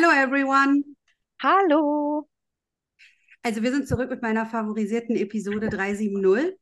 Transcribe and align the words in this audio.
Hello 0.00 0.12
everyone. 0.12 0.84
Hallo. 1.42 2.28
Also 3.42 3.64
wir 3.64 3.72
sind 3.72 3.88
zurück 3.88 4.10
mit 4.10 4.22
meiner 4.22 4.46
favorisierten 4.46 5.16
Episode 5.16 5.68
370. 5.68 6.54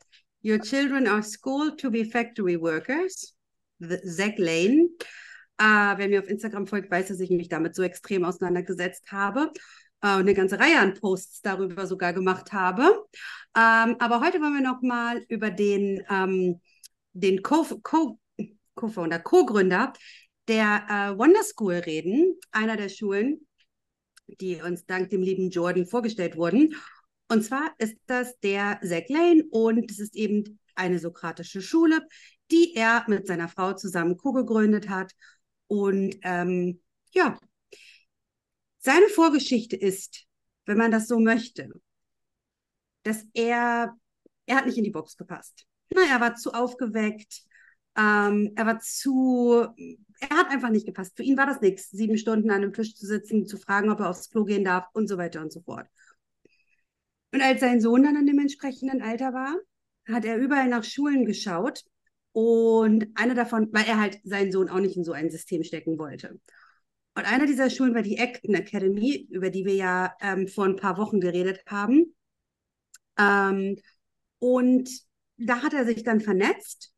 Your 0.42 0.58
children 0.58 1.06
are 1.06 1.22
schooled 1.22 1.78
to 1.78 1.90
be 1.90 2.06
factory 2.06 2.58
workers. 2.58 3.34
The 3.78 3.98
Zach 4.06 4.38
Lane. 4.38 4.88
Uh, 5.60 5.98
wer 5.98 6.08
mir 6.08 6.20
auf 6.20 6.30
Instagram 6.30 6.66
folgt, 6.66 6.90
weiß, 6.90 7.08
dass 7.08 7.20
ich 7.20 7.28
mich 7.28 7.50
damit 7.50 7.74
so 7.74 7.82
extrem 7.82 8.24
auseinandergesetzt 8.24 9.12
habe 9.12 9.50
uh, 10.02 10.14
und 10.14 10.20
eine 10.20 10.32
ganze 10.32 10.58
Reihe 10.58 10.78
an 10.78 10.94
Posts 10.94 11.42
darüber 11.42 11.86
sogar 11.86 12.14
gemacht 12.14 12.54
habe. 12.54 12.84
Um, 13.54 13.96
aber 13.98 14.22
heute 14.22 14.40
wollen 14.40 14.54
wir 14.54 14.66
noch 14.66 14.80
mal 14.80 15.22
über 15.28 15.50
den, 15.50 16.02
um, 16.08 16.62
den 17.12 17.42
Co-Founder, 17.42 19.18
Co 19.18 19.44
Co-Gründer 19.44 19.92
der 20.48 20.86
äh, 20.88 21.18
Wonder 21.18 21.42
School 21.42 21.74
reden, 21.74 22.38
einer 22.50 22.76
der 22.76 22.88
Schulen, 22.88 23.46
die 24.40 24.60
uns 24.62 24.86
dank 24.86 25.10
dem 25.10 25.22
lieben 25.22 25.50
Jordan 25.50 25.86
vorgestellt 25.86 26.36
wurden. 26.36 26.74
Und 27.28 27.42
zwar 27.42 27.74
ist 27.78 27.96
das 28.06 28.38
der 28.40 28.80
Zach 28.82 29.08
Lane 29.08 29.44
und 29.50 29.90
es 29.90 29.98
ist 29.98 30.14
eben 30.14 30.58
eine 30.74 30.98
sokratische 30.98 31.62
Schule, 31.62 32.00
die 32.50 32.74
er 32.74 33.04
mit 33.08 33.26
seiner 33.26 33.48
Frau 33.48 33.72
zusammen 33.72 34.16
co-gegründet 34.16 34.88
hat. 34.88 35.12
Und 35.66 36.16
ähm, 36.22 36.80
ja, 37.12 37.38
seine 38.78 39.08
Vorgeschichte 39.08 39.74
ist, 39.76 40.26
wenn 40.64 40.78
man 40.78 40.92
das 40.92 41.08
so 41.08 41.18
möchte, 41.18 41.70
dass 43.02 43.24
er, 43.34 43.96
er 44.46 44.56
hat 44.56 44.66
nicht 44.66 44.78
in 44.78 44.84
die 44.84 44.90
Box 44.90 45.16
gepasst. 45.16 45.66
Na, 45.90 46.02
er 46.02 46.20
war 46.20 46.34
zu 46.34 46.52
aufgeweckt, 46.52 47.42
ähm, 47.96 48.52
er 48.54 48.66
war 48.66 48.78
zu, 48.80 49.66
er 50.20 50.30
hat 50.30 50.50
einfach 50.50 50.70
nicht 50.70 50.86
gepasst. 50.86 51.16
Für 51.16 51.22
ihn 51.22 51.36
war 51.36 51.46
das 51.46 51.60
nichts, 51.60 51.90
sieben 51.90 52.16
Stunden 52.18 52.50
an 52.50 52.62
einem 52.62 52.72
Tisch 52.72 52.94
zu 52.94 53.06
sitzen, 53.06 53.46
zu 53.46 53.58
fragen, 53.58 53.90
ob 53.90 54.00
er 54.00 54.10
aufs 54.10 54.30
Klo 54.30 54.44
gehen 54.44 54.64
darf 54.64 54.86
und 54.92 55.08
so 55.08 55.18
weiter 55.18 55.40
und 55.40 55.52
so 55.52 55.60
fort. 55.60 55.86
Und 57.32 57.42
als 57.42 57.60
sein 57.60 57.80
Sohn 57.80 58.02
dann 58.02 58.16
in 58.16 58.26
dem 58.26 58.38
entsprechenden 58.38 59.02
Alter 59.02 59.32
war, 59.34 59.54
hat 60.08 60.24
er 60.24 60.38
überall 60.38 60.68
nach 60.68 60.84
Schulen 60.84 61.24
geschaut 61.26 61.84
und 62.32 63.08
eine 63.14 63.34
davon, 63.34 63.68
weil 63.72 63.84
er 63.86 64.00
halt 64.00 64.20
seinen 64.24 64.52
Sohn 64.52 64.68
auch 64.68 64.80
nicht 64.80 64.96
in 64.96 65.04
so 65.04 65.12
ein 65.12 65.30
System 65.30 65.62
stecken 65.62 65.98
wollte. 65.98 66.38
Und 67.14 67.24
eine 67.24 67.46
dieser 67.46 67.70
Schulen 67.70 67.94
war 67.94 68.02
die 68.02 68.18
Acton 68.18 68.54
Academy, 68.54 69.26
über 69.30 69.50
die 69.50 69.64
wir 69.64 69.74
ja 69.74 70.14
ähm, 70.20 70.48
vor 70.48 70.66
ein 70.66 70.76
paar 70.76 70.98
Wochen 70.98 71.20
geredet 71.20 71.62
haben. 71.66 72.14
Ähm, 73.18 73.76
und 74.38 74.90
da 75.38 75.62
hat 75.62 75.72
er 75.72 75.86
sich 75.86 76.02
dann 76.02 76.20
vernetzt 76.20 76.92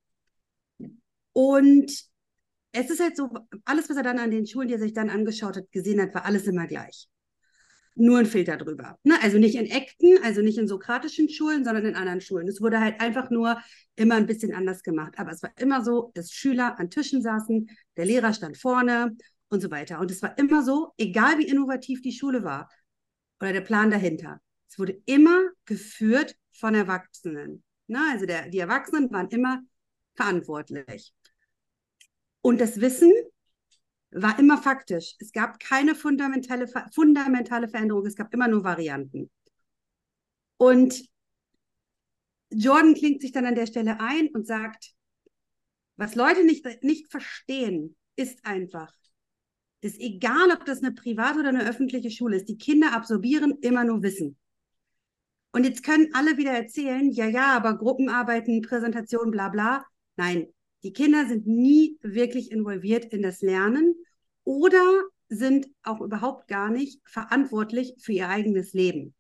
und 1.32 1.92
es 2.72 2.90
ist 2.90 3.00
halt 3.00 3.16
so, 3.16 3.30
alles, 3.64 3.88
was 3.88 3.96
er 3.96 4.02
dann 4.02 4.18
an 4.18 4.30
den 4.30 4.46
Schulen, 4.46 4.68
die 4.68 4.74
er 4.74 4.80
sich 4.80 4.92
dann 4.92 5.10
angeschaut 5.10 5.56
hat, 5.56 5.70
gesehen 5.72 6.00
hat, 6.00 6.14
war 6.14 6.24
alles 6.24 6.46
immer 6.46 6.66
gleich. 6.66 7.08
Nur 7.94 8.18
ein 8.18 8.26
Filter 8.26 8.56
drüber. 8.56 8.96
Ne? 9.02 9.14
Also 9.22 9.38
nicht 9.38 9.56
in 9.56 9.66
Ekten, 9.66 10.22
also 10.22 10.40
nicht 10.40 10.58
in 10.58 10.68
sokratischen 10.68 11.28
Schulen, 11.28 11.64
sondern 11.64 11.84
in 11.84 11.96
anderen 11.96 12.20
Schulen. 12.20 12.46
Es 12.46 12.60
wurde 12.60 12.78
halt 12.78 13.00
einfach 13.00 13.30
nur 13.30 13.60
immer 13.96 14.14
ein 14.14 14.26
bisschen 14.26 14.54
anders 14.54 14.82
gemacht. 14.82 15.14
Aber 15.16 15.32
es 15.32 15.42
war 15.42 15.50
immer 15.58 15.84
so, 15.84 16.12
dass 16.14 16.30
Schüler 16.30 16.78
an 16.78 16.90
Tischen 16.90 17.22
saßen, 17.22 17.68
der 17.96 18.04
Lehrer 18.04 18.32
stand 18.32 18.56
vorne 18.56 19.16
und 19.48 19.60
so 19.60 19.70
weiter. 19.70 19.98
Und 19.98 20.12
es 20.12 20.22
war 20.22 20.38
immer 20.38 20.62
so, 20.62 20.92
egal 20.96 21.38
wie 21.38 21.48
innovativ 21.48 22.00
die 22.02 22.12
Schule 22.12 22.44
war 22.44 22.70
oder 23.40 23.52
der 23.52 23.62
Plan 23.62 23.90
dahinter. 23.90 24.40
Es 24.68 24.78
wurde 24.78 25.00
immer 25.06 25.40
geführt 25.64 26.36
von 26.52 26.74
Erwachsenen. 26.74 27.64
Ne? 27.88 27.98
Also 28.12 28.26
der, 28.26 28.48
die 28.48 28.58
Erwachsenen 28.58 29.10
waren 29.10 29.28
immer 29.30 29.60
verantwortlich. 30.14 31.12
Und 32.48 32.62
das 32.62 32.80
Wissen 32.80 33.12
war 34.10 34.38
immer 34.38 34.56
faktisch. 34.56 35.16
Es 35.18 35.32
gab 35.32 35.60
keine 35.60 35.94
fundamentale, 35.94 36.66
fundamentale 36.94 37.68
Veränderung, 37.68 38.06
es 38.06 38.16
gab 38.16 38.32
immer 38.32 38.48
nur 38.48 38.64
Varianten. 38.64 39.30
Und 40.56 41.04
Jordan 42.48 42.94
klingt 42.94 43.20
sich 43.20 43.32
dann 43.32 43.44
an 43.44 43.54
der 43.54 43.66
Stelle 43.66 44.00
ein 44.00 44.28
und 44.28 44.46
sagt, 44.46 44.94
was 45.96 46.14
Leute 46.14 46.42
nicht, 46.42 46.64
nicht 46.82 47.10
verstehen, 47.10 47.96
ist 48.16 48.42
einfach, 48.46 48.94
ist 49.82 50.00
egal, 50.00 50.50
ob 50.50 50.64
das 50.64 50.82
eine 50.82 50.92
private 50.92 51.40
oder 51.40 51.50
eine 51.50 51.68
öffentliche 51.68 52.10
Schule 52.10 52.38
ist, 52.38 52.48
die 52.48 52.56
Kinder 52.56 52.94
absorbieren 52.94 53.58
immer 53.60 53.84
nur 53.84 54.02
Wissen. 54.02 54.38
Und 55.52 55.64
jetzt 55.64 55.82
können 55.82 56.14
alle 56.14 56.38
wieder 56.38 56.52
erzählen, 56.52 57.10
ja, 57.12 57.26
ja, 57.26 57.54
aber 57.54 57.76
Gruppenarbeiten, 57.76 58.62
Präsentation, 58.62 59.32
bla 59.32 59.50
bla. 59.50 59.84
Nein, 60.16 60.48
die 60.82 60.92
Kinder 60.92 61.26
sind 61.26 61.46
nie 61.46 61.98
wirklich 62.02 62.52
involviert 62.52 63.06
in 63.06 63.22
das 63.22 63.42
Lernen 63.42 63.94
oder 64.44 65.02
sind 65.28 65.68
auch 65.82 66.00
überhaupt 66.00 66.48
gar 66.48 66.70
nicht 66.70 67.00
verantwortlich 67.04 67.94
für 67.98 68.12
ihr 68.12 68.28
eigenes 68.28 68.72
Leben. 68.72 69.14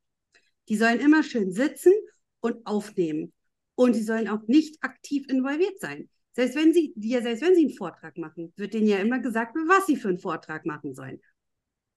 Die 0.68 0.76
sollen 0.76 1.00
immer 1.00 1.22
schön 1.22 1.52
sitzen 1.52 1.92
und 2.40 2.66
aufnehmen. 2.66 3.32
Und 3.74 3.94
sie 3.94 4.02
sollen 4.02 4.28
auch 4.28 4.46
nicht 4.46 4.82
aktiv 4.82 5.28
involviert 5.28 5.80
sein. 5.80 6.08
Selbst 6.32 6.56
wenn 6.56 6.72
sie, 6.72 6.92
ja, 6.96 7.20
selbst 7.20 7.42
wenn 7.42 7.54
sie 7.54 7.62
einen 7.62 7.76
Vortrag 7.76 8.16
machen, 8.16 8.52
wird 8.56 8.74
denen 8.74 8.86
ja 8.86 8.98
immer 8.98 9.18
gesagt, 9.18 9.56
was 9.66 9.86
sie 9.86 9.96
für 9.96 10.08
einen 10.08 10.18
Vortrag 10.18 10.66
machen 10.66 10.94
sollen. 10.94 11.20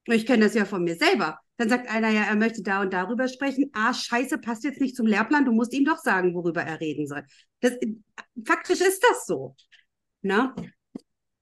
Ich 0.05 0.25
kenne 0.25 0.45
das 0.45 0.55
ja 0.55 0.65
von 0.65 0.83
mir 0.83 0.95
selber. 0.95 1.39
Dann 1.61 1.69
sagt 1.69 1.91
einer 1.91 2.09
ja, 2.09 2.23
er 2.23 2.35
möchte 2.35 2.63
da 2.63 2.81
und 2.81 2.91
darüber 2.91 3.27
sprechen. 3.27 3.69
Ah, 3.73 3.93
scheiße, 3.93 4.39
passt 4.39 4.63
jetzt 4.63 4.81
nicht 4.81 4.95
zum 4.95 5.05
Lehrplan. 5.05 5.45
Du 5.45 5.51
musst 5.51 5.73
ihm 5.73 5.85
doch 5.85 5.99
sagen, 5.99 6.33
worüber 6.33 6.63
er 6.63 6.79
reden 6.79 7.05
soll. 7.05 7.23
Das, 7.59 7.73
faktisch 8.43 8.81
ist 8.81 9.03
das 9.07 9.27
so. 9.27 9.55
Na? 10.23 10.55
Ne? 10.57 10.73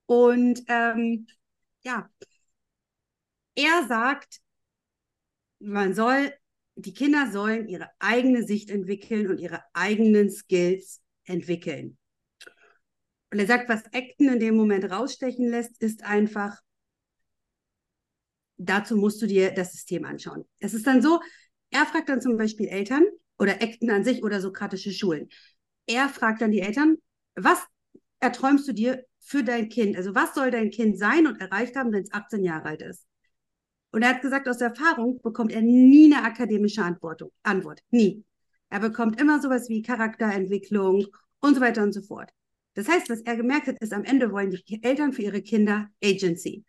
Und 0.04 0.62
ähm, 0.68 1.26
ja, 1.84 2.10
er 3.54 3.86
sagt, 3.88 4.40
man 5.58 5.94
soll, 5.94 6.34
die 6.74 6.92
Kinder 6.92 7.30
sollen 7.32 7.66
ihre 7.66 7.88
eigene 7.98 8.42
Sicht 8.42 8.68
entwickeln 8.68 9.26
und 9.30 9.38
ihre 9.38 9.62
eigenen 9.72 10.30
Skills 10.30 11.00
entwickeln. 11.24 11.96
Und 13.32 13.38
er 13.38 13.46
sagt, 13.46 13.70
was 13.70 13.86
Acton 13.94 14.28
in 14.28 14.38
dem 14.38 14.54
Moment 14.54 14.84
rausstechen 14.84 15.48
lässt, 15.48 15.80
ist 15.80 16.04
einfach, 16.04 16.60
dazu 18.60 18.96
musst 18.96 19.20
du 19.22 19.26
dir 19.26 19.52
das 19.52 19.72
System 19.72 20.04
anschauen. 20.04 20.44
Es 20.58 20.74
ist 20.74 20.86
dann 20.86 21.02
so, 21.02 21.20
er 21.70 21.86
fragt 21.86 22.08
dann 22.08 22.20
zum 22.20 22.36
Beispiel 22.36 22.68
Eltern 22.68 23.04
oder 23.38 23.62
Acton 23.62 23.90
an 23.90 24.04
sich 24.04 24.22
oder 24.22 24.40
sokratische 24.40 24.92
Schulen. 24.92 25.28
Er 25.86 26.08
fragt 26.08 26.42
dann 26.42 26.50
die 26.50 26.60
Eltern, 26.60 26.96
was 27.34 27.58
erträumst 28.20 28.68
du 28.68 28.72
dir 28.72 29.04
für 29.18 29.42
dein 29.42 29.68
Kind? 29.68 29.96
Also 29.96 30.14
was 30.14 30.34
soll 30.34 30.50
dein 30.50 30.70
Kind 30.70 30.98
sein 30.98 31.26
und 31.26 31.40
erreicht 31.40 31.74
haben, 31.76 31.92
wenn 31.92 32.02
es 32.02 32.12
18 32.12 32.44
Jahre 32.44 32.66
alt 32.66 32.82
ist? 32.82 33.06
Und 33.92 34.02
er 34.02 34.10
hat 34.10 34.22
gesagt, 34.22 34.48
aus 34.48 34.60
Erfahrung 34.60 35.20
bekommt 35.22 35.52
er 35.52 35.62
nie 35.62 36.12
eine 36.12 36.24
akademische 36.24 36.82
Antwort. 36.82 37.22
Antwort. 37.42 37.80
Nie. 37.90 38.24
Er 38.68 38.80
bekommt 38.80 39.20
immer 39.20 39.40
sowas 39.40 39.68
wie 39.68 39.82
Charakterentwicklung 39.82 41.06
und 41.40 41.54
so 41.54 41.60
weiter 41.60 41.82
und 41.82 41.92
so 41.92 42.02
fort. 42.02 42.30
Das 42.74 42.88
heißt, 42.88 43.10
was 43.10 43.22
er 43.22 43.36
gemerkt 43.36 43.66
hat, 43.66 43.80
ist, 43.80 43.92
am 43.92 44.04
Ende 44.04 44.30
wollen 44.30 44.50
die 44.50 44.82
Eltern 44.82 45.12
für 45.12 45.22
ihre 45.22 45.42
Kinder 45.42 45.88
Agency 46.04 46.64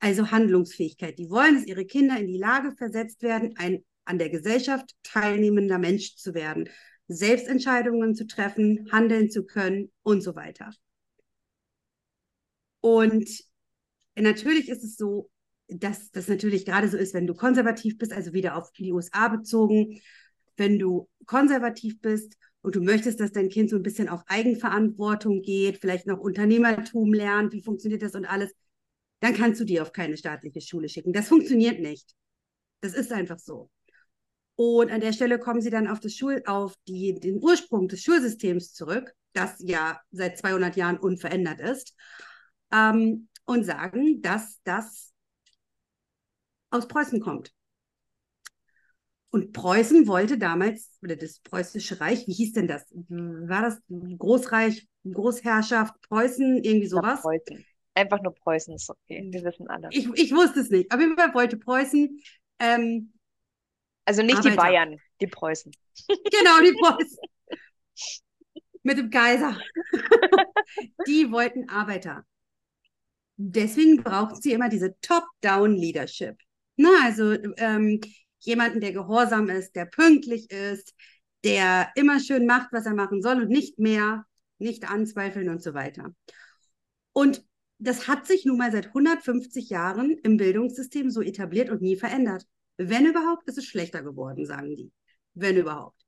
also 0.00 0.30
Handlungsfähigkeit. 0.30 1.18
Die 1.18 1.30
wollen, 1.30 1.54
dass 1.54 1.66
ihre 1.66 1.84
Kinder 1.84 2.18
in 2.18 2.26
die 2.26 2.38
Lage 2.38 2.72
versetzt 2.72 3.22
werden, 3.22 3.54
ein 3.56 3.84
an 4.04 4.18
der 4.18 4.28
Gesellschaft 4.28 4.96
teilnehmender 5.04 5.78
Mensch 5.78 6.16
zu 6.16 6.34
werden, 6.34 6.68
Selbstentscheidungen 7.06 8.14
zu 8.14 8.26
treffen, 8.26 8.88
handeln 8.90 9.30
zu 9.30 9.44
können 9.44 9.92
und 10.02 10.20
so 10.20 10.34
weiter. 10.34 10.72
Und 12.80 13.28
natürlich 14.16 14.68
ist 14.68 14.82
es 14.82 14.96
so, 14.96 15.30
dass 15.68 16.10
das 16.10 16.28
natürlich 16.28 16.64
gerade 16.64 16.88
so 16.88 16.96
ist, 16.96 17.14
wenn 17.14 17.26
du 17.26 17.34
konservativ 17.34 17.98
bist, 17.98 18.12
also 18.12 18.32
wieder 18.32 18.56
auf 18.56 18.72
die 18.72 18.92
USA 18.92 19.28
bezogen, 19.28 20.00
wenn 20.56 20.78
du 20.78 21.08
konservativ 21.26 22.00
bist 22.00 22.36
und 22.62 22.74
du 22.74 22.82
möchtest, 22.82 23.20
dass 23.20 23.32
dein 23.32 23.48
Kind 23.48 23.70
so 23.70 23.76
ein 23.76 23.82
bisschen 23.82 24.08
auf 24.08 24.22
Eigenverantwortung 24.26 25.42
geht, 25.42 25.78
vielleicht 25.78 26.06
noch 26.06 26.18
Unternehmertum 26.18 27.14
lernt, 27.14 27.52
wie 27.52 27.62
funktioniert 27.62 28.02
das 28.02 28.14
und 28.14 28.24
alles, 28.26 28.52
dann 29.20 29.34
kannst 29.34 29.60
du 29.60 29.64
die 29.64 29.80
auf 29.80 29.92
keine 29.92 30.16
staatliche 30.16 30.60
Schule 30.60 30.88
schicken. 30.88 31.12
Das 31.12 31.28
funktioniert 31.28 31.80
nicht. 31.80 32.14
Das 32.80 32.94
ist 32.94 33.12
einfach 33.12 33.38
so. 33.38 33.70
Und 34.56 34.90
an 34.90 35.00
der 35.00 35.12
Stelle 35.12 35.38
kommen 35.38 35.62
sie 35.62 35.70
dann 35.70 35.88
auf, 35.88 36.00
das 36.00 36.14
Schul 36.14 36.42
auf 36.46 36.74
die, 36.86 37.18
den 37.18 37.42
Ursprung 37.42 37.88
des 37.88 38.02
Schulsystems 38.02 38.74
zurück, 38.74 39.14
das 39.32 39.56
ja 39.60 40.00
seit 40.10 40.38
200 40.38 40.76
Jahren 40.76 40.98
unverändert 40.98 41.60
ist, 41.60 41.94
ähm, 42.72 43.28
und 43.46 43.64
sagen, 43.64 44.20
dass 44.22 44.60
das 44.64 45.12
aus 46.70 46.86
Preußen 46.88 47.20
kommt. 47.20 47.52
Und 49.30 49.52
Preußen 49.52 50.08
wollte 50.08 50.38
damals, 50.38 50.90
oder 51.02 51.16
das 51.16 51.38
Preußische 51.38 52.00
Reich, 52.00 52.26
wie 52.26 52.32
hieß 52.32 52.52
denn 52.52 52.66
das? 52.66 52.84
War 52.90 53.62
das 53.62 53.80
Großreich, 53.88 54.88
Großherrschaft, 55.04 55.94
Preußen, 56.08 56.62
irgendwie 56.64 56.88
sowas? 56.88 57.20
Ja, 57.24 57.30
Preußen. 57.30 57.64
Einfach 57.94 58.22
nur 58.22 58.34
Preußen 58.34 58.74
ist 58.74 58.88
okay. 58.88 59.28
Wir 59.30 59.42
wissen 59.42 59.68
alle. 59.68 59.88
Ich, 59.90 60.08
ich 60.14 60.32
wusste 60.32 60.60
es 60.60 60.70
nicht. 60.70 60.92
Auf 60.92 61.00
jeden 61.00 61.16
Fall 61.16 61.34
wollte 61.34 61.56
Preußen. 61.56 62.20
Ähm, 62.60 63.12
also 64.04 64.22
nicht 64.22 64.36
Arbeiter. 64.38 64.50
die 64.50 64.56
Bayern, 64.56 64.96
die 65.20 65.26
Preußen. 65.26 65.72
Genau, 66.08 66.60
die 66.62 66.72
Preußen. 66.72 67.18
Mit 68.82 68.98
dem 68.98 69.10
Kaiser. 69.10 69.56
die 71.06 71.30
wollten 71.30 71.68
Arbeiter. 71.68 72.24
Deswegen 73.36 74.02
brauchten 74.02 74.40
sie 74.40 74.52
immer 74.52 74.68
diese 74.68 74.94
Top-Down-Leadership. 75.00 76.36
Na, 76.76 76.88
also 77.04 77.32
ähm, 77.58 78.00
jemanden, 78.40 78.80
der 78.80 78.92
gehorsam 78.92 79.48
ist, 79.48 79.76
der 79.76 79.84
pünktlich 79.86 80.50
ist, 80.50 80.94
der 81.44 81.90
immer 81.94 82.20
schön 82.20 82.46
macht, 82.46 82.72
was 82.72 82.86
er 82.86 82.94
machen 82.94 83.22
soll 83.22 83.42
und 83.42 83.48
nicht 83.48 83.78
mehr, 83.78 84.24
nicht 84.58 84.90
anzweifeln 84.90 85.48
und 85.48 85.62
so 85.62 85.74
weiter. 85.74 86.14
Und 87.12 87.44
das 87.80 88.06
hat 88.06 88.26
sich 88.26 88.44
nun 88.44 88.58
mal 88.58 88.70
seit 88.70 88.88
150 88.88 89.70
Jahren 89.70 90.18
im 90.22 90.36
Bildungssystem 90.36 91.10
so 91.10 91.22
etabliert 91.22 91.70
und 91.70 91.80
nie 91.80 91.96
verändert. 91.96 92.46
Wenn 92.76 93.06
überhaupt, 93.06 93.48
ist 93.48 93.58
es 93.58 93.64
schlechter 93.64 94.02
geworden, 94.02 94.44
sagen 94.44 94.76
die. 94.76 94.92
Wenn 95.34 95.56
überhaupt. 95.56 96.00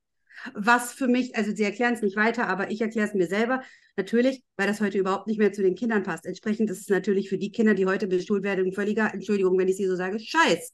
Was 0.55 0.93
für 0.93 1.09
mich, 1.09 1.35
also 1.35 1.55
sie 1.55 1.63
erklären 1.63 1.95
es 1.95 2.03
nicht 2.03 2.17
weiter, 2.17 2.47
aber 2.47 2.71
ich 2.71 2.81
erkläre 2.81 3.09
es 3.09 3.15
mir 3.15 3.27
selber. 3.27 3.63
Natürlich, 3.97 4.43
weil 4.57 4.67
das 4.67 4.81
heute 4.81 4.99
überhaupt 4.99 5.27
nicht 5.27 5.39
mehr 5.39 5.53
zu 5.53 5.63
den 5.63 5.75
Kindern 5.75 6.03
passt. 6.03 6.27
Entsprechend 6.27 6.71
ist 6.71 6.81
es 6.81 6.89
natürlich 6.89 7.29
für 7.29 7.39
die 7.39 7.53
Kinder, 7.53 7.75
die 7.75 7.87
heute 7.87 8.07
beschult 8.07 8.43
werden, 8.43 8.67
ein 8.67 8.73
völliger, 8.73 9.13
Entschuldigung, 9.13 9.59
wenn 9.59 9.69
ich 9.69 9.77
sie 9.77 9.87
so 9.87 9.97
sage, 9.97 10.19
Scheiß. 10.19 10.73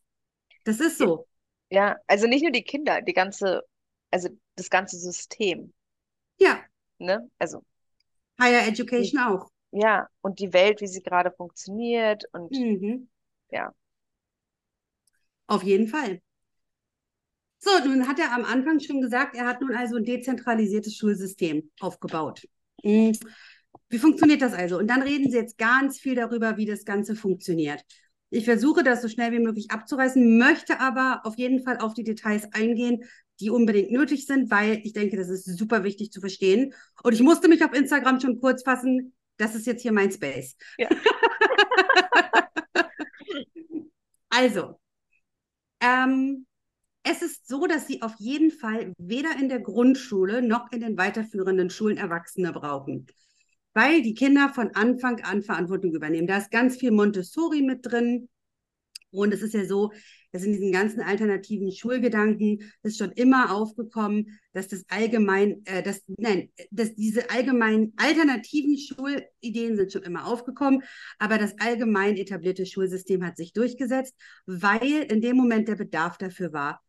Das 0.65 0.81
ist 0.81 0.99
so. 0.99 1.27
Ja, 1.71 1.97
also 2.07 2.27
nicht 2.27 2.43
nur 2.43 2.53
die 2.53 2.63
Kinder, 2.63 3.03
die 3.03 3.13
ganze, 3.13 3.63
also 4.11 4.29
das 4.57 4.71
ganze 4.71 4.97
System. 4.99 5.73
Ja. 6.39 6.61
Ne? 6.99 7.29
Also. 7.39 7.65
Higher 8.41 8.67
Education 8.67 9.21
auch. 9.21 9.51
Ja, 9.71 10.09
und 10.23 10.39
die 10.39 10.53
Welt, 10.53 10.81
wie 10.81 10.87
sie 10.87 11.03
gerade 11.03 11.31
funktioniert 11.31 12.25
und 12.33 12.51
Mhm. 12.53 13.09
ja. 13.51 13.73
Auf 15.47 15.63
jeden 15.63 15.89
Fall. 15.89 16.21
So, 17.61 17.71
nun 17.85 18.07
hat 18.07 18.19
er 18.19 18.33
am 18.33 18.45
Anfang 18.45 18.79
schon 18.81 19.01
gesagt, 19.01 19.35
er 19.37 19.47
hat 19.47 19.61
nun 19.61 19.75
also 19.75 19.97
ein 19.97 20.05
dezentralisiertes 20.05 20.97
Schulsystem 20.97 21.71
aufgebaut. 21.81 22.43
Hm, 22.83 23.13
Wie 23.89 23.99
funktioniert 23.99 24.43
das 24.43 24.53
also? 24.53 24.79
Und 24.79 24.89
dann 24.89 25.03
reden 25.03 25.31
Sie 25.31 25.37
jetzt 25.37 25.59
ganz 25.59 25.99
viel 25.99 26.15
darüber, 26.15 26.57
wie 26.57 26.67
das 26.67 26.85
Ganze 26.85 27.17
funktioniert. 27.17 27.83
Ich 28.31 28.45
versuche 28.45 28.85
das 28.85 29.03
so 29.03 29.09
schnell 29.09 29.33
wie 29.33 29.41
möglich 29.41 29.71
abzureißen, 29.71 30.39
möchte 30.39 30.81
aber 30.81 31.23
auf 31.25 31.37
jeden 31.39 31.63
Fall 31.65 31.79
auf 31.79 31.95
die 31.95 32.05
Details 32.05 32.47
eingehen, 32.53 33.05
die 33.41 33.51
unbedingt 33.51 33.91
nötig 33.91 34.27
sind, 34.27 34.51
weil 34.51 34.81
ich 34.85 34.93
denke, 34.93 35.17
das 35.17 35.29
ist 35.29 35.45
super 35.57 35.83
wichtig 35.83 36.13
zu 36.13 36.21
verstehen. 36.21 36.75
Und 37.03 37.13
ich 37.15 37.23
musste 37.23 37.49
mich 37.49 37.65
auf 37.65 37.73
Instagram 37.73 38.21
schon 38.21 38.41
kurz 38.41 38.63
fassen. 38.63 39.15
Das 39.39 39.55
ist 39.55 39.67
jetzt 39.67 39.83
hier 39.83 39.93
mein 39.93 40.13
Space. 40.13 40.57
Ja. 40.77 40.89
Also, 44.31 44.79
ähm, 45.81 46.47
es 47.03 47.23
ist 47.23 47.49
so, 47.49 47.67
dass 47.67 47.87
Sie 47.87 48.03
auf 48.03 48.15
jeden 48.19 48.51
Fall 48.51 48.93
weder 48.99 49.37
in 49.39 49.49
der 49.49 49.61
Grundschule 49.61 50.43
noch 50.43 50.71
in 50.73 50.81
den 50.81 50.99
weiterführenden 50.99 51.71
Schulen 51.71 51.97
Erwachsene 51.97 52.53
brauchen, 52.53 53.07
weil 53.75 54.03
die 54.03 54.15
Kinder 54.15 54.51
von 54.51 54.75
Anfang 54.75 55.23
an 55.23 55.43
Verantwortung 55.43 55.93
übernehmen. 55.93 56.27
Da 56.27 56.37
ist 56.37 56.51
ganz 56.51 56.77
viel 56.77 56.91
Montessori 56.91 57.63
mit 57.63 57.87
drin. 57.87 58.29
Und 59.11 59.33
es 59.33 59.43
ist 59.43 59.55
ja 59.55 59.65
so, 59.65 59.93
dass 60.33 60.43
in 60.43 60.53
diesen 60.53 60.73
ganzen 60.73 61.01
alternativen 61.01 61.73
Schulgedanken 61.73 62.71
ist 62.83 62.99
schon 62.99 63.13
immer 63.13 63.55
aufgekommen, 63.55 64.39
dass 64.53 64.69
das 64.69 64.85
allgemein, 64.89 65.63
äh, 65.65 65.83
dass, 65.83 66.03
nein, 66.07 66.51
dass 66.71 66.95
diese 66.95 67.31
allgemein 67.31 67.93
alternativen 67.97 68.77
Schulideen 68.79 69.77
sind 69.77 69.93
schon 69.93 70.03
immer 70.03 70.27
aufgekommen, 70.27 70.83
aber 71.19 71.39
das 71.39 71.59
allgemein 71.59 72.17
etablierte 72.17 72.67
Schulsystem 72.67 73.25
hat 73.25 73.37
sich 73.37 73.53
durchgesetzt, 73.53 74.15
weil 74.47 75.07
in 75.09 75.21
dem 75.23 75.37
Moment 75.37 75.69
der 75.69 75.77
Bedarf 75.77 76.19
dafür 76.19 76.53
war. 76.53 76.83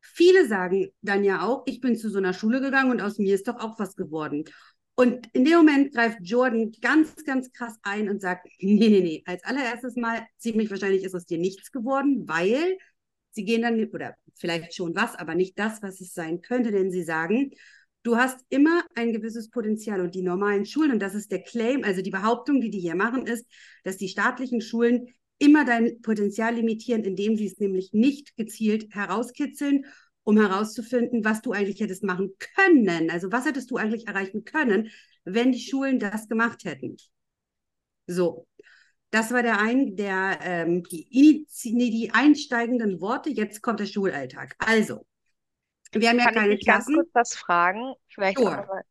Viele 0.00 0.48
sagen 0.48 0.88
dann 1.00 1.22
ja 1.22 1.46
auch, 1.46 1.62
ich 1.66 1.80
bin 1.80 1.96
zu 1.96 2.10
so 2.10 2.18
einer 2.18 2.34
Schule 2.34 2.60
gegangen 2.60 2.90
und 2.90 3.00
aus 3.00 3.18
mir 3.18 3.34
ist 3.34 3.46
doch 3.46 3.60
auch 3.60 3.78
was 3.78 3.94
geworden. 3.94 4.44
Und 4.94 5.26
in 5.32 5.44
dem 5.44 5.56
Moment 5.58 5.94
greift 5.94 6.18
Jordan 6.22 6.70
ganz, 6.82 7.14
ganz 7.24 7.50
krass 7.52 7.78
ein 7.82 8.10
und 8.10 8.20
sagt, 8.20 8.46
nee, 8.60 8.74
nee, 8.74 9.00
nee, 9.00 9.22
als 9.26 9.42
allererstes 9.44 9.96
Mal, 9.96 10.26
ziemlich 10.36 10.70
wahrscheinlich 10.70 11.02
ist 11.02 11.14
aus 11.14 11.24
dir 11.24 11.38
nichts 11.38 11.72
geworden, 11.72 12.28
weil 12.28 12.76
sie 13.30 13.44
gehen 13.44 13.62
dann, 13.62 13.82
oder 13.88 14.14
vielleicht 14.34 14.74
schon 14.74 14.94
was, 14.94 15.16
aber 15.16 15.34
nicht 15.34 15.58
das, 15.58 15.82
was 15.82 16.00
es 16.00 16.12
sein 16.12 16.42
könnte, 16.42 16.70
denn 16.70 16.90
sie 16.90 17.02
sagen, 17.04 17.52
du 18.02 18.16
hast 18.16 18.44
immer 18.50 18.82
ein 18.94 19.12
gewisses 19.12 19.48
Potenzial 19.48 20.00
und 20.02 20.14
die 20.14 20.22
normalen 20.22 20.66
Schulen, 20.66 20.92
und 20.92 21.00
das 21.00 21.14
ist 21.14 21.32
der 21.32 21.42
Claim, 21.42 21.84
also 21.84 22.02
die 22.02 22.10
Behauptung, 22.10 22.60
die 22.60 22.70
die 22.70 22.80
hier 22.80 22.94
machen, 22.96 23.26
ist, 23.26 23.46
dass 23.84 23.96
die 23.96 24.08
staatlichen 24.08 24.60
Schulen 24.60 25.06
immer 25.38 25.64
dein 25.64 26.00
Potenzial 26.02 26.54
limitieren, 26.54 27.04
indem 27.04 27.36
sie 27.36 27.46
es 27.46 27.58
nämlich 27.58 27.92
nicht 27.92 28.36
gezielt 28.36 28.94
herauskitzeln 28.94 29.86
um 30.24 30.38
herauszufinden, 30.40 31.24
was 31.24 31.42
du 31.42 31.52
eigentlich 31.52 31.80
hättest 31.80 32.04
machen 32.04 32.32
können. 32.56 33.10
Also 33.10 33.32
was 33.32 33.46
hättest 33.46 33.70
du 33.70 33.76
eigentlich 33.76 34.08
erreichen 34.08 34.44
können, 34.44 34.90
wenn 35.24 35.52
die 35.52 35.60
Schulen 35.60 35.98
das 35.98 36.28
gemacht 36.28 36.64
hätten. 36.64 36.96
So, 38.06 38.46
das 39.10 39.32
war 39.32 39.42
der 39.42 39.60
ein, 39.60 39.96
der 39.96 40.38
ähm, 40.42 40.82
die, 40.84 41.46
nee, 41.66 41.90
die 41.90 42.12
einsteigenden 42.12 43.00
Worte. 43.00 43.30
Jetzt 43.30 43.62
kommt 43.62 43.80
der 43.80 43.86
Schulalltag. 43.86 44.56
Also, 44.58 45.06
wir 45.92 46.10
haben 46.10 46.18
ja 46.20 46.28
Kann 46.28 46.34
keine 46.34 46.58
ich 46.58 46.58
dich 46.58 46.64
ganz 46.64 46.90
Klassen. 46.90 46.92
kurz 46.92 47.08
was 47.14 47.34
fragen? 47.36 47.94
Vielleicht 48.08 48.46
auch 48.46 48.52
Sure. 48.52 48.56
nochmal 48.56 48.82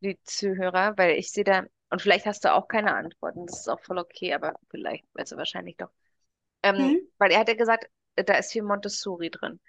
die 0.00 0.18
Zuhörer, 0.24 0.96
weil 0.98 1.18
ich 1.18 1.32
sehe 1.32 1.44
da, 1.44 1.64
und 1.90 2.02
vielleicht 2.02 2.26
hast 2.26 2.44
du 2.44 2.54
auch 2.54 2.68
keine 2.68 2.94
Antworten, 2.94 3.46
das 3.46 3.60
ist 3.60 3.68
auch 3.68 3.80
voll 3.82 3.98
okay, 3.98 4.34
aber 4.34 4.56
vielleicht, 4.70 5.06
also 5.14 5.36
wahrscheinlich 5.36 5.76
doch. 5.78 5.90
Ähm, 6.62 6.78
Hm? 6.78 7.06
weil 7.18 7.32
er 7.32 7.40
hat 7.40 7.48
ja 7.48 7.54
gesagt, 7.56 7.88
da 8.16 8.34
ist 8.36 8.52
viel 8.52 8.62
Montessori 8.64 9.30
drin. 9.30 9.60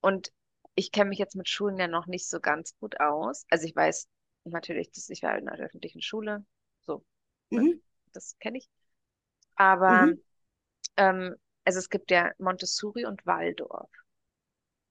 Und 0.00 0.32
ich 0.78 0.92
kenne 0.92 1.10
mich 1.10 1.18
jetzt 1.18 1.36
mit 1.36 1.48
Schulen 1.48 1.78
ja 1.78 1.88
noch 1.88 2.06
nicht 2.06 2.28
so 2.28 2.40
ganz 2.40 2.76
gut 2.78 3.00
aus. 3.00 3.46
Also 3.50 3.66
ich 3.66 3.76
weiß 3.76 4.08
natürlich, 4.44 4.90
dass 4.92 5.10
ich 5.10 5.22
war 5.22 5.38
in 5.38 5.48
einer 5.48 5.64
öffentlichen 5.64 6.02
Schule, 6.02 6.44
so, 6.82 7.04
ne, 7.52 7.68
Mhm. 7.68 7.80
das 8.12 8.38
kenne 8.38 8.58
ich. 8.58 8.68
Aber 9.56 10.10
Mhm. 10.10 10.18
ähm, 10.96 11.36
also 11.64 11.78
es 11.80 11.90
gibt 11.90 12.10
ja 12.12 12.32
Montessori 12.38 13.06
und 13.06 13.26
Waldorf. 13.26 13.90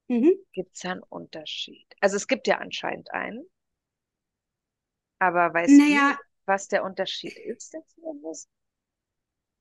Mhm. 0.10 0.34
Gibt 0.52 0.76
es 0.76 0.82
da 0.82 0.92
einen 0.92 1.04
Unterschied? 1.04 1.88
Also 2.02 2.18
es 2.18 2.28
gibt 2.28 2.48
ja 2.48 2.58
anscheinend 2.58 3.14
einen, 3.14 3.48
aber 5.20 5.54
weißt 5.54 5.88
du, 5.88 5.92
Naja, 5.92 6.18
was 6.48 6.68
der 6.70 6.84
Unterschied 6.84 7.38
ist 7.38 7.76
Endes? 8.04 8.48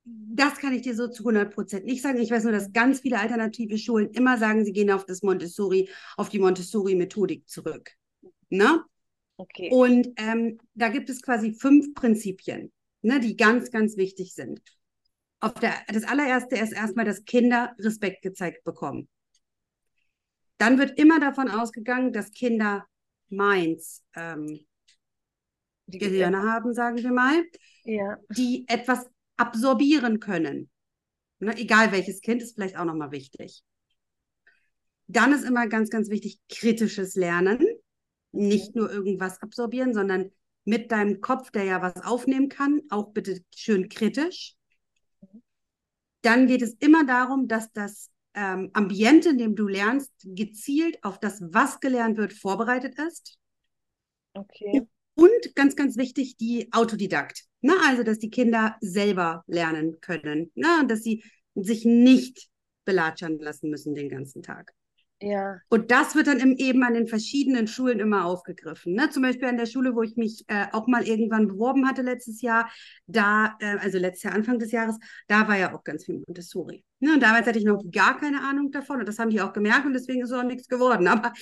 Das 0.07 0.59
kann 0.59 0.73
ich 0.73 0.83
dir 0.83 0.95
so 0.95 1.09
zu 1.09 1.25
100 1.25 1.53
Prozent 1.53 1.85
nicht 1.85 2.01
sagen. 2.03 2.19
Ich 2.19 2.31
weiß 2.31 2.45
nur, 2.45 2.53
dass 2.53 2.73
ganz 2.73 3.01
viele 3.01 3.19
alternative 3.19 3.77
Schulen 3.77 4.11
immer 4.11 4.39
sagen, 4.39 4.65
sie 4.65 4.73
gehen 4.73 4.91
auf 4.91 5.05
das 5.05 5.23
Montessori, 5.23 5.89
auf 6.17 6.29
die 6.29 6.39
Montessori-Methodik 6.39 7.49
zurück. 7.49 7.91
Ne? 8.49 8.85
Okay, 9.37 9.69
Und 9.71 10.09
ähm, 10.17 10.59
da 10.75 10.89
gibt 10.89 11.11
es 11.11 11.23
quasi 11.23 11.53
fünf 11.53 11.93
Prinzipien, 11.95 12.73
ne, 13.03 13.21
die 13.21 13.37
ganz, 13.37 13.71
ganz 13.71 13.97
wichtig 13.97 14.35
sind. 14.35 14.61
Auf 15.41 15.55
der, 15.55 15.75
das 15.89 16.05
allererste 16.05 16.57
ist 16.57 16.73
erstmal, 16.73 17.05
dass 17.05 17.25
Kinder 17.25 17.75
Respekt 17.79 18.23
gezeigt 18.23 18.65
bekommen. 18.65 19.09
Dann 20.57 20.79
wird 20.79 20.99
immer 20.99 21.21
davon 21.21 21.49
ausgegangen, 21.51 22.13
dass 22.13 22.31
Kinder 22.31 22.87
Minds, 23.29 24.05
ähm, 24.15 24.61
die 25.87 25.99
Gehirne 25.99 26.43
haben, 26.43 26.73
sagen 26.73 26.97
wir 26.97 27.13
mal, 27.13 27.45
Ja, 27.85 28.17
die 28.31 28.65
etwas 28.69 29.07
absorbieren 29.37 30.21
können. 30.21 30.71
Ne, 31.39 31.57
egal 31.59 31.93
welches 31.93 32.21
Kind, 32.21 32.43
ist 32.43 32.55
vielleicht 32.55 32.77
auch 32.77 32.85
nochmal 32.85 33.13
wichtig. 33.13 33.63
Dann 35.07 35.33
ist 35.33 35.45
immer 35.45 35.67
ganz, 35.69 35.91
ganz 35.91 36.09
wichtig 36.09 36.41
kritisches 36.49 37.15
Lernen. 37.15 37.65
Nicht 38.33 38.75
nur 38.75 38.91
irgendwas 38.91 39.41
absorbieren, 39.41 39.95
sondern 39.95 40.31
mit 40.65 40.91
deinem 40.91 41.21
Kopf, 41.21 41.51
der 41.51 41.65
ja 41.65 41.81
was 41.81 41.97
aufnehmen 42.05 42.49
kann, 42.49 42.83
auch 42.91 43.13
bitte 43.13 43.41
schön 43.55 43.89
kritisch. 43.89 44.55
Dann 46.23 46.47
geht 46.47 46.63
es 46.63 46.75
immer 46.81 47.07
darum, 47.07 47.47
dass 47.47 47.73
das 47.73 48.11
ähm, 48.35 48.71
Ambiente, 48.73 49.31
in 49.31 49.39
dem 49.39 49.55
du 49.55 49.69
lernst, 49.69 50.13
gezielt 50.25 51.03
auf 51.05 51.21
das, 51.21 51.41
was 51.41 51.81
gelernt 51.81 52.19
wird, 52.19 52.33
vorbereitet 52.33 52.99
ist. 52.99 53.39
okay. 54.35 54.83
Und 55.15 55.55
ganz, 55.55 55.77
ganz 55.77 55.97
wichtig, 55.97 56.37
die 56.37 56.71
Autodidakt. 56.73 57.46
Ne? 57.61 57.73
Also, 57.87 58.03
dass 58.03 58.19
die 58.19 58.31
Kinder 58.31 58.77
selber 58.81 59.45
lernen 59.47 60.01
können. 60.01 60.51
Ne? 60.55 60.69
Und 60.81 60.91
dass 60.91 61.03
sie 61.03 61.25
sich 61.55 61.85
nicht 61.85 62.49
belatschern 62.85 63.39
lassen 63.39 63.71
müssen 63.71 63.95
den 63.95 64.09
ganzen 64.09 64.43
Tag. 64.43 64.73
Ja, 65.21 65.57
Und 65.71 65.91
das 65.91 66.15
wird 66.15 66.27
dann 66.27 66.41
im, 66.41 66.57
eben 66.59 66.83
an 66.83 66.93
den 66.93 67.07
verschiedenen 67.07 67.67
Schulen 67.67 68.01
immer 68.01 68.27
aufgegriffen. 68.27 68.93
Ne? 68.93 69.09
Zum 69.09 69.23
Beispiel 69.23 69.49
an 69.49 69.57
der 69.57 69.65
Schule, 69.65 69.95
wo 69.95 70.03
ich 70.03 70.17
mich 70.17 70.45
äh, 70.49 70.67
auch 70.73 70.87
mal 70.89 71.09
irgendwann 71.09 71.49
beworben 71.49 71.89
hatte 71.89 72.03
letztes 72.03 72.43
Jahr, 72.43 72.71
da, 73.07 73.57
äh, 73.61 73.79
also 73.79 73.97
letztes 73.97 74.25
Jahr, 74.25 74.35
Anfang 74.35 74.59
des 74.59 74.73
Jahres, 74.73 74.99
da 75.27 75.49
war 75.49 75.57
ja 75.57 75.75
auch 75.75 75.85
ganz 75.85 76.05
viel 76.05 76.23
Montessori. 76.27 76.85
Ne? 77.01 77.15
Und 77.15 77.23
damals 77.23 77.47
hatte 77.47 77.59
ich 77.59 77.65
noch 77.65 77.83
gar 77.91 78.21
keine 78.21 78.43
Ahnung 78.43 78.71
davon 78.71 79.01
und 79.01 79.09
das 79.09 79.19
haben 79.19 79.31
die 79.31 79.41
auch 79.41 79.55
gemerkt 79.55 79.87
und 79.87 79.95
deswegen 79.95 80.23
ist 80.23 80.33
auch 80.33 80.43
nichts 80.43 80.69
geworden. 80.69 81.09
Aber, 81.09 81.33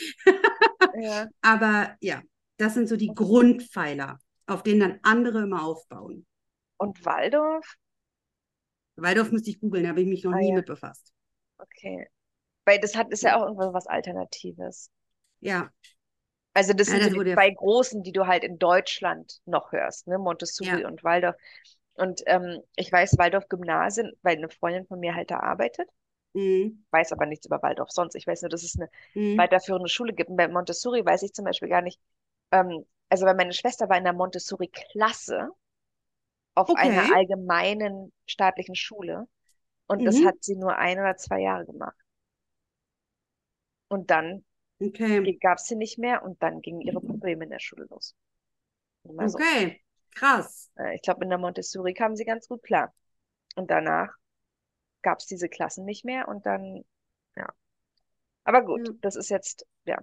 ja. 0.96 1.26
aber 1.42 1.96
ja, 2.00 2.22
das 2.58 2.74
sind 2.74 2.88
so 2.88 2.96
die 2.96 3.12
Grundpfeiler, 3.12 4.20
auf 4.46 4.62
denen 4.62 4.80
dann 4.80 5.00
andere 5.02 5.42
immer 5.42 5.64
aufbauen. 5.64 6.26
Und 6.78 7.04
Waldorf? 7.04 7.66
Waldorf 8.96 9.30
müsste 9.30 9.50
ich 9.50 9.60
googeln, 9.60 9.84
da 9.84 9.90
habe 9.90 10.00
ich 10.02 10.08
mich 10.08 10.24
noch 10.24 10.32
Ah, 10.32 10.40
nie 10.40 10.50
ja. 10.50 10.52
mit 10.52 10.66
befasst. 10.66 11.12
Okay. 11.58 12.06
Weil 12.66 12.80
das 12.80 12.96
hat, 12.96 13.10
ist 13.12 13.22
ja 13.24 13.36
auch 13.38 13.44
irgendwas 13.44 13.74
was 13.74 13.86
Alternatives. 13.88 14.90
Ja, 15.40 15.72
Also 16.52 16.72
das 16.72 16.88
Ja, 16.88 16.98
sind 16.98 17.04
das 17.04 17.12
so 17.12 17.22
die 17.22 17.30
ja- 17.30 17.36
zwei 17.36 17.50
großen, 17.50 18.02
die 18.02 18.12
du 18.12 18.26
halt 18.26 18.42
in 18.44 18.58
Deutschland 18.58 19.40
noch 19.46 19.70
hörst, 19.72 20.06
ne? 20.08 20.18
Montessori 20.18 20.84
und 20.84 21.02
Waldorf. 21.04 21.36
Und 21.94 22.22
ähm, 22.26 22.60
ich 22.76 22.90
weiß, 22.92 23.18
Waldorf 23.18 23.48
Gymnasien, 23.48 24.12
weil 24.22 24.36
eine 24.36 24.48
Freundin 24.50 24.86
von 24.86 25.00
mir 25.00 25.14
halt 25.14 25.30
da 25.30 25.40
arbeitet. 25.40 25.88
Mhm. 26.34 26.84
Weiß 26.90 27.12
aber 27.12 27.26
nichts 27.26 27.46
über 27.46 27.62
Waldorf 27.62 27.90
sonst. 27.90 28.14
Ich 28.14 28.26
weiß 28.26 28.42
nur, 28.42 28.48
dass 28.48 28.62
es 28.62 28.76
eine 28.78 28.88
Mhm. 29.14 29.36
weiterführende 29.36 29.88
Schule 29.88 30.12
gibt. 30.14 30.30
Und 30.30 30.36
bei 30.36 30.48
Montessori 30.48 31.04
weiß 31.04 31.22
ich 31.22 31.32
zum 31.34 31.44
Beispiel 31.44 31.68
gar 31.68 31.82
nicht, 31.82 32.00
ähm, 32.52 32.86
also 33.14 33.26
weil 33.26 33.36
meine 33.36 33.52
Schwester 33.52 33.88
war 33.88 33.96
in 33.96 34.02
der 34.02 34.12
Montessori-Klasse 34.12 35.50
auf 36.56 36.74
einer 36.74 37.04
Okay. 37.04 37.14
allgemeinen 37.14 38.12
staatlichen 38.26 38.74
Schule 38.74 39.28
und 39.88 40.06
das 40.06 40.16
Mhm. 40.16 40.24
hat 40.24 40.36
sie 40.42 40.56
nur 40.56 40.76
ein 40.78 40.98
oder 40.98 41.16
zwei 41.16 41.40
Jahre 41.40 41.66
gemacht. 41.66 41.96
Und 43.88 44.10
dann 44.10 44.44
Okay. 44.82 45.32
gab 45.40 45.58
es 45.58 45.66
sie 45.66 45.76
nicht 45.76 45.98
mehr 45.98 46.22
und 46.24 46.42
dann 46.42 46.62
gingen 46.62 46.80
ihre 46.80 47.00
Probleme 47.00 47.44
in 47.44 47.50
der 47.50 47.60
Schule 47.60 47.86
los. 47.90 48.14
Mal 49.04 49.28
so. 49.28 49.40
Okay. 49.40 49.80
Krass. 50.14 50.70
Äh, 50.76 50.94
Ich 50.96 51.02
glaube, 51.02 51.24
in 51.24 51.30
der 51.30 51.38
Montessori 51.38 51.94
kamen 51.94 52.16
sie 52.16 52.24
ganz 52.24 52.48
gut 52.48 52.62
klar. 52.62 52.92
Und 53.56 53.70
danach 53.70 54.10
gab 55.02 55.20
es 55.20 55.26
diese 55.26 55.48
Klassen 55.48 55.84
nicht 55.84 56.04
mehr 56.04 56.28
und 56.28 56.46
dann, 56.46 56.84
ja. 57.36 57.48
Aber 58.44 58.64
gut, 58.64 58.82
Ja. 58.86 58.94
das 59.02 59.16
ist 59.16 59.30
jetzt, 59.30 59.66
ja. 59.86 59.98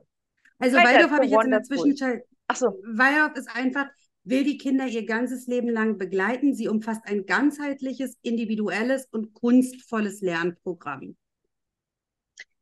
Also 0.60 0.78
Waldorf 0.78 1.12
habe 1.12 1.26
ich 1.26 1.32
jetzt 1.32 1.46
in 1.46 1.52
der. 1.52 1.64
Zwischenzeit. 1.64 2.26
Ach 2.52 2.58
so, 2.58 2.78
Waldorf 2.84 3.38
ist 3.38 3.50
einfach, 3.56 3.86
will 4.26 4.44
die 4.44 4.58
Kinder 4.58 4.86
ihr 4.86 5.06
ganzes 5.06 5.48
Leben 5.48 5.70
lang 5.70 5.98
begleiten. 5.98 6.54
Sie 6.54 6.68
umfasst 6.68 7.00
ein 7.06 7.26
ganzheitliches, 7.26 8.18
individuelles 8.24 9.06
und 9.10 9.34
kunstvolles 9.34 10.20
Lernprogramm. 10.20 11.16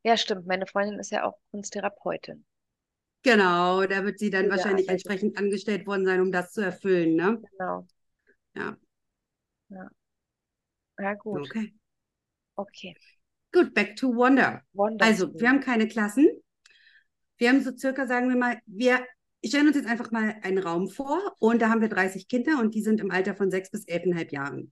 ja, 0.03 0.15
stimmt. 0.15 0.45
Meine 0.45 0.67
Freundin 0.67 0.99
ist 0.99 1.09
ja 1.09 1.23
auch 1.23 1.39
Kunsttherapeutin. 1.49 2.45
Genau, 3.23 3.83
da 3.87 4.05
wird 4.05 4.19
sie 4.19 4.29
dann 4.29 4.45
da 4.45 4.51
wahrscheinlich 4.51 4.87
arbeitet. 4.89 5.05
entsprechend 5.07 5.37
angestellt 5.39 5.87
worden 5.87 6.05
sein, 6.05 6.21
um 6.21 6.31
das 6.31 6.51
zu 6.53 6.61
erfüllen, 6.61 7.15
ne? 7.15 7.41
Genau. 7.57 7.87
Ja, 8.55 8.77
Ja, 10.99 11.13
gut. 11.15 11.41
okay. 11.41 11.73
Okay. 12.57 12.95
Gut, 13.51 13.73
back 13.73 13.95
to 13.95 14.15
Wonder. 14.15 14.61
Also, 14.99 15.25
Wonderful. 15.25 15.41
wir 15.41 15.49
haben 15.49 15.59
keine 15.61 15.87
Klassen. 15.87 16.27
Wir 17.37 17.49
haben 17.49 17.63
so 17.63 17.75
circa, 17.75 18.05
sagen 18.05 18.29
wir 18.29 18.35
mal, 18.37 18.59
wir 18.67 18.99
stellen 19.45 19.67
uns 19.67 19.77
jetzt 19.77 19.87
einfach 19.87 20.11
mal 20.11 20.35
einen 20.41 20.57
Raum 20.57 20.89
vor 20.89 21.35
und 21.39 21.61
da 21.61 21.69
haben 21.69 21.81
wir 21.81 21.89
30 21.89 22.27
Kinder 22.27 22.59
und 22.59 22.75
die 22.75 22.81
sind 22.81 22.99
im 22.99 23.11
Alter 23.11 23.35
von 23.35 23.51
sechs 23.51 23.71
bis 23.71 23.85
elfeinhalb 23.85 24.31
Jahren. 24.31 24.71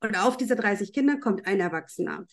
Und 0.00 0.16
auf 0.16 0.36
diese 0.36 0.56
30 0.56 0.92
Kinder 0.92 1.18
kommt 1.18 1.46
ein 1.46 1.60
Erwachsener. 1.60 2.26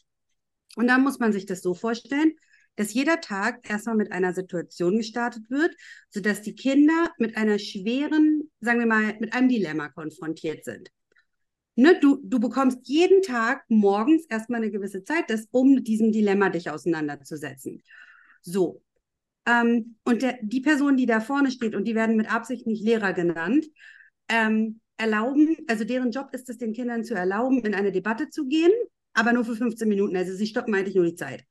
Und 0.75 0.87
da 0.87 0.97
muss 0.97 1.19
man 1.19 1.33
sich 1.33 1.45
das 1.45 1.61
so 1.61 1.73
vorstellen, 1.73 2.33
dass 2.75 2.93
jeder 2.93 3.19
Tag 3.19 3.67
erstmal 3.69 3.95
mit 3.95 4.11
einer 4.11 4.33
Situation 4.33 4.97
gestartet 4.97 5.49
wird, 5.49 5.75
sodass 6.09 6.43
die 6.43 6.55
Kinder 6.55 7.11
mit 7.17 7.35
einer 7.35 7.57
schweren, 7.57 8.51
sagen 8.61 8.79
wir 8.79 8.85
mal, 8.85 9.17
mit 9.19 9.33
einem 9.33 9.49
Dilemma 9.49 9.89
konfrontiert 9.89 10.63
sind. 10.63 10.91
Ne, 11.75 11.99
du, 11.99 12.19
du 12.23 12.39
bekommst 12.39 12.79
jeden 12.83 13.21
Tag 13.21 13.63
morgens 13.67 14.25
erstmal 14.29 14.61
eine 14.61 14.71
gewisse 14.71 15.03
Zeit, 15.03 15.29
das, 15.29 15.47
um 15.51 15.75
mit 15.75 15.87
diesem 15.87 16.11
Dilemma 16.11 16.49
dich 16.49 16.69
auseinanderzusetzen. 16.69 17.83
So. 18.41 18.81
Ähm, 19.47 19.95
und 20.05 20.21
der, 20.21 20.37
die 20.43 20.61
Person, 20.61 20.97
die 20.97 21.07
da 21.07 21.21
vorne 21.21 21.51
steht, 21.51 21.75
und 21.75 21.85
die 21.85 21.95
werden 21.95 22.17
mit 22.17 22.31
Absicht 22.31 22.67
nicht 22.67 22.83
Lehrer 22.83 23.13
genannt, 23.13 23.65
ähm, 24.29 24.81
erlauben, 24.97 25.57
also 25.67 25.85
deren 25.85 26.11
Job 26.11 26.29
ist 26.33 26.49
es, 26.49 26.57
den 26.59 26.73
Kindern 26.73 27.03
zu 27.05 27.15
erlauben, 27.15 27.63
in 27.65 27.75
eine 27.75 27.91
Debatte 27.91 28.29
zu 28.29 28.47
gehen, 28.47 28.71
aber 29.13 29.33
nur 29.33 29.45
für 29.45 29.55
15 29.55 29.89
Minuten. 29.89 30.17
Also 30.17 30.35
sie 30.35 30.47
stoppen 30.47 30.75
eigentlich 30.75 30.95
nur 30.95 31.05
die 31.05 31.15
Zeit. 31.15 31.45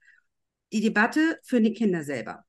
Die 0.73 0.83
Debatte 0.83 1.41
führen 1.45 1.65
die 1.65 1.75
Kinder 1.75 2.05
selber. 2.05 2.45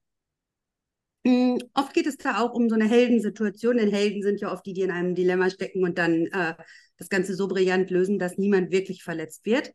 Mm, 1.23 1.57
Oft 1.73 1.93
geht 1.93 2.07
es 2.07 2.17
da 2.17 2.39
auch 2.39 2.53
um 2.53 2.69
so 2.69 2.75
eine 2.75 2.87
Heldensituation, 2.87 3.77
denn 3.77 3.91
Helden 3.91 4.21
sind 4.23 4.39
ja 4.41 4.51
oft 4.51 4.65
die, 4.65 4.73
die 4.73 4.81
in 4.81 4.91
einem 4.91 5.15
Dilemma 5.15 5.49
stecken 5.49 5.83
und 5.83 5.97
dann 5.97 6.27
äh, 6.27 6.55
das 6.97 7.09
Ganze 7.09 7.35
so 7.35 7.47
brillant 7.47 7.89
lösen, 7.91 8.19
dass 8.19 8.37
niemand 8.37 8.71
wirklich 8.71 9.03
verletzt 9.03 9.45
wird. 9.45 9.73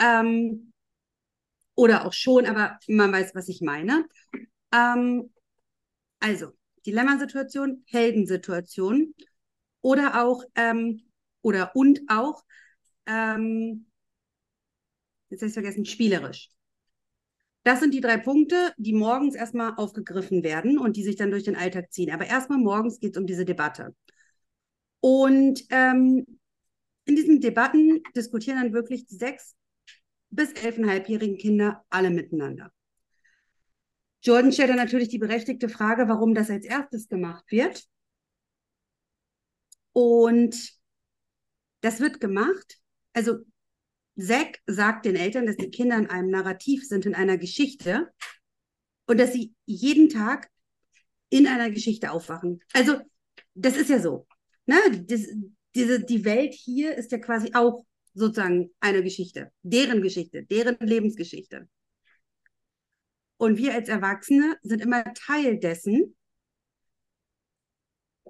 Ähm, 0.00 0.72
oder 1.74 2.06
auch 2.06 2.12
schon, 2.12 2.46
aber 2.46 2.78
man 2.88 3.12
weiß, 3.12 3.34
was 3.34 3.48
ich 3.48 3.60
meine. 3.60 4.04
Ähm, 4.72 5.30
also, 6.20 6.52
Dilemmasituation, 6.86 7.82
Heldensituation 7.86 9.14
oder 9.82 10.24
auch, 10.24 10.44
ähm, 10.54 11.02
oder 11.42 11.74
und 11.74 12.00
auch, 12.08 12.44
ähm, 13.06 13.86
jetzt 15.30 15.40
habe 15.40 15.48
ich 15.48 15.54
vergessen, 15.54 15.86
spielerisch. 15.86 16.50
Das 17.62 17.80
sind 17.80 17.92
die 17.92 18.00
drei 18.00 18.16
Punkte, 18.16 18.72
die 18.78 18.94
morgens 18.94 19.34
erstmal 19.34 19.74
aufgegriffen 19.76 20.42
werden 20.42 20.78
und 20.78 20.96
die 20.96 21.02
sich 21.02 21.16
dann 21.16 21.30
durch 21.30 21.44
den 21.44 21.56
Alltag 21.56 21.92
ziehen. 21.92 22.10
Aber 22.10 22.26
erstmal 22.26 22.58
morgens 22.58 23.00
geht 23.00 23.12
es 23.16 23.20
um 23.20 23.26
diese 23.26 23.44
Debatte. 23.44 23.94
Und 25.00 25.64
ähm, 25.70 26.24
in 27.04 27.16
diesen 27.16 27.40
Debatten 27.40 28.02
diskutieren 28.16 28.62
dann 28.62 28.72
wirklich 28.72 29.06
die 29.06 29.16
sechs 29.16 29.56
bis 30.30 30.52
elfeinhalbjährigen 30.52 31.36
Kinder 31.36 31.84
alle 31.90 32.10
miteinander. 32.10 32.72
Jordan 34.22 34.52
stellt 34.52 34.70
dann 34.70 34.76
natürlich 34.76 35.08
die 35.08 35.18
berechtigte 35.18 35.68
Frage, 35.68 36.08
warum 36.08 36.34
das 36.34 36.50
als 36.50 36.66
erstes 36.66 37.08
gemacht 37.08 37.44
wird. 37.50 37.84
Und 39.92 40.72
das 41.80 42.00
wird 42.00 42.20
gemacht. 42.20 42.78
Also 43.12 43.38
Zack 44.18 44.60
sagt 44.66 45.06
den 45.06 45.16
Eltern, 45.16 45.46
dass 45.46 45.56
die 45.56 45.70
Kinder 45.70 45.96
in 45.96 46.08
einem 46.08 46.30
Narrativ 46.30 46.86
sind, 46.86 47.06
in 47.06 47.14
einer 47.14 47.38
Geschichte 47.38 48.12
und 49.06 49.18
dass 49.18 49.32
sie 49.32 49.54
jeden 49.64 50.08
Tag 50.08 50.50
in 51.30 51.46
einer 51.46 51.70
Geschichte 51.70 52.10
aufwachen. 52.10 52.60
Also 52.72 52.98
das 53.54 53.76
ist 53.76 53.90
ja 53.90 54.00
so. 54.00 54.26
Ne? 54.66 54.76
Das, 55.06 55.22
diese, 55.74 56.04
die 56.04 56.24
Welt 56.24 56.52
hier 56.52 56.96
ist 56.96 57.12
ja 57.12 57.18
quasi 57.18 57.52
auch 57.54 57.84
sozusagen 58.12 58.70
eine 58.80 59.02
Geschichte, 59.02 59.52
deren 59.62 60.02
Geschichte, 60.02 60.44
deren 60.44 60.76
Lebensgeschichte. 60.80 61.68
Und 63.40 63.56
wir 63.56 63.72
als 63.72 63.88
Erwachsene 63.88 64.58
sind 64.62 64.82
immer 64.82 65.02
Teil 65.14 65.58
dessen. 65.58 66.14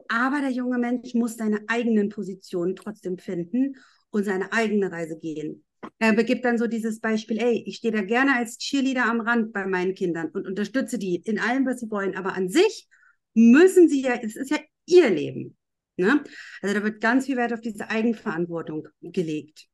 Aber 0.06 0.40
der 0.40 0.50
junge 0.50 0.78
Mensch 0.78 1.14
muss 1.14 1.34
seine 1.34 1.64
eigenen 1.66 2.10
Positionen 2.10 2.76
trotzdem 2.76 3.18
finden 3.18 3.74
und 4.10 4.22
seine 4.22 4.52
eigene 4.52 4.92
Reise 4.92 5.18
gehen. 5.18 5.64
Er 5.98 6.12
begibt 6.12 6.44
dann 6.44 6.58
so 6.58 6.68
dieses 6.68 7.00
Beispiel, 7.00 7.38
ey, 7.38 7.64
ich 7.66 7.78
stehe 7.78 7.92
da 7.92 8.02
gerne 8.02 8.36
als 8.36 8.58
Cheerleader 8.58 9.04
am 9.06 9.20
Rand 9.20 9.52
bei 9.52 9.66
meinen 9.66 9.96
Kindern 9.96 10.28
und 10.28 10.46
unterstütze 10.46 10.96
die 10.96 11.16
in 11.16 11.40
allem, 11.40 11.66
was 11.66 11.80
sie 11.80 11.90
wollen. 11.90 12.14
Aber 12.14 12.34
an 12.34 12.48
sich 12.48 12.86
müssen 13.34 13.88
sie 13.88 14.02
ja, 14.02 14.14
es 14.14 14.36
ist 14.36 14.52
ja 14.52 14.58
ihr 14.86 15.10
Leben. 15.10 15.56
Ne? 15.96 16.22
Also 16.62 16.72
da 16.76 16.84
wird 16.84 17.00
ganz 17.00 17.26
viel 17.26 17.36
Wert 17.36 17.52
auf 17.52 17.60
diese 17.60 17.90
Eigenverantwortung 17.90 18.86
gelegt. 19.00 19.66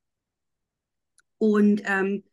Und 1.37 1.83
ähm, 1.85 2.23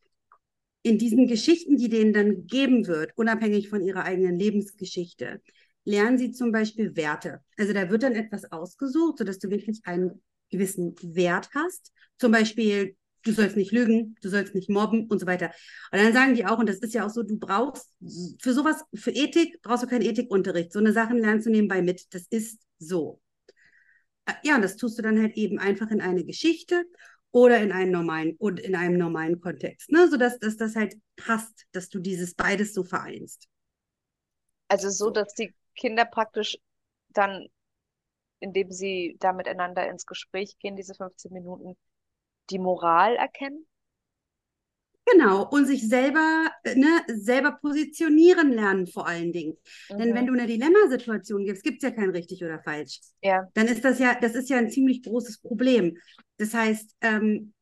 in 0.85 0.99
diesen 0.99 1.27
Geschichten, 1.27 1.79
die 1.79 1.89
denen 1.89 2.13
dann 2.13 2.29
gegeben 2.29 2.87
wird, 2.87 3.13
unabhängig 3.17 3.71
von 3.71 3.83
ihrer 3.83 4.05
eigenen 4.05 4.39
Lebensgeschichte, 4.39 5.41
lernen 5.85 6.19
sie 6.19 6.31
zum 6.31 6.53
Beispiel 6.53 6.95
Werte. 6.95 7.41
Also 7.57 7.73
da 7.73 7.89
wird 7.91 8.03
dann 8.03 8.15
etwas 8.15 8.53
ausgesucht, 8.53 9.19
sodass 9.19 9.39
du 9.39 9.49
wirklich 9.49 9.81
einen 9.85 10.23
gewissen 10.51 10.95
Wert 11.03 11.49
hast. 11.55 11.91
Zum 12.19 12.33
Beispiel, 12.33 12.97
du 13.23 13.33
sollst 13.33 13.57
nicht 13.57 13.73
lügen, 13.73 14.15
du 14.21 14.29
sollst 14.29 14.55
nicht 14.55 14.69
mobben 14.69 15.07
und 15.07 15.19
so 15.19 15.27
weiter. 15.27 15.53
Und 15.91 16.03
dann 16.03 16.13
sagen 16.13 16.35
die 16.35 16.45
auch, 16.45 16.59
und 16.59 16.69
das 16.69 16.79
ist 16.81 16.93
ja 16.93 17.07
auch 17.07 17.11
so, 17.11 17.23
du 17.23 17.39
brauchst 17.39 17.91
für 18.43 18.53
sowas, 18.53 18.85
für 18.95 19.11
Ethik 19.11 19.63
brauchst 19.63 19.85
du 19.85 19.87
keinen 19.87 20.03
Ethikunterricht. 20.03 20.71
So 20.71 20.81
eine 20.81 20.93
Sachen 20.93 21.17
lernst 21.17 21.47
du 21.47 21.51
nebenbei 21.51 21.81
mit. 21.81 22.13
Das 22.13 22.27
ist 22.29 22.61
so. 22.79 23.23
Ja, 24.43 24.57
und 24.57 24.63
das 24.63 24.77
tust 24.77 24.99
du 24.99 25.03
dann 25.03 25.19
halt 25.19 25.35
eben 25.37 25.59
einfach 25.59 25.91
in 25.91 26.03
eine 26.03 26.25
Geschichte 26.25 26.85
oder 27.35 27.61
in 27.61 27.73
einen 27.73 27.91
normalen 27.91 28.37
und 28.39 28.61
in 28.61 28.77
einem 28.77 28.97
normalen 28.97 29.41
Kontext, 29.41 29.91
ne? 29.91 30.09
sodass 30.09 30.39
dass 30.39 30.57
das 30.57 30.77
halt 30.77 30.95
passt, 31.17 31.67
dass 31.73 31.89
du 31.89 31.99
dieses 31.99 32.35
beides 32.35 32.73
so 32.75 32.85
vereinst. 32.85 33.49
Also 34.69 34.91
so, 34.91 35.09
So. 35.09 35.11
dass 35.11 35.35
die 35.35 35.55
Kinder 35.77 36.05
praktisch 36.05 36.59
dann, 37.11 37.49
indem 38.41 38.73
sie 38.73 39.17
da 39.21 39.33
miteinander 39.33 39.89
ins 39.89 40.07
Gespräch 40.07 40.59
gehen, 40.59 40.77
diese 40.77 40.95
15 40.95 41.33
Minuten, 41.33 41.77
die 42.51 42.59
Moral 42.61 43.17
erkennen. 43.17 43.67
Genau, 45.07 45.49
und 45.51 45.67
sich 45.67 45.87
selber, 45.87 46.51
äh, 46.65 46.75
ne, 46.77 46.89
selber 47.09 47.53
positionieren 47.61 48.53
lernen 48.53 48.87
vor 48.87 49.07
allen 49.07 49.33
Dingen. 49.33 49.57
Denn 49.99 50.15
wenn 50.15 50.27
Mhm. 50.27 50.27
du 50.27 50.33
eine 50.33 50.47
Dilemmasituation 50.47 51.45
gibst, 51.45 51.63
gibt 51.63 51.83
es 51.83 51.89
ja 51.91 51.95
kein 51.95 52.11
richtig 52.11 52.43
oder 52.43 52.61
falsch. 52.63 53.01
Ja, 53.23 53.51
Dann 53.53 53.67
ist 53.69 53.85
das 53.85 53.99
ja, 53.99 54.19
das 54.21 54.35
ist 54.35 54.49
ja 54.49 54.57
ein 54.59 54.71
ziemlich 54.71 55.03
großes 55.03 55.39
Problem. 55.41 55.99
Das 56.39 56.55
heißt, 56.55 56.97
ähm, 57.03 57.53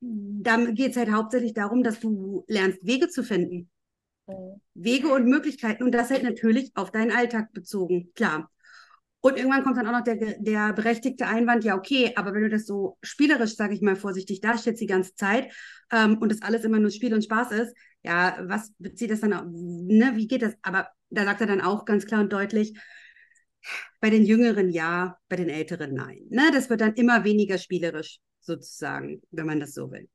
da 0.00 0.56
geht 0.70 0.92
es 0.92 0.96
halt 0.96 1.10
hauptsächlich 1.10 1.52
darum, 1.54 1.82
dass 1.82 1.98
du 2.00 2.44
lernst, 2.48 2.78
Wege 2.86 3.08
zu 3.08 3.22
finden. 3.24 3.70
mhm. 4.28 4.60
Wege 4.74 5.08
und 5.12 5.26
Möglichkeiten 5.26 5.82
und 5.84 5.92
das 5.92 6.10
halt 6.10 6.22
natürlich 6.22 6.70
auf 6.76 6.90
deinen 6.92 7.10
Alltag 7.12 7.52
bezogen, 7.52 8.12
klar. 8.14 8.50
Und 9.24 9.38
irgendwann 9.38 9.64
kommt 9.64 9.78
dann 9.78 9.86
auch 9.86 9.92
noch 9.92 10.04
der, 10.04 10.16
der 10.38 10.74
berechtigte 10.74 11.26
Einwand, 11.26 11.64
ja, 11.64 11.76
okay, 11.76 12.12
aber 12.14 12.34
wenn 12.34 12.42
du 12.42 12.50
das 12.50 12.66
so 12.66 12.98
spielerisch, 13.00 13.56
sage 13.56 13.72
ich 13.72 13.80
mal 13.80 13.96
vorsichtig, 13.96 14.42
darstellst 14.42 14.82
die 14.82 14.86
ganze 14.86 15.14
Zeit 15.14 15.50
ähm, 15.90 16.18
und 16.18 16.30
das 16.30 16.42
alles 16.42 16.62
immer 16.62 16.78
nur 16.78 16.90
Spiel 16.90 17.14
und 17.14 17.24
Spaß 17.24 17.52
ist, 17.52 17.74
ja, 18.02 18.36
was 18.42 18.74
bezieht 18.76 19.10
das 19.10 19.20
dann, 19.20 19.32
auf, 19.32 19.44
ne, 19.46 20.12
wie 20.16 20.26
geht 20.26 20.42
das? 20.42 20.52
Aber 20.60 20.88
da 21.08 21.24
sagt 21.24 21.40
er 21.40 21.46
dann 21.46 21.62
auch 21.62 21.86
ganz 21.86 22.04
klar 22.04 22.20
und 22.20 22.34
deutlich, 22.34 22.78
bei 23.98 24.10
den 24.10 24.26
Jüngeren 24.26 24.68
ja, 24.68 25.16
bei 25.30 25.36
den 25.36 25.48
Älteren 25.48 25.94
nein. 25.94 26.26
Ne, 26.28 26.50
das 26.52 26.68
wird 26.68 26.82
dann 26.82 26.92
immer 26.92 27.24
weniger 27.24 27.56
spielerisch 27.56 28.18
sozusagen, 28.40 29.22
wenn 29.30 29.46
man 29.46 29.58
das 29.58 29.72
so 29.72 29.90
will. 29.90 30.06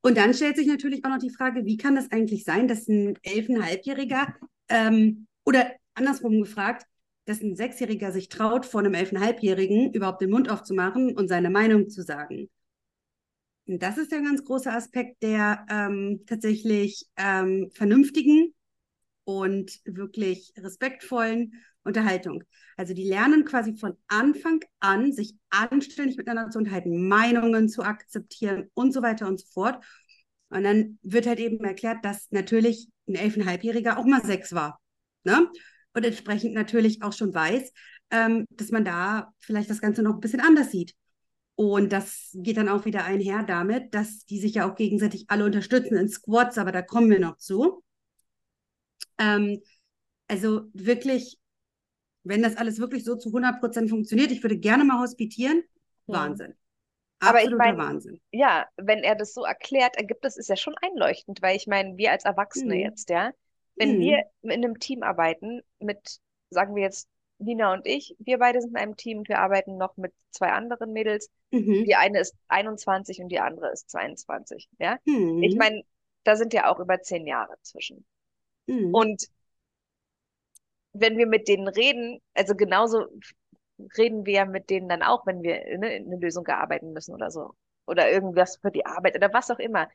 Und 0.00 0.16
dann 0.16 0.34
stellt 0.34 0.56
sich 0.56 0.66
natürlich 0.66 1.04
auch 1.04 1.10
noch 1.10 1.18
die 1.18 1.30
Frage, 1.30 1.64
wie 1.64 1.76
kann 1.76 1.94
das 1.94 2.10
eigentlich 2.10 2.42
sein, 2.42 2.66
dass 2.66 2.88
ein 2.88 3.16
elfeinhalbjähriger 3.22 4.34
ähm, 4.68 5.28
oder 5.44 5.70
andersrum 5.94 6.40
gefragt, 6.40 6.86
dass 7.26 7.42
ein 7.42 7.56
Sechsjähriger 7.56 8.12
sich 8.12 8.28
traut, 8.28 8.66
vor 8.66 8.80
einem 8.80 8.94
elfeinhalbjährigen 8.94 9.92
überhaupt 9.92 10.20
den 10.20 10.30
Mund 10.30 10.50
aufzumachen 10.50 11.16
und 11.16 11.28
seine 11.28 11.50
Meinung 11.50 11.88
zu 11.88 12.02
sagen. 12.02 12.48
Und 13.66 13.82
das 13.82 13.98
ist 13.98 14.10
der 14.10 14.22
ganz 14.22 14.44
große 14.44 14.72
Aspekt 14.72 15.22
der 15.22 15.64
ähm, 15.70 16.24
tatsächlich 16.26 17.06
ähm, 17.16 17.70
vernünftigen 17.72 18.52
und 19.24 19.80
wirklich 19.84 20.52
respektvollen 20.58 21.52
Unterhaltung. 21.84 22.42
Also 22.76 22.94
die 22.94 23.04
lernen 23.04 23.44
quasi 23.44 23.76
von 23.76 23.96
Anfang 24.08 24.60
an, 24.80 25.12
sich 25.12 25.34
anständig 25.50 26.16
miteinander 26.16 26.50
zu 26.50 26.58
unterhalten, 26.58 27.06
Meinungen 27.06 27.68
zu 27.68 27.82
akzeptieren 27.82 28.70
und 28.74 28.92
so 28.92 29.02
weiter 29.02 29.28
und 29.28 29.40
so 29.40 29.46
fort. 29.52 29.84
Und 30.48 30.64
dann 30.64 30.98
wird 31.02 31.26
halt 31.26 31.38
eben 31.38 31.64
erklärt, 31.64 32.04
dass 32.04 32.26
natürlich 32.30 32.88
ein 33.08 33.14
elfeinhalbjähriger 33.14 33.98
auch 33.98 34.04
mal 34.04 34.24
sechs 34.24 34.52
war. 34.52 34.80
Ne? 35.24 35.48
Und 35.92 36.04
entsprechend 36.04 36.54
natürlich 36.54 37.02
auch 37.02 37.12
schon 37.12 37.34
weiß, 37.34 37.72
ähm, 38.10 38.46
dass 38.50 38.70
man 38.70 38.84
da 38.84 39.32
vielleicht 39.38 39.70
das 39.70 39.80
Ganze 39.80 40.02
noch 40.02 40.14
ein 40.14 40.20
bisschen 40.20 40.40
anders 40.40 40.70
sieht. 40.70 40.94
Und 41.56 41.92
das 41.92 42.30
geht 42.34 42.56
dann 42.56 42.68
auch 42.68 42.84
wieder 42.84 43.04
einher 43.04 43.42
damit, 43.42 43.94
dass 43.94 44.24
die 44.24 44.38
sich 44.38 44.54
ja 44.54 44.70
auch 44.70 44.76
gegenseitig 44.76 45.26
alle 45.28 45.44
unterstützen 45.44 45.96
in 45.96 46.08
Squads, 46.08 46.58
aber 46.58 46.72
da 46.72 46.80
kommen 46.80 47.10
wir 47.10 47.20
noch 47.20 47.36
zu. 47.36 47.82
Ähm, 49.18 49.60
also 50.26 50.62
wirklich, 50.72 51.38
wenn 52.24 52.42
das 52.42 52.56
alles 52.56 52.78
wirklich 52.78 53.04
so 53.04 53.16
zu 53.16 53.28
100 53.28 53.60
Prozent 53.60 53.90
funktioniert, 53.90 54.30
ich 54.30 54.42
würde 54.42 54.58
gerne 54.58 54.84
mal 54.84 55.00
hospitieren, 55.00 55.58
hm. 55.58 56.14
Wahnsinn. 56.14 56.54
Aber 57.20 57.42
ich 57.42 57.50
meine, 57.50 57.76
Wahnsinn. 57.76 58.20
ja, 58.32 58.66
wenn 58.76 59.00
er 59.00 59.14
das 59.14 59.34
so 59.34 59.44
erklärt, 59.44 59.96
ergibt 59.96 60.24
es 60.24 60.38
ist 60.38 60.48
ja 60.48 60.56
schon 60.56 60.74
einleuchtend, 60.80 61.42
weil 61.42 61.56
ich 61.56 61.66
meine, 61.66 61.98
wir 61.98 62.12
als 62.12 62.24
Erwachsene 62.24 62.74
mhm. 62.74 62.80
jetzt, 62.80 63.10
ja, 63.10 63.32
wenn 63.80 63.96
mhm. 63.96 64.00
wir 64.00 64.22
in 64.42 64.50
einem 64.50 64.78
Team 64.78 65.02
arbeiten 65.02 65.62
mit, 65.78 66.20
sagen 66.50 66.74
wir 66.74 66.82
jetzt 66.82 67.08
Nina 67.38 67.72
und 67.72 67.86
ich, 67.86 68.14
wir 68.18 68.38
beide 68.38 68.60
sind 68.60 68.72
in 68.72 68.76
einem 68.76 68.96
Team 68.96 69.20
und 69.20 69.28
wir 69.30 69.38
arbeiten 69.38 69.78
noch 69.78 69.96
mit 69.96 70.12
zwei 70.30 70.50
anderen 70.50 70.92
Mädels. 70.92 71.30
Mhm. 71.50 71.84
Die 71.86 71.94
eine 71.94 72.20
ist 72.20 72.36
21 72.48 73.22
und 73.22 73.30
die 73.30 73.40
andere 73.40 73.70
ist 73.72 73.88
22. 73.88 74.68
Ja? 74.78 74.98
Mhm. 75.06 75.42
Ich 75.42 75.56
meine, 75.56 75.82
da 76.24 76.36
sind 76.36 76.52
ja 76.52 76.70
auch 76.70 76.78
über 76.78 77.00
zehn 77.00 77.26
Jahre 77.26 77.54
zwischen. 77.62 78.04
Mhm. 78.66 78.94
Und 78.94 79.28
wenn 80.92 81.16
wir 81.16 81.26
mit 81.26 81.48
denen 81.48 81.68
reden, 81.68 82.20
also 82.34 82.54
genauso 82.54 83.06
reden 83.96 84.26
wir 84.26 84.34
ja 84.34 84.44
mit 84.44 84.68
denen 84.68 84.90
dann 84.90 85.02
auch, 85.02 85.26
wenn 85.26 85.42
wir 85.42 85.78
ne, 85.78 85.86
eine 85.86 86.16
Lösung 86.16 86.44
erarbeiten 86.44 86.92
müssen 86.92 87.14
oder 87.14 87.30
so. 87.30 87.54
Oder 87.86 88.12
irgendwas 88.12 88.58
für 88.58 88.70
die 88.70 88.84
Arbeit 88.84 89.16
oder 89.16 89.32
was 89.32 89.50
auch 89.50 89.58
immer. 89.58 89.88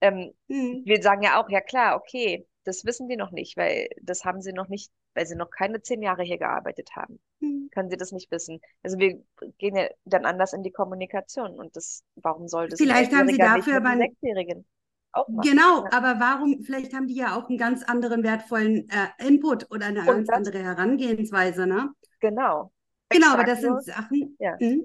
Ähm, 0.00 0.32
mhm. 0.46 0.82
Wir 0.84 1.02
sagen 1.02 1.24
ja 1.24 1.42
auch, 1.42 1.50
ja 1.50 1.60
klar, 1.60 1.96
okay, 1.96 2.46
das 2.64 2.84
wissen 2.84 3.08
die 3.08 3.16
noch 3.16 3.30
nicht, 3.30 3.56
weil 3.56 3.88
das 4.00 4.24
haben 4.24 4.40
sie 4.40 4.52
noch 4.52 4.68
nicht, 4.68 4.90
weil 5.14 5.26
sie 5.26 5.36
noch 5.36 5.50
keine 5.50 5.82
zehn 5.82 6.02
Jahre 6.02 6.22
hier 6.22 6.38
gearbeitet 6.38 6.90
haben. 6.96 7.20
Hm. 7.40 7.68
Können 7.72 7.90
sie 7.90 7.96
das 7.96 8.12
nicht 8.12 8.30
wissen. 8.30 8.60
Also 8.82 8.98
wir 8.98 9.22
gehen 9.58 9.76
ja 9.76 9.88
dann 10.04 10.24
anders 10.24 10.52
in 10.52 10.62
die 10.62 10.72
Kommunikation 10.72 11.58
und 11.58 11.76
das, 11.76 12.02
warum 12.16 12.48
soll 12.48 12.68
das 12.68 12.80
Vielleicht 12.80 13.14
haben 13.14 13.28
sie 13.28 13.38
dafür 13.38 13.76
aber 13.76 13.96
Sechsjährigen 13.96 14.64
auch 15.12 15.28
machen? 15.28 15.48
Genau, 15.48 15.84
ja. 15.84 15.92
aber 15.92 16.20
warum, 16.20 16.62
vielleicht 16.62 16.94
haben 16.94 17.06
die 17.06 17.16
ja 17.16 17.36
auch 17.36 17.48
einen 17.48 17.58
ganz 17.58 17.84
anderen 17.84 18.22
wertvollen 18.22 18.88
äh, 18.88 19.26
Input 19.26 19.70
oder 19.70 19.86
eine 19.86 20.00
und 20.00 20.06
ganz 20.06 20.28
das? 20.28 20.36
andere 20.36 20.62
Herangehensweise, 20.62 21.66
ne? 21.66 21.90
Genau. 22.20 22.72
Genau, 23.10 23.32
aber 23.34 23.44
das 23.44 23.60
sind 23.60 23.84
Sachen. 23.84 24.36
Ja. 24.40 24.56
Hm? 24.58 24.84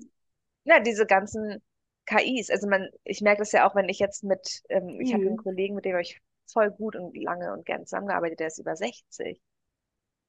ja, 0.66 0.80
diese 0.80 1.06
ganzen 1.06 1.62
KIs, 2.06 2.50
also 2.50 2.68
man, 2.68 2.90
ich 3.04 3.22
merke 3.22 3.40
das 3.40 3.52
ja 3.52 3.68
auch, 3.68 3.76
wenn 3.76 3.90
ich 3.90 4.00
jetzt 4.00 4.24
mit, 4.24 4.62
ähm, 4.70 5.00
ich 5.00 5.14
habe 5.14 5.24
einen 5.24 5.38
hm. 5.38 5.44
Kollegen, 5.44 5.76
mit 5.76 5.86
dem 5.86 5.98
ich 5.98 6.20
voll 6.52 6.72
gut 6.72 6.96
und 6.96 7.16
lange 7.18 7.54
und 7.54 7.66
gern 7.66 7.86
zusammengearbeitet. 7.86 8.40
Der 8.40 8.48
ist 8.48 8.60
über 8.60 8.76
60. 8.76 9.42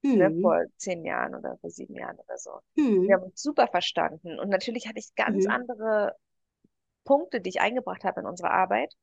Ne, 0.02 0.12
mhm. 0.12 0.18
Ne, 0.36 0.40
vor 0.40 0.64
zehn 0.76 1.04
Jahren 1.04 1.34
oder 1.34 1.58
vor 1.58 1.70
sieben 1.70 1.94
Jahren 1.94 2.16
oder 2.18 2.38
so. 2.38 2.60
Mhm. 2.76 3.02
Wir 3.02 3.16
haben 3.16 3.24
uns 3.24 3.42
super 3.42 3.66
verstanden. 3.68 4.38
Und 4.38 4.48
natürlich 4.48 4.86
hatte 4.86 4.98
ich 4.98 5.14
ganz 5.14 5.44
mhm. 5.44 5.50
andere 5.50 6.16
Punkte, 7.04 7.40
die 7.40 7.50
ich 7.50 7.60
eingebracht 7.60 8.04
habe 8.04 8.20
in 8.20 8.26
unsere 8.26 8.50
Arbeit. 8.50 8.94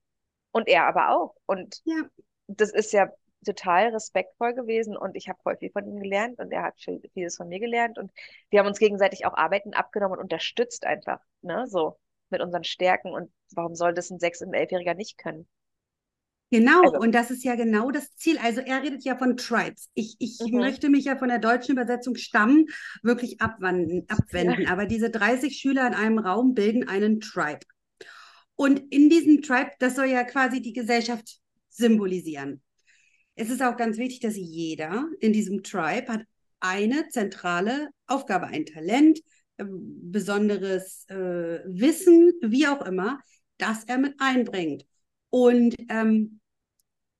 Und 0.51 0.67
er 0.67 0.87
aber 0.87 1.11
auch. 1.11 1.35
Und 1.45 1.81
ja. 1.85 2.01
das 2.47 2.71
ist 2.71 2.93
ja 2.93 3.11
total 3.45 3.89
respektvoll 3.89 4.53
gewesen 4.53 4.97
und 4.97 5.15
ich 5.15 5.29
habe 5.29 5.39
voll 5.43 5.57
viel 5.57 5.71
von 5.71 5.85
ihm 5.85 5.99
gelernt 5.99 6.39
und 6.39 6.51
er 6.51 6.63
hat 6.63 6.79
viel, 6.79 6.99
vieles 7.13 7.37
von 7.37 7.47
mir 7.47 7.59
gelernt 7.59 7.97
und 7.97 8.11
wir 8.49 8.59
haben 8.59 8.67
uns 8.67 8.79
gegenseitig 8.79 9.25
auch 9.25 9.35
Arbeiten 9.35 9.73
abgenommen 9.73 10.17
und 10.17 10.23
unterstützt 10.23 10.85
einfach, 10.85 11.19
ne, 11.41 11.67
so 11.67 11.97
mit 12.29 12.41
unseren 12.41 12.63
Stärken 12.63 13.13
und 13.13 13.31
warum 13.53 13.75
soll 13.75 13.93
das 13.93 14.09
ein 14.09 14.19
Sechs- 14.19 14.41
und 14.41 14.53
Elfjähriger 14.53 14.95
nicht 14.95 15.17
können? 15.17 15.47
Genau, 16.49 16.81
also. 16.81 16.99
und 16.99 17.13
das 17.13 17.29
ist 17.29 17.43
ja 17.43 17.55
genau 17.55 17.91
das 17.91 18.15
Ziel. 18.15 18.37
Also 18.37 18.61
er 18.61 18.81
redet 18.81 19.03
ja 19.03 19.17
von 19.17 19.35
Tribes. 19.35 19.89
Ich, 19.93 20.15
ich 20.19 20.39
mhm. 20.39 20.59
möchte 20.59 20.89
mich 20.89 21.05
ja 21.05 21.17
von 21.17 21.27
der 21.27 21.39
deutschen 21.39 21.73
Übersetzung 21.73 22.15
Stamm 22.15 22.65
wirklich 23.03 23.41
abwenden, 23.41 24.05
abwenden. 24.07 24.63
Ja. 24.63 24.71
Aber 24.71 24.85
diese 24.85 25.09
30 25.09 25.57
Schüler 25.57 25.85
in 25.87 25.93
einem 25.93 26.19
Raum 26.19 26.53
bilden 26.53 26.87
einen 26.87 27.19
Tribe. 27.19 27.59
Und 28.55 28.81
in 28.89 29.09
diesem 29.09 29.41
Tribe, 29.41 29.71
das 29.79 29.95
soll 29.95 30.05
ja 30.05 30.23
quasi 30.23 30.61
die 30.61 30.73
Gesellschaft 30.73 31.39
symbolisieren. 31.69 32.61
Es 33.35 33.49
ist 33.49 33.61
auch 33.61 33.77
ganz 33.77 33.97
wichtig, 33.97 34.21
dass 34.21 34.35
jeder 34.35 35.05
in 35.19 35.33
diesem 35.33 35.63
Tribe 35.63 36.11
hat 36.11 36.21
eine 36.59 37.07
zentrale 37.09 37.89
Aufgabe, 38.07 38.47
ein 38.47 38.65
Talent, 38.65 39.19
äh, 39.57 39.65
besonderes 39.67 41.05
äh, 41.09 41.59
Wissen, 41.65 42.31
wie 42.41 42.67
auch 42.67 42.83
immer, 42.85 43.19
das 43.57 43.83
er 43.83 43.97
mit 43.99 44.15
einbringt. 44.19 44.85
Und 45.29 45.75
ähm, 45.89 46.39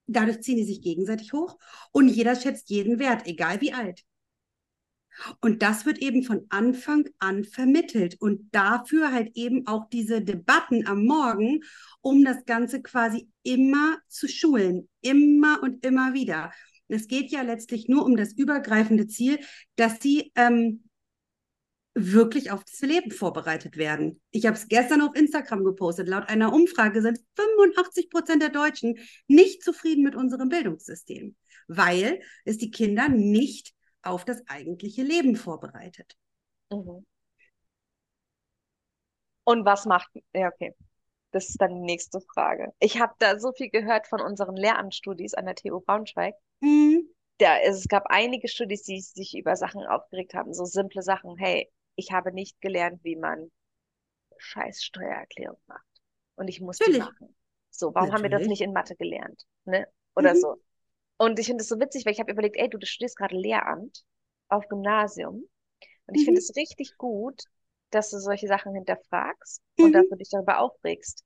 dadurch 0.07 0.41
ziehen 0.41 0.57
die 0.57 0.63
sich 0.63 0.81
gegenseitig 0.81 1.33
hoch 1.33 1.57
und 1.91 2.07
jeder 2.07 2.35
schätzt 2.35 2.69
jeden 2.69 2.99
Wert, 2.99 3.27
egal 3.27 3.61
wie 3.61 3.73
alt. 3.73 4.03
Und 5.41 5.63
das 5.63 5.85
wird 5.85 5.97
eben 5.97 6.23
von 6.23 6.45
Anfang 6.49 7.09
an 7.19 7.43
vermittelt 7.43 8.21
und 8.21 8.49
dafür 8.51 9.11
halt 9.11 9.31
eben 9.35 9.65
auch 9.65 9.89
diese 9.89 10.21
Debatten 10.21 10.85
am 10.85 11.05
Morgen, 11.05 11.61
um 12.01 12.23
das 12.23 12.45
Ganze 12.45 12.81
quasi 12.81 13.27
immer 13.43 13.97
zu 14.07 14.27
schulen, 14.27 14.87
immer 15.01 15.61
und 15.63 15.83
immer 15.85 16.13
wieder. 16.13 16.51
Es 16.87 17.07
geht 17.07 17.31
ja 17.31 17.41
letztlich 17.41 17.87
nur 17.89 18.05
um 18.05 18.15
das 18.15 18.31
übergreifende 18.33 19.07
Ziel, 19.07 19.39
dass 19.75 19.99
sie 19.99 20.31
ähm, 20.35 20.87
wirklich 21.97 22.51
auf 22.51 22.63
das 22.63 22.79
Leben 22.81 23.12
vorbereitet 23.12 23.77
werden. 23.77 24.21
Ich 24.31 24.45
habe 24.45 24.55
es 24.55 24.67
gestern 24.67 25.01
auf 25.01 25.15
Instagram 25.15 25.63
gepostet. 25.63 26.07
Laut 26.07 26.29
einer 26.29 26.53
Umfrage 26.53 27.01
sind 27.01 27.19
85 27.36 28.10
Prozent 28.10 28.41
der 28.41 28.49
Deutschen 28.49 28.97
nicht 29.27 29.63
zufrieden 29.63 30.03
mit 30.03 30.15
unserem 30.15 30.49
Bildungssystem, 30.49 31.36
weil 31.67 32.21
es 32.45 32.57
die 32.57 32.71
Kinder 32.71 33.10
nicht 33.10 33.73
auf 34.03 34.25
das 34.25 34.41
eigentliche 34.47 35.03
Leben 35.03 35.36
vorbereitet. 35.36 36.15
Mhm. 36.71 37.05
Und 39.43 39.65
was 39.65 39.86
macht, 39.86 40.10
ja, 40.33 40.47
okay. 40.47 40.75
Das 41.31 41.49
ist 41.49 41.62
dann 41.62 41.75
die 41.75 41.81
nächste 41.81 42.19
Frage. 42.33 42.73
Ich 42.79 42.99
habe 42.99 43.13
da 43.19 43.38
so 43.39 43.51
viel 43.51 43.69
gehört 43.69 44.07
von 44.07 44.21
unseren 44.21 44.55
Lehramtsstudis 44.55 45.33
an 45.33 45.45
der 45.45 45.55
TU 45.55 45.79
Braunschweig. 45.81 46.36
Mhm. 46.62 47.10
Da, 47.38 47.60
es 47.60 47.88
gab 47.88 48.07
einige 48.07 48.47
Studis, 48.47 48.83
die 48.83 48.99
sich 48.99 49.38
über 49.38 49.55
Sachen 49.55 49.86
aufgeregt 49.86 50.33
haben, 50.33 50.53
so 50.53 50.65
simple 50.65 51.01
Sachen. 51.01 51.38
Hey, 51.38 51.69
ich 51.97 52.12
habe 52.12 52.31
nicht 52.31 52.62
gelernt, 52.62 53.03
wie 53.03 53.17
man 53.17 53.51
scheiß 54.38 54.83
Steuererklärung 54.83 55.60
macht. 55.67 55.83
Und 56.36 56.47
ich 56.47 56.62
muss 56.62 56.79
Natürlich. 56.79 56.99
die 57.01 57.05
machen. 57.05 57.36
So, 57.71 57.88
warum 57.93 58.10
Natürlich. 58.10 58.13
haben 58.13 58.23
wir 58.31 58.38
das 58.38 58.47
nicht 58.47 58.62
in 58.62 58.71
Mathe 58.71 58.95
gelernt? 58.95 59.43
Ne? 59.65 59.88
Oder 60.15 60.33
mhm. 60.33 60.39
so. 60.39 60.55
Und 61.17 61.39
ich 61.39 61.47
finde 61.47 61.63
es 61.63 61.67
so 61.67 61.79
witzig, 61.79 62.05
weil 62.05 62.13
ich 62.13 62.19
habe 62.19 62.31
überlegt, 62.31 62.55
ey, 62.57 62.69
du, 62.69 62.77
du 62.77 62.86
studierst 62.86 63.17
gerade 63.17 63.36
Lehramt 63.36 64.03
auf 64.47 64.67
Gymnasium. 64.67 65.43
Und 66.05 66.15
ich 66.15 66.21
mhm. 66.21 66.25
finde 66.25 66.39
es 66.39 66.55
richtig 66.55 66.95
gut, 66.97 67.43
dass 67.89 68.12
du 68.12 68.19
solche 68.19 68.47
Sachen 68.47 68.73
hinterfragst 68.73 69.62
mhm. 69.77 69.86
und 69.86 69.91
dass 69.93 70.07
du 70.07 70.15
dich 70.15 70.29
darüber 70.29 70.60
aufregst. 70.60 71.23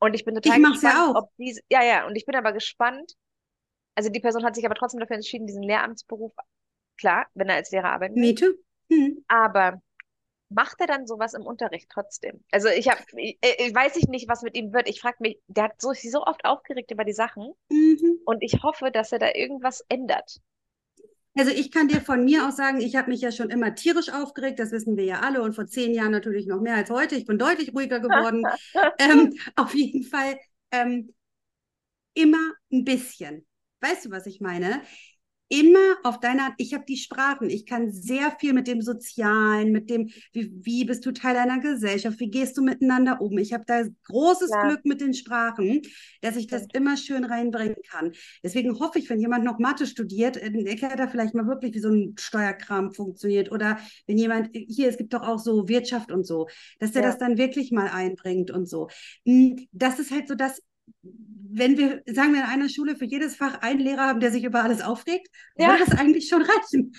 Und 0.00 0.14
ich 0.14 0.24
bin 0.24 0.34
total 0.34 0.58
ich 0.58 0.64
gespannt, 0.64 0.82
ja 0.94 1.10
auch. 1.10 1.24
ob 1.24 1.36
diese, 1.36 1.60
ja, 1.68 1.82
ja, 1.82 2.06
und 2.06 2.16
ich 2.16 2.24
bin 2.24 2.36
aber 2.36 2.52
gespannt. 2.52 3.14
Also 3.94 4.10
die 4.10 4.20
Person 4.20 4.44
hat 4.44 4.54
sich 4.54 4.64
aber 4.64 4.76
trotzdem 4.76 5.00
dafür 5.00 5.16
entschieden, 5.16 5.46
diesen 5.46 5.62
Lehramtsberuf, 5.62 6.32
klar, 6.96 7.26
wenn 7.34 7.48
er 7.48 7.56
als 7.56 7.70
Lehrer 7.72 7.90
arbeiten 7.90 8.14
will. 8.14 8.22
Mhm. 8.88 9.24
Aber 9.28 9.80
macht 10.50 10.80
er 10.80 10.86
dann 10.86 11.06
sowas 11.06 11.34
im 11.34 11.42
Unterricht 11.42 11.88
trotzdem? 11.92 12.42
Also 12.50 12.68
ich 12.68 12.88
habe, 12.88 13.02
ich, 13.16 13.38
ich, 13.40 13.74
weiß 13.74 13.96
ich 13.96 14.08
nicht, 14.08 14.28
was 14.28 14.42
mit 14.42 14.56
ihm 14.56 14.72
wird. 14.72 14.88
Ich 14.88 15.00
frage 15.00 15.16
mich, 15.20 15.38
der 15.46 15.64
hat 15.64 15.80
so, 15.80 15.92
sich 15.92 16.10
so 16.10 16.24
oft 16.24 16.44
aufgeregt 16.44 16.90
über 16.90 17.04
die 17.04 17.12
Sachen 17.12 17.52
mhm. 17.68 18.18
und 18.24 18.42
ich 18.42 18.62
hoffe, 18.62 18.90
dass 18.90 19.12
er 19.12 19.18
da 19.18 19.34
irgendwas 19.34 19.84
ändert. 19.88 20.40
Also 21.36 21.52
ich 21.52 21.70
kann 21.70 21.86
dir 21.86 22.00
von 22.00 22.24
mir 22.24 22.48
aus 22.48 22.56
sagen, 22.56 22.80
ich 22.80 22.96
habe 22.96 23.10
mich 23.10 23.20
ja 23.20 23.30
schon 23.30 23.50
immer 23.50 23.74
tierisch 23.74 24.12
aufgeregt, 24.12 24.58
das 24.58 24.72
wissen 24.72 24.96
wir 24.96 25.04
ja 25.04 25.20
alle 25.20 25.42
und 25.42 25.54
vor 25.54 25.66
zehn 25.66 25.94
Jahren 25.94 26.10
natürlich 26.10 26.46
noch 26.46 26.60
mehr 26.60 26.74
als 26.74 26.90
heute. 26.90 27.14
Ich 27.14 27.26
bin 27.26 27.38
deutlich 27.38 27.72
ruhiger 27.74 28.00
geworden. 28.00 28.42
ähm, 28.98 29.38
auf 29.54 29.72
jeden 29.74 30.02
Fall 30.02 30.36
ähm, 30.72 31.14
immer 32.14 32.54
ein 32.72 32.84
bisschen. 32.84 33.46
Weißt 33.80 34.06
du, 34.06 34.10
was 34.10 34.26
ich 34.26 34.40
meine? 34.40 34.82
Immer 35.48 35.96
auf 36.02 36.20
deiner, 36.20 36.54
ich 36.58 36.74
habe 36.74 36.84
die 36.86 36.96
Sprachen, 36.96 37.48
ich 37.48 37.64
kann 37.64 37.90
sehr 37.90 38.30
viel 38.38 38.52
mit 38.52 38.66
dem 38.66 38.82
Sozialen, 38.82 39.72
mit 39.72 39.88
dem, 39.88 40.10
wie, 40.32 40.52
wie 40.62 40.84
bist 40.84 41.06
du 41.06 41.12
Teil 41.12 41.36
einer 41.36 41.60
Gesellschaft, 41.60 42.20
wie 42.20 42.30
gehst 42.30 42.56
du 42.56 42.62
miteinander 42.62 43.20
um. 43.20 43.38
Ich 43.38 43.52
habe 43.52 43.64
da 43.66 43.82
großes 44.04 44.50
ja. 44.50 44.66
Glück 44.66 44.84
mit 44.84 45.00
den 45.00 45.14
Sprachen, 45.14 45.82
dass 46.20 46.36
ich 46.36 46.48
das 46.48 46.66
immer 46.74 46.96
schön 46.96 47.24
reinbringen 47.24 47.76
kann. 47.88 48.12
Deswegen 48.42 48.78
hoffe 48.78 48.98
ich, 48.98 49.08
wenn 49.08 49.20
jemand 49.20 49.44
noch 49.44 49.58
Mathe 49.58 49.86
studiert, 49.86 50.36
äh, 50.36 50.52
erklärt 50.64 51.00
er 51.00 51.08
vielleicht 51.08 51.34
mal 51.34 51.46
wirklich, 51.46 51.74
wie 51.74 51.80
so 51.80 51.90
ein 51.90 52.14
Steuerkram 52.18 52.92
funktioniert. 52.92 53.50
Oder 53.50 53.78
wenn 54.06 54.18
jemand, 54.18 54.50
hier, 54.52 54.88
es 54.88 54.98
gibt 54.98 55.14
doch 55.14 55.22
auch 55.22 55.38
so 55.38 55.68
Wirtschaft 55.68 56.12
und 56.12 56.26
so, 56.26 56.48
dass 56.78 56.92
der 56.92 57.02
ja. 57.02 57.08
das 57.08 57.18
dann 57.18 57.38
wirklich 57.38 57.72
mal 57.72 57.88
einbringt 57.88 58.50
und 58.50 58.68
so. 58.68 58.88
Hm, 59.24 59.66
das 59.72 59.98
ist 59.98 60.10
halt 60.10 60.28
so 60.28 60.34
das, 60.34 60.62
wenn 61.50 61.78
wir, 61.78 62.02
sagen 62.06 62.34
wir 62.34 62.40
in 62.40 62.46
einer 62.46 62.68
Schule 62.68 62.96
für 62.96 63.04
jedes 63.04 63.36
Fach 63.36 63.60
einen 63.62 63.80
Lehrer 63.80 64.06
haben, 64.08 64.20
der 64.20 64.30
sich 64.30 64.44
über 64.44 64.62
alles 64.62 64.82
aufregt, 64.82 65.28
ja. 65.56 65.68
würde 65.68 65.84
das 65.86 65.98
eigentlich 65.98 66.28
schon 66.28 66.42
reichen. 66.42 66.92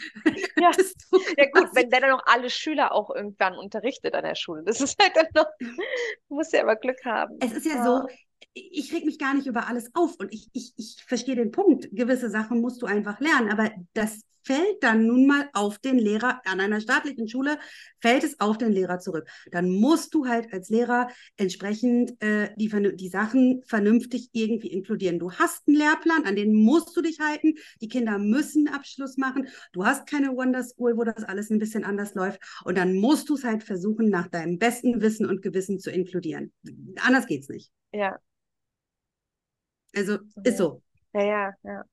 Ja. 0.59 0.71
ja 1.37 1.45
gut, 1.53 1.69
wenn 1.73 1.89
der 1.89 2.01
dann 2.01 2.09
noch 2.09 2.23
alle 2.25 2.49
Schüler 2.49 2.91
auch 2.93 3.13
irgendwann 3.15 3.55
unterrichtet 3.55 4.13
an 4.15 4.23
der 4.23 4.35
Schule. 4.35 4.63
Das 4.63 4.81
ist 4.81 5.01
halt 5.01 5.15
dann 5.15 5.27
noch, 5.35 5.47
du 5.59 6.35
musst 6.35 6.53
ja 6.53 6.63
aber 6.63 6.75
Glück 6.75 7.03
haben. 7.05 7.37
Es 7.39 7.53
ist 7.53 7.65
ja, 7.65 7.75
ja. 7.75 7.85
so, 7.85 8.07
ich 8.53 8.93
reg 8.93 9.05
mich 9.05 9.19
gar 9.19 9.33
nicht 9.33 9.47
über 9.47 9.67
alles 9.67 9.89
auf 9.93 10.15
und 10.19 10.33
ich, 10.33 10.49
ich, 10.53 10.73
ich 10.77 11.03
verstehe 11.07 11.35
den 11.35 11.51
Punkt. 11.51 11.89
Gewisse 11.91 12.29
Sachen 12.29 12.61
musst 12.61 12.81
du 12.81 12.85
einfach 12.85 13.19
lernen, 13.19 13.49
aber 13.51 13.71
das 13.93 14.21
fällt 14.49 14.81
dann 14.81 15.05
nun 15.05 15.27
mal 15.27 15.47
auf 15.53 15.77
den 15.77 15.99
Lehrer, 15.99 16.41
an 16.45 16.59
einer 16.59 16.81
staatlichen 16.81 17.27
Schule 17.27 17.59
fällt 18.01 18.23
es 18.23 18.39
auf 18.39 18.57
den 18.57 18.71
Lehrer 18.71 18.97
zurück. 18.97 19.29
Dann 19.51 19.69
musst 19.69 20.15
du 20.15 20.25
halt 20.25 20.51
als 20.51 20.69
Lehrer 20.69 21.07
entsprechend 21.37 22.19
äh, 22.23 22.49
die, 22.55 22.67
die 22.95 23.09
Sachen 23.09 23.61
vernünftig 23.67 24.29
irgendwie 24.31 24.69
inkludieren. 24.69 25.19
Du 25.19 25.31
hast 25.33 25.67
einen 25.67 25.77
Lehrplan, 25.77 26.25
an 26.25 26.35
den 26.35 26.55
musst 26.55 26.97
du 26.97 27.03
dich 27.03 27.19
halten. 27.19 27.53
Die 27.79 27.89
Kinder 27.89 28.17
müssen 28.17 28.67
Abschluss 28.67 29.17
machen. 29.17 29.47
Du 29.71 29.85
hast 29.85 30.09
keine 30.09 30.35
Wonder 30.35 30.63
School, 30.63 30.97
wo 30.97 31.03
das 31.03 31.23
alles 31.23 31.51
ein 31.51 31.59
bisschen 31.59 31.83
anders 31.83 32.15
läuft. 32.15 32.41
Und 32.63 32.75
dann 32.75 32.95
musst 32.95 33.29
du 33.29 33.35
es 33.35 33.43
halt 33.43 33.63
versuchen, 33.63 34.09
nach 34.09 34.29
deinem 34.29 34.57
besten 34.57 34.99
Wissen 34.99 35.27
und 35.27 35.43
Gewissen 35.43 35.79
zu 35.79 35.91
inkludieren. 35.91 36.51
Anders 37.05 37.27
geht's 37.27 37.49
nicht. 37.49 37.71
Ja. 37.91 38.17
Also 39.95 40.17
ist 40.43 40.57
so. 40.57 40.81
Ja, 41.13 41.21
ja, 41.21 41.53
ja. 41.61 41.83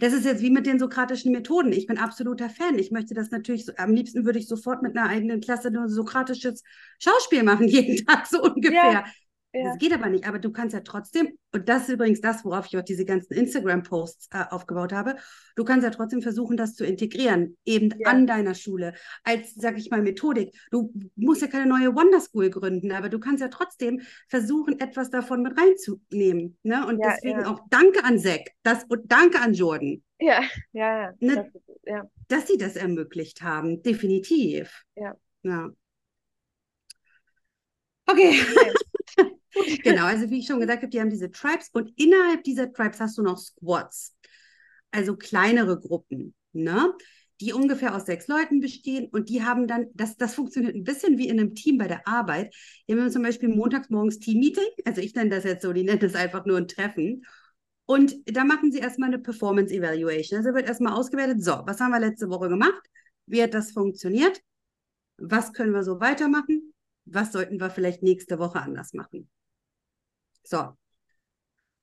Das 0.00 0.12
ist 0.12 0.24
jetzt 0.24 0.42
wie 0.42 0.50
mit 0.50 0.66
den 0.66 0.78
sokratischen 0.78 1.32
Methoden. 1.32 1.72
Ich 1.72 1.86
bin 1.86 1.98
absoluter 1.98 2.48
Fan. 2.48 2.78
Ich 2.78 2.90
möchte 2.92 3.14
das 3.14 3.30
natürlich, 3.30 3.66
so, 3.66 3.72
am 3.76 3.92
liebsten 3.94 4.24
würde 4.24 4.38
ich 4.38 4.46
sofort 4.46 4.82
mit 4.82 4.96
einer 4.96 5.08
eigenen 5.08 5.40
Klasse 5.40 5.70
nur 5.70 5.88
sokratisches 5.88 6.62
Schauspiel 6.98 7.42
machen, 7.42 7.66
jeden 7.68 8.04
Tag 8.06 8.26
so 8.26 8.42
ungefähr. 8.42 8.92
Ja. 8.92 9.04
Ja. 9.54 9.64
Das 9.64 9.78
geht 9.78 9.92
aber 9.92 10.08
nicht. 10.08 10.26
Aber 10.26 10.38
du 10.38 10.50
kannst 10.50 10.72
ja 10.72 10.80
trotzdem, 10.80 11.36
und 11.52 11.68
das 11.68 11.82
ist 11.82 11.90
übrigens 11.90 12.20
das, 12.20 12.44
worauf 12.44 12.66
ich 12.66 12.78
auch 12.78 12.82
diese 12.82 13.04
ganzen 13.04 13.34
Instagram-Posts 13.34 14.28
äh, 14.32 14.44
aufgebaut 14.50 14.92
habe, 14.92 15.16
du 15.56 15.64
kannst 15.64 15.84
ja 15.84 15.90
trotzdem 15.90 16.22
versuchen, 16.22 16.56
das 16.56 16.74
zu 16.74 16.84
integrieren, 16.86 17.56
eben 17.64 17.90
ja. 17.98 18.08
an 18.08 18.26
deiner 18.26 18.54
Schule, 18.54 18.94
als, 19.24 19.54
sag 19.54 19.76
ich 19.76 19.90
mal, 19.90 20.00
Methodik. 20.00 20.54
Du 20.70 20.92
musst 21.16 21.42
ja 21.42 21.48
keine 21.48 21.66
neue 21.66 21.94
Wonder 21.94 22.20
School 22.20 22.48
gründen, 22.48 22.92
aber 22.92 23.10
du 23.10 23.18
kannst 23.18 23.42
ja 23.42 23.48
trotzdem 23.48 24.00
versuchen, 24.28 24.80
etwas 24.80 25.10
davon 25.10 25.42
mit 25.42 25.58
reinzunehmen. 25.58 26.56
Ne? 26.62 26.86
Und 26.86 26.98
ja, 26.98 27.10
deswegen 27.10 27.44
auch 27.44 27.60
danke 27.68 28.04
an 28.04 28.18
Zack 28.18 28.52
das, 28.62 28.84
und 28.84 29.12
danke 29.12 29.40
an 29.40 29.52
Jordan. 29.52 30.02
Ja, 30.18 30.42
ja, 30.72 31.02
ja. 31.02 31.12
Ne? 31.20 31.50
Das, 31.52 31.62
ja. 31.84 32.10
Dass 32.28 32.46
sie 32.46 32.56
das 32.56 32.76
ermöglicht 32.76 33.42
haben, 33.42 33.82
definitiv. 33.82 34.84
Ja. 34.94 35.14
ja. 35.42 35.70
Okay. 38.06 38.40
okay. 38.40 38.72
Genau, 39.82 40.04
also 40.04 40.30
wie 40.30 40.40
ich 40.40 40.46
schon 40.46 40.60
gesagt 40.60 40.82
habe, 40.82 40.90
die 40.90 41.00
haben 41.00 41.10
diese 41.10 41.30
Tribes 41.30 41.70
und 41.72 41.92
innerhalb 41.96 42.44
dieser 42.44 42.72
Tribes 42.72 43.00
hast 43.00 43.18
du 43.18 43.22
noch 43.22 43.38
Squads, 43.38 44.16
also 44.90 45.16
kleinere 45.16 45.80
Gruppen, 45.80 46.34
ne? 46.52 46.94
die 47.42 47.52
ungefähr 47.52 47.96
aus 47.96 48.06
sechs 48.06 48.28
Leuten 48.28 48.60
bestehen 48.60 49.08
und 49.10 49.28
die 49.28 49.42
haben 49.42 49.66
dann, 49.66 49.86
das, 49.94 50.16
das 50.16 50.34
funktioniert 50.34 50.76
ein 50.76 50.84
bisschen 50.84 51.18
wie 51.18 51.28
in 51.28 51.40
einem 51.40 51.56
Team 51.56 51.76
bei 51.76 51.88
der 51.88 52.06
Arbeit. 52.06 52.54
Die 52.86 52.94
haben 52.94 53.10
zum 53.10 53.24
Beispiel 53.24 53.48
montags 53.48 53.90
morgens 53.90 54.20
Team-Meeting, 54.20 54.68
also 54.84 55.00
ich 55.00 55.12
nenne 55.16 55.30
das 55.30 55.42
jetzt 55.42 55.62
so, 55.62 55.72
die 55.72 55.82
nennen 55.82 55.98
das 55.98 56.14
einfach 56.14 56.46
nur 56.46 56.56
ein 56.56 56.68
Treffen. 56.68 57.24
Und 57.84 58.14
da 58.26 58.44
machen 58.44 58.70
sie 58.70 58.78
erstmal 58.78 59.08
eine 59.08 59.18
Performance 59.18 59.74
Evaluation. 59.74 60.38
Also 60.38 60.54
wird 60.54 60.68
erstmal 60.68 60.92
ausgewertet, 60.92 61.42
so, 61.42 61.62
was 61.66 61.80
haben 61.80 61.90
wir 61.90 61.98
letzte 61.98 62.30
Woche 62.30 62.48
gemacht? 62.48 62.80
Wie 63.26 63.42
hat 63.42 63.54
das 63.54 63.72
funktioniert? 63.72 64.40
Was 65.16 65.52
können 65.52 65.72
wir 65.72 65.82
so 65.82 65.98
weitermachen? 65.98 66.72
Was 67.06 67.32
sollten 67.32 67.58
wir 67.58 67.70
vielleicht 67.70 68.04
nächste 68.04 68.38
Woche 68.38 68.60
anders 68.60 68.92
machen? 68.92 69.28
So. 70.42 70.76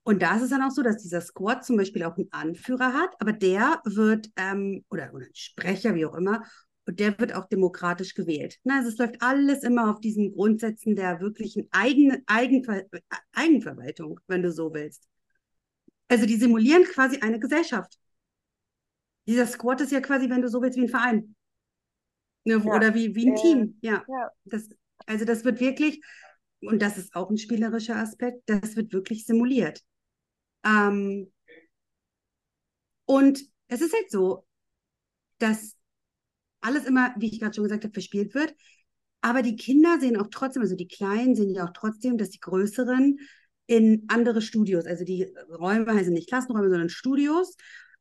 Und 0.04 0.22
da 0.22 0.36
ist 0.38 0.44
es 0.44 0.50
dann 0.50 0.64
auch 0.64 0.72
so, 0.72 0.82
dass 0.82 1.04
dieser 1.04 1.22
Squad 1.22 1.64
zum 1.64 1.78
Beispiel 1.78 2.04
auch 2.04 2.18
einen 2.18 2.32
Anführer 2.32 2.94
hat, 2.94 3.16
aber 3.20 3.32
der 3.32 3.82
wird, 3.86 4.30
ähm, 4.38 4.84
oder, 4.90 5.14
oder 5.14 5.26
ein 5.26 5.36
Sprecher, 5.36 5.94
wie 5.94 6.06
auch 6.06 6.16
immer, 6.16 6.44
und 6.86 7.00
der 7.00 7.20
wird 7.20 7.34
auch 7.34 7.46
demokratisch 7.46 8.16
gewählt. 8.16 8.58
Na, 8.64 8.78
also 8.78 8.90
es 8.90 8.98
läuft 8.98 9.22
alles 9.22 9.62
immer 9.62 9.92
auf 9.92 10.00
diesen 10.00 10.32
Grundsätzen 10.32 10.96
der 10.96 11.20
wirklichen 11.20 11.68
Eigen, 11.70 12.24
Eigenver 12.26 12.82
Eigenverwaltung, 13.34 14.20
wenn 14.26 14.42
du 14.42 14.52
so 14.52 14.74
willst. 14.74 15.08
Also 16.08 16.26
die 16.26 16.38
simulieren 16.38 16.86
quasi 16.86 17.20
eine 17.20 17.40
Gesellschaft. 17.40 18.00
Dieser 19.28 19.46
Squad 19.46 19.82
ist 19.82 19.92
ja 19.92 20.02
quasi, 20.02 20.28
wenn 20.32 20.42
du 20.42 20.50
so 20.50 20.64
willst, 20.64 20.78
wie 20.80 20.86
ein 20.86 20.90
Verein. 20.90 21.36
Ne, 22.46 22.54
ja. 22.54 22.74
Oder 22.74 22.96
wie, 22.96 23.14
wie 23.14 23.28
ein 23.28 23.36
äh, 23.36 23.42
Team. 23.42 23.78
Ja. 23.82 24.04
ja. 24.08 24.32
Das, 24.46 24.68
also 25.06 25.26
das 25.26 25.46
wird 25.46 25.60
wirklich, 25.60 26.02
und 26.62 26.82
das 26.82 26.98
ist 26.98 27.16
auch 27.16 27.30
ein 27.30 27.38
spielerischer 27.38 27.96
Aspekt, 27.96 28.44
das 28.48 28.76
wird 28.76 28.94
wirklich 28.94 29.26
simuliert. 29.26 29.82
Ähm, 30.66 31.32
und 33.06 33.42
es 33.68 33.82
ist 33.82 33.94
halt 33.94 34.12
so, 34.12 34.46
dass 35.40 35.76
alles 36.62 36.86
immer, 36.86 37.14
wie 37.18 37.28
ich 37.28 37.40
gerade 37.40 37.56
schon 37.56 37.64
gesagt 37.64 37.84
habe, 37.84 37.94
verspielt 37.94 38.34
wird. 38.34 38.54
Aber 39.22 39.42
die 39.42 39.56
Kinder 39.56 40.00
sehen 40.00 40.18
auch 40.18 40.28
trotzdem, 40.32 40.62
also 40.62 40.76
die 40.76 40.88
Kleinen 40.88 41.36
sehen 41.36 41.54
ja 41.54 41.66
auch 41.66 41.74
trotzdem, 41.74 42.18
dass 42.18 42.30
die 42.30 42.40
Größeren 42.40 43.20
in 43.68 44.06
andere 44.08 44.42
Studios, 44.42 44.86
also 44.86 45.04
die 45.04 45.32
Räume 45.50 45.94
heißen 45.94 46.14
nicht 46.14 46.30
Klassenräume, 46.30 46.70
sondern 46.70 46.90
Studios, 46.90 47.56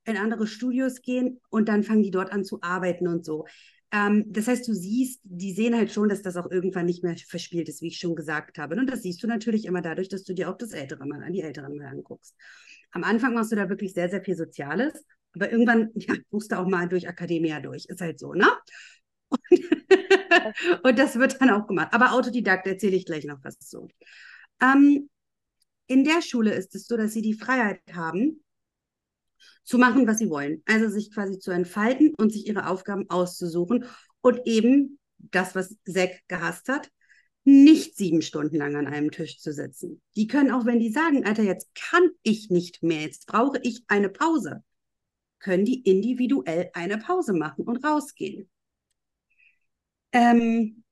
in 0.05 0.17
andere 0.17 0.47
Studios 0.47 1.03
gehen 1.03 1.41
und 1.51 1.69
dann 1.69 1.83
fangen 1.83 2.03
die 2.03 2.11
dort 2.11 2.33
an 2.33 2.45
zu 2.45 2.63
arbeiten 2.63 3.09
und 3.09 3.25
so. 3.25 3.47
Ähm, 3.91 4.25
das 4.29 4.49
heißt, 4.49 4.69
du 4.69 4.75
siehst, 4.75 5.21
die 5.25 5.53
sehen 5.53 5.75
halt 5.75 5.93
schon, 5.93 6.09
dass 6.09 6.23
das 6.23 6.37
auch 6.37 6.51
irgendwann 6.51 6.87
nicht 6.87 7.03
mehr 7.03 7.17
verspielt 7.17 7.69
ist, 7.69 7.81
wie 7.81 7.89
ich 7.89 7.99
schon 7.99 8.15
gesagt 8.15 8.59
habe. 8.59 8.77
Und 8.77 8.89
das 8.89 9.03
siehst 9.03 9.23
du 9.23 9.27
natürlich 9.27 9.65
immer 9.65 9.81
dadurch, 9.81 10.09
dass 10.09 10.25
du 10.25 10.35
dir 10.35 10.51
auch 10.51 10.59
das 10.59 10.73
Ältere 10.73 11.07
mal 11.07 11.23
an, 11.23 11.33
die 11.33 11.43
Älteren 11.43 11.77
mal 11.77 11.87
anguckst. 11.87 12.35
Am 12.91 13.05
Anfang 13.05 13.35
machst 13.35 13.53
du 13.53 13.57
da 13.57 13.69
wirklich 13.69 13.95
sehr, 13.95 14.09
sehr 14.09 14.23
viel 14.23 14.37
Soziales, 14.37 15.05
aber 15.35 15.51
irgendwann 15.51 15.91
ja, 15.95 16.15
musst 16.31 16.53
du 16.53 16.59
auch 16.59 16.67
mal 16.67 16.89
durch 16.89 17.09
Akademia 17.09 17.61
durch. 17.61 17.87
Ist 17.87 18.01
halt 18.01 18.19
so, 18.19 18.35
ne? 18.35 18.49
Und, 19.29 19.41
und 20.83 20.99
das 20.99 21.19
wird 21.19 21.41
dann 21.41 21.51
auch 21.51 21.67
gemacht. 21.67 21.89
Aber 21.93 22.13
Autodidakt 22.13 22.67
erzähle 22.67 22.97
ich 22.97 23.07
gleich 23.07 23.25
noch 23.25 23.39
was 23.43 23.59
zu. 23.59 23.89
Ähm, 24.61 25.09
in 25.87 26.05
der 26.05 26.21
Schule 26.21 26.53
ist 26.53 26.75
es 26.75 26.87
so, 26.87 26.97
dass 26.97 27.13
sie 27.13 27.23
die 27.23 27.35
Freiheit 27.35 27.81
haben, 27.93 28.43
zu 29.65 29.79
machen, 29.79 30.07
was 30.07 30.19
sie 30.19 30.31
wollen. 30.31 30.63
Also 30.67 30.89
sich 30.89 31.13
quasi 31.13 31.39
zu 31.39 31.51
entfalten 31.51 32.15
und 32.17 32.33
sich 32.33 32.47
ihre 32.47 32.69
Aufgaben 32.69 33.09
auszusuchen 33.11 33.85
und 34.21 34.41
eben 34.47 34.99
das, 35.19 35.55
was 35.55 35.77
Zack 35.85 36.23
gehasst 36.29 36.69
hat, 36.69 36.91
nicht 37.45 37.97
sieben 37.97 38.21
Stunden 38.23 38.57
lang 38.57 38.77
an 38.77 38.87
einem 38.87 39.11
Tisch 39.11 39.39
zu 39.39 39.53
sitzen. 39.53 40.03
Die 40.17 40.27
können 40.27 40.51
auch, 40.51 40.67
wenn 40.67 40.81
die 40.81 40.91
sagen, 40.91 41.25
Alter, 41.25 41.43
jetzt 41.43 41.75
kann 41.75 42.11
ich 42.23 42.51
nicht 42.51 42.83
mehr, 42.83 43.03
jetzt 43.03 43.27
brauche 43.27 43.59
ich 43.63 43.85
eine 43.89 44.11
Pause, 44.11 44.63
können 45.39 45.65
die 45.65 45.81
individuell 45.81 46.71
eine 46.75 46.99
Pause 46.99 47.33
machen 47.33 47.65
und 47.65 47.85
rausgehen. 47.85 48.51
Ähm, 50.13 50.85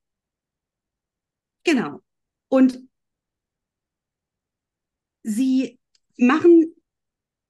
genau. 1.64 2.00
Und 2.48 2.80
sie 5.22 5.78
machen 6.16 6.75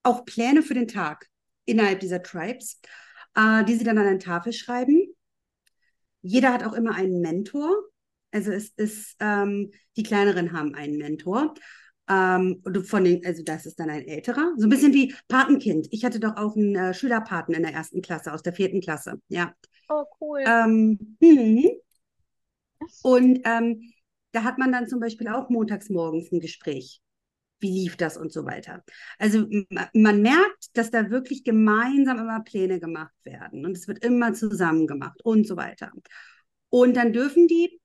auch 0.07 0.25
Pläne 0.25 0.63
für 0.63 0.75
den 0.75 0.89
Tag 0.89 1.27
innerhalb 1.65 2.01
dieser 2.01 2.23
Tribes, 2.23 2.81
äh, 3.35 3.65
die 3.65 3.75
sie 3.75 3.85
dann 3.85 3.99
an 3.99 4.07
eine 4.07 4.19
Tafel 4.19 4.53
schreiben. 4.53 5.15
Jeder 6.23 6.53
hat 6.53 6.65
auch 6.65 6.73
immer 6.73 6.95
einen 6.95 7.21
Mentor. 7.21 7.71
Also 8.31 8.53
es 8.53 8.71
ist, 8.77 9.17
ähm, 9.21 9.71
die 9.97 10.03
kleineren 10.03 10.53
haben 10.53 10.75
einen 10.75 10.97
Mentor. 10.97 11.55
Ähm, 12.09 12.63
von 12.85 13.05
den, 13.05 13.25
also 13.27 13.43
das 13.43 13.67
ist 13.67 13.81
dann 13.81 13.91
ein 13.91 14.07
älterer. 14.07 14.53
So 14.57 14.67
ein 14.67 14.71
bisschen 14.71 14.95
wie 14.95 15.15
Patenkind. 15.29 15.89
Ich 15.91 16.05
hatte 16.05 16.21
doch 16.21 16.37
auch 16.37 16.57
einen 16.57 16.77
äh, 16.77 16.95
Schülerpaten 16.95 17.55
in 17.55 17.63
der 17.63 17.73
ersten 17.73 18.01
Klasse, 18.01 18.33
aus 18.33 18.43
der 18.43 18.53
vierten 18.53 18.81
Klasse. 18.81 19.21
Ja. 19.29 19.53
Oh, 19.89 20.05
cool. 20.21 20.45
Ähm, 20.47 21.17
hm. 21.21 21.65
Und 23.03 23.41
ähm, 23.45 23.93
da 24.33 24.45
hat 24.45 24.59
man 24.59 24.71
dann 24.71 24.87
zum 24.87 25.01
Beispiel 25.01 25.29
auch 25.29 25.49
montags 25.49 25.89
morgens 25.89 26.31
ein 26.31 26.41
Gespräch 26.41 27.01
wie 27.61 27.71
lief 27.71 27.97
das 27.97 28.17
und 28.17 28.33
so 28.33 28.45
weiter. 28.45 28.85
Also 29.19 29.47
man 29.95 30.23
merkt, 30.23 30.77
dass 30.77 30.91
da 30.91 31.11
wirklich 31.11 31.45
gemeinsam 31.45 32.19
immer 32.19 32.41
Pläne 32.41 32.81
gemacht 32.81 33.15
werden 33.25 33.65
und 33.65 33.77
es 33.77 33.89
wird 33.89 34.05
immer 34.05 34.35
zusammen 34.35 34.87
gemacht 34.87 35.21
und 35.25 35.47
so 35.47 35.57
weiter. 35.57 35.91
Und 36.69 36.97
dann 36.97 37.13
dürfen 37.13 37.49
die, 37.49 37.81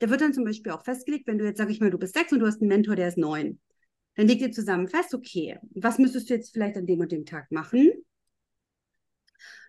da 0.00 0.10
wird 0.10 0.20
dann 0.20 0.34
zum 0.34 0.44
Beispiel 0.44 0.72
auch 0.72 0.84
festgelegt, 0.84 1.26
wenn 1.26 1.38
du 1.38 1.44
jetzt, 1.44 1.58
sag 1.58 1.70
ich 1.70 1.80
mal, 1.80 1.90
du 1.90 1.98
bist 1.98 2.14
sechs 2.14 2.32
und 2.32 2.40
du 2.40 2.46
hast 2.46 2.60
einen 2.60 2.68
Mentor, 2.68 2.96
der 2.96 3.08
ist 3.08 3.18
neun, 3.18 3.60
dann 4.16 4.28
legt 4.28 4.42
ihr 4.42 4.52
zusammen 4.52 4.88
fest, 4.88 5.14
okay, 5.14 5.58
was 5.74 5.98
müsstest 5.98 6.30
du 6.30 6.34
jetzt 6.34 6.52
vielleicht 6.52 6.76
an 6.76 6.86
dem 6.86 7.00
und 7.00 7.12
dem 7.12 7.26
Tag 7.26 7.50
machen? 7.50 7.92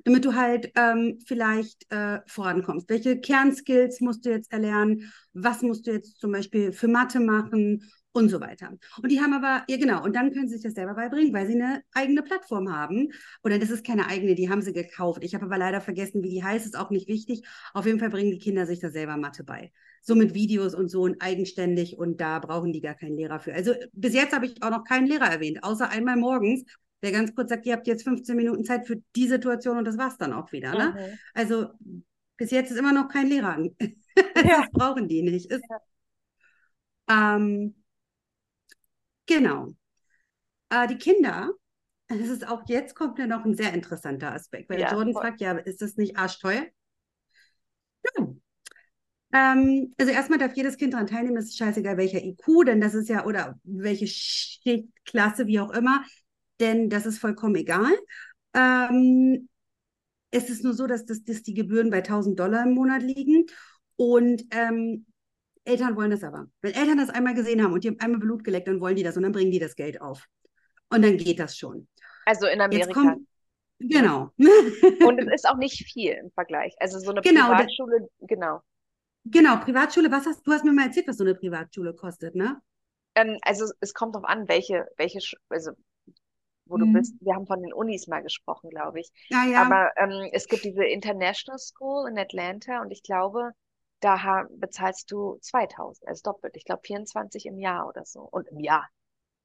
damit 0.06 0.24
du 0.24 0.36
halt 0.36 0.72
ähm, 0.76 1.20
vielleicht 1.26 1.92
äh, 1.92 2.20
vorankommst. 2.28 2.88
Welche 2.90 3.20
Kernskills 3.20 4.02
musst 4.02 4.26
du 4.26 4.30
jetzt 4.30 4.52
erlernen? 4.54 5.12
Was 5.34 5.64
musst 5.64 5.88
du 5.88 5.92
jetzt 5.92 6.20
zum 6.20 6.32
Beispiel 6.32 6.72
für 6.72 6.88
Mathe 6.88 7.20
machen? 7.20 7.92
Und 8.16 8.30
so 8.30 8.40
weiter. 8.40 8.72
Und 9.04 9.12
die 9.12 9.20
haben 9.20 9.34
aber, 9.34 9.66
ja 9.68 9.76
genau, 9.76 10.02
und 10.02 10.16
dann 10.16 10.32
können 10.32 10.48
sie 10.48 10.56
sich 10.56 10.64
das 10.64 10.74
selber 10.74 10.94
beibringen, 10.94 11.34
weil 11.34 11.48
sie 11.48 11.56
eine 11.56 11.84
eigene 11.94 12.24
Plattform 12.24 12.72
haben. 12.72 13.12
Oder 13.44 13.60
das 13.60 13.70
ist 13.70 13.86
keine 13.86 14.08
eigene, 14.08 14.36
die 14.36 14.50
haben 14.50 14.62
sie 14.62 14.72
gekauft. 14.72 15.22
Ich 15.22 15.36
habe 15.36 15.44
aber 15.44 15.58
leider 15.58 15.82
vergessen, 15.82 16.24
wie 16.24 16.30
die 16.30 16.42
heißt, 16.42 16.66
ist 16.66 16.80
auch 16.80 16.92
nicht 16.92 17.10
wichtig. 17.10 17.46
Auf 17.74 17.86
jeden 17.86 18.00
Fall 18.00 18.10
bringen 18.10 18.32
die 18.32 18.40
Kinder 18.40 18.66
sich 18.66 18.80
da 18.80 18.90
selber 18.90 19.18
Mathe 19.18 19.44
bei. 19.44 19.74
So 20.02 20.16
mit 20.16 20.34
Videos 20.34 20.74
und 20.76 20.88
so 20.88 21.02
und 21.02 21.22
eigenständig 21.22 21.98
und 21.98 22.22
da 22.22 22.40
brauchen 22.40 22.72
die 22.72 22.80
gar 22.80 22.96
keinen 22.96 23.18
Lehrer 23.18 23.42
für. 23.42 23.54
Also 23.54 23.74
bis 23.92 24.14
jetzt 24.14 24.34
habe 24.34 24.46
ich 24.46 24.64
auch 24.64 24.70
noch 24.70 24.86
keinen 24.86 25.08
Lehrer 25.08 25.30
erwähnt, 25.30 25.62
außer 25.62 25.90
einmal 25.90 26.16
morgens, 26.16 26.64
der 27.04 27.12
ganz 27.12 27.36
kurz 27.36 27.50
sagt, 27.50 27.66
ihr 27.66 27.74
habt 27.74 27.86
jetzt 27.86 28.04
15 28.04 28.38
Minuten 28.38 28.64
Zeit 28.64 28.88
für 28.88 29.02
die 29.18 29.28
Situation 29.28 29.78
und 29.78 29.84
das 29.84 29.98
war's 29.98 30.18
dann 30.18 30.32
auch 30.32 30.54
wieder. 30.54 30.72
Ne? 30.72 30.96
Mhm. 30.98 31.20
Also 31.34 31.68
bis 32.38 32.52
jetzt 32.52 32.72
ist 32.72 32.78
immer 32.78 32.94
noch 32.94 33.10
kein 33.10 33.28
Lehrer. 33.28 33.58
Ja. 34.38 34.62
das 34.62 34.72
brauchen 34.72 35.10
die 35.10 35.22
nicht. 35.22 35.52
Ist, 35.52 35.66
ja. 37.10 37.36
ähm, 37.36 37.76
genau. 39.26 39.74
Äh, 40.70 40.88
die 40.88 40.98
Kinder, 40.98 41.52
das 42.08 42.20
ist 42.20 42.48
auch 42.48 42.64
jetzt 42.68 42.96
kommt 42.96 43.20
ja 43.20 43.28
noch 43.28 43.46
ein 43.46 43.56
sehr 43.56 43.74
interessanter 43.74 44.34
Aspekt, 44.34 44.70
weil 44.70 44.80
ja, 44.80 44.92
Jordan 44.92 45.14
voll. 45.14 45.22
fragt, 45.22 45.42
ja, 45.42 45.54
ist 45.54 45.82
das 45.82 45.96
nicht 45.98 46.18
arschteuer? 46.18 46.66
Ja. 48.04 48.28
Ähm, 49.34 49.94
also 49.98 50.12
erstmal 50.12 50.40
darf 50.40 50.56
jedes 50.56 50.78
Kind 50.78 50.94
daran 50.94 51.08
teilnehmen, 51.08 51.38
es 51.38 51.46
ist 51.46 51.58
scheißegal, 51.58 51.98
welcher 51.98 52.24
IQ, 52.24 52.66
denn 52.66 52.80
das 52.80 52.94
ist 52.94 53.10
ja, 53.10 53.26
oder 53.26 53.60
welche 53.64 54.08
Schichtklasse, 54.08 55.48
wie 55.48 55.60
auch 55.60 55.72
immer 55.72 56.04
denn 56.60 56.90
das 56.90 57.06
ist 57.06 57.20
vollkommen 57.20 57.56
egal. 57.56 57.94
Ähm, 58.54 59.50
es 60.32 60.50
ist 60.50 60.64
nur 60.64 60.74
so, 60.74 60.88
dass, 60.88 61.06
das, 61.06 61.24
dass 61.24 61.44
die 61.44 61.54
Gebühren 61.54 61.90
bei 61.90 62.02
1000 62.02 62.40
Dollar 62.40 62.64
im 62.64 62.74
Monat 62.74 63.02
liegen 63.02 63.46
und 63.96 64.44
ähm, 64.52 65.06
Eltern 65.66 65.96
wollen 65.96 66.12
das 66.12 66.24
aber. 66.24 66.48
Wenn 66.62 66.74
Eltern 66.74 66.98
das 66.98 67.10
einmal 67.10 67.34
gesehen 67.34 67.64
haben 67.64 67.74
und 67.74 67.84
die 67.84 67.90
haben 67.90 68.00
einmal 68.00 68.20
Blut 68.20 68.44
geleckt, 68.44 68.68
dann 68.68 68.80
wollen 68.80 68.96
die 68.96 69.04
das 69.04 69.18
und 69.18 69.24
dann 69.24 69.32
bringen 69.32 69.52
die 69.52 69.60
das 69.60 69.76
Geld 69.76 70.02
auf. 70.02 70.28
Und 70.90 71.04
dann 71.04 71.18
geht 71.18 71.40
das 71.40 71.58
schon. 71.58 71.88
Also 72.26 72.48
in 72.48 72.62
Amerika. 72.62 72.94
Kommt, 72.94 73.28
genau. 73.80 74.32
Und 74.38 75.20
es 75.20 75.34
ist 75.34 75.50
auch 75.50 75.58
nicht 75.58 75.92
viel 75.92 76.14
im 76.14 76.32
Vergleich. 76.32 76.74
Also 76.80 77.00
so 77.00 77.12
eine 77.12 77.22
genau, 77.22 77.50
Privatschule, 77.50 78.08
genau. 78.22 78.62
Genau, 79.26 79.58
Privatschule, 79.58 80.12
was 80.12 80.26
hast 80.26 80.46
du 80.46 80.52
hast 80.52 80.64
mir 80.64 80.72
mal 80.72 80.86
erzählt, 80.86 81.08
was 81.08 81.18
so 81.18 81.24
eine 81.24 81.36
Privatschule 81.36 81.94
kostet, 81.94 82.36
ne? 82.36 82.62
Ähm, 83.16 83.38
also 83.42 83.66
es 83.80 83.94
kommt 83.94 84.16
darauf 84.16 84.28
an, 84.28 84.48
welche, 84.48 84.88
welche, 84.98 85.20
also 85.50 85.72
wo 86.66 86.78
mhm. 86.78 86.80
du 86.80 86.94
bist. 86.94 87.16
Wir 87.22 87.34
haben 87.34 87.48
von 87.48 87.62
den 87.62 87.74
Unis 87.74 88.08
mal 88.08 88.22
gesprochen, 88.22 88.70
glaube 88.70 89.00
ich. 89.00 89.10
Ja, 89.30 89.46
ja. 89.46 89.64
Aber 89.64 89.92
ähm, 89.98 90.30
es 90.32 90.48
gibt 90.48 90.64
diese 90.64 90.84
International 90.84 91.60
School 91.60 92.10
in 92.10 92.18
Atlanta 92.18 92.82
und 92.82 92.92
ich 92.92 93.04
glaube, 93.04 93.52
da 94.06 94.46
bezahlst 94.52 95.12
du 95.12 95.40
2000, 95.42 96.08
also 96.08 96.22
doppelt. 96.24 96.56
Ich 96.56 96.64
glaube 96.64 96.82
24 96.86 97.48
im 97.48 97.58
Jahr 97.58 97.88
oder 97.88 98.06
so. 98.06 98.22
Und 98.22 98.48
im 98.50 98.60
Jahr. 98.60 98.88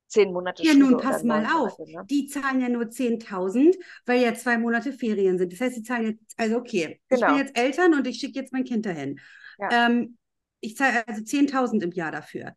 Zehn 0.06 0.32
Monate 0.32 0.62
Ja, 0.64 0.74
nun 0.74 0.98
pass 0.98 1.22
mal 1.22 1.46
auf. 1.46 1.78
Monate, 1.78 1.92
ne? 1.92 2.04
Die 2.10 2.26
zahlen 2.26 2.60
ja 2.60 2.68
nur 2.68 2.82
10.000, 2.82 3.78
weil 4.06 4.20
ja 4.20 4.34
zwei 4.34 4.58
Monate 4.58 4.92
Ferien 4.92 5.38
sind. 5.38 5.52
Das 5.52 5.60
heißt, 5.60 5.76
sie 5.76 5.82
zahlen 5.82 6.06
jetzt, 6.06 6.34
also 6.36 6.56
okay, 6.56 6.82
genau. 6.86 6.94
ich 6.98 7.08
bin 7.08 7.20
genau. 7.20 7.36
jetzt 7.38 7.58
Eltern 7.58 7.94
und 7.94 8.06
ich 8.06 8.18
schicke 8.18 8.40
jetzt 8.40 8.52
mein 8.52 8.64
Kind 8.64 8.84
dahin. 8.84 9.20
Ja. 9.58 9.86
Ähm, 9.86 10.18
ich 10.60 10.76
zahle 10.76 11.06
also 11.06 11.22
10.000 11.22 11.82
im 11.82 11.92
Jahr 11.92 12.10
dafür. 12.10 12.54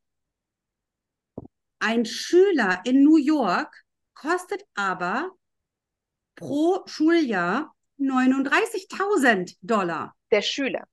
Ein 1.79 2.05
Schüler 2.05 2.81
in 2.85 3.03
New 3.03 3.17
York 3.17 3.83
kostet 4.13 4.65
aber 4.73 5.31
pro 6.35 6.81
Schuljahr 6.85 7.73
39.000 7.99 9.57
Dollar. 9.61 10.15
Der 10.31 10.41
Schüler. 10.41 10.85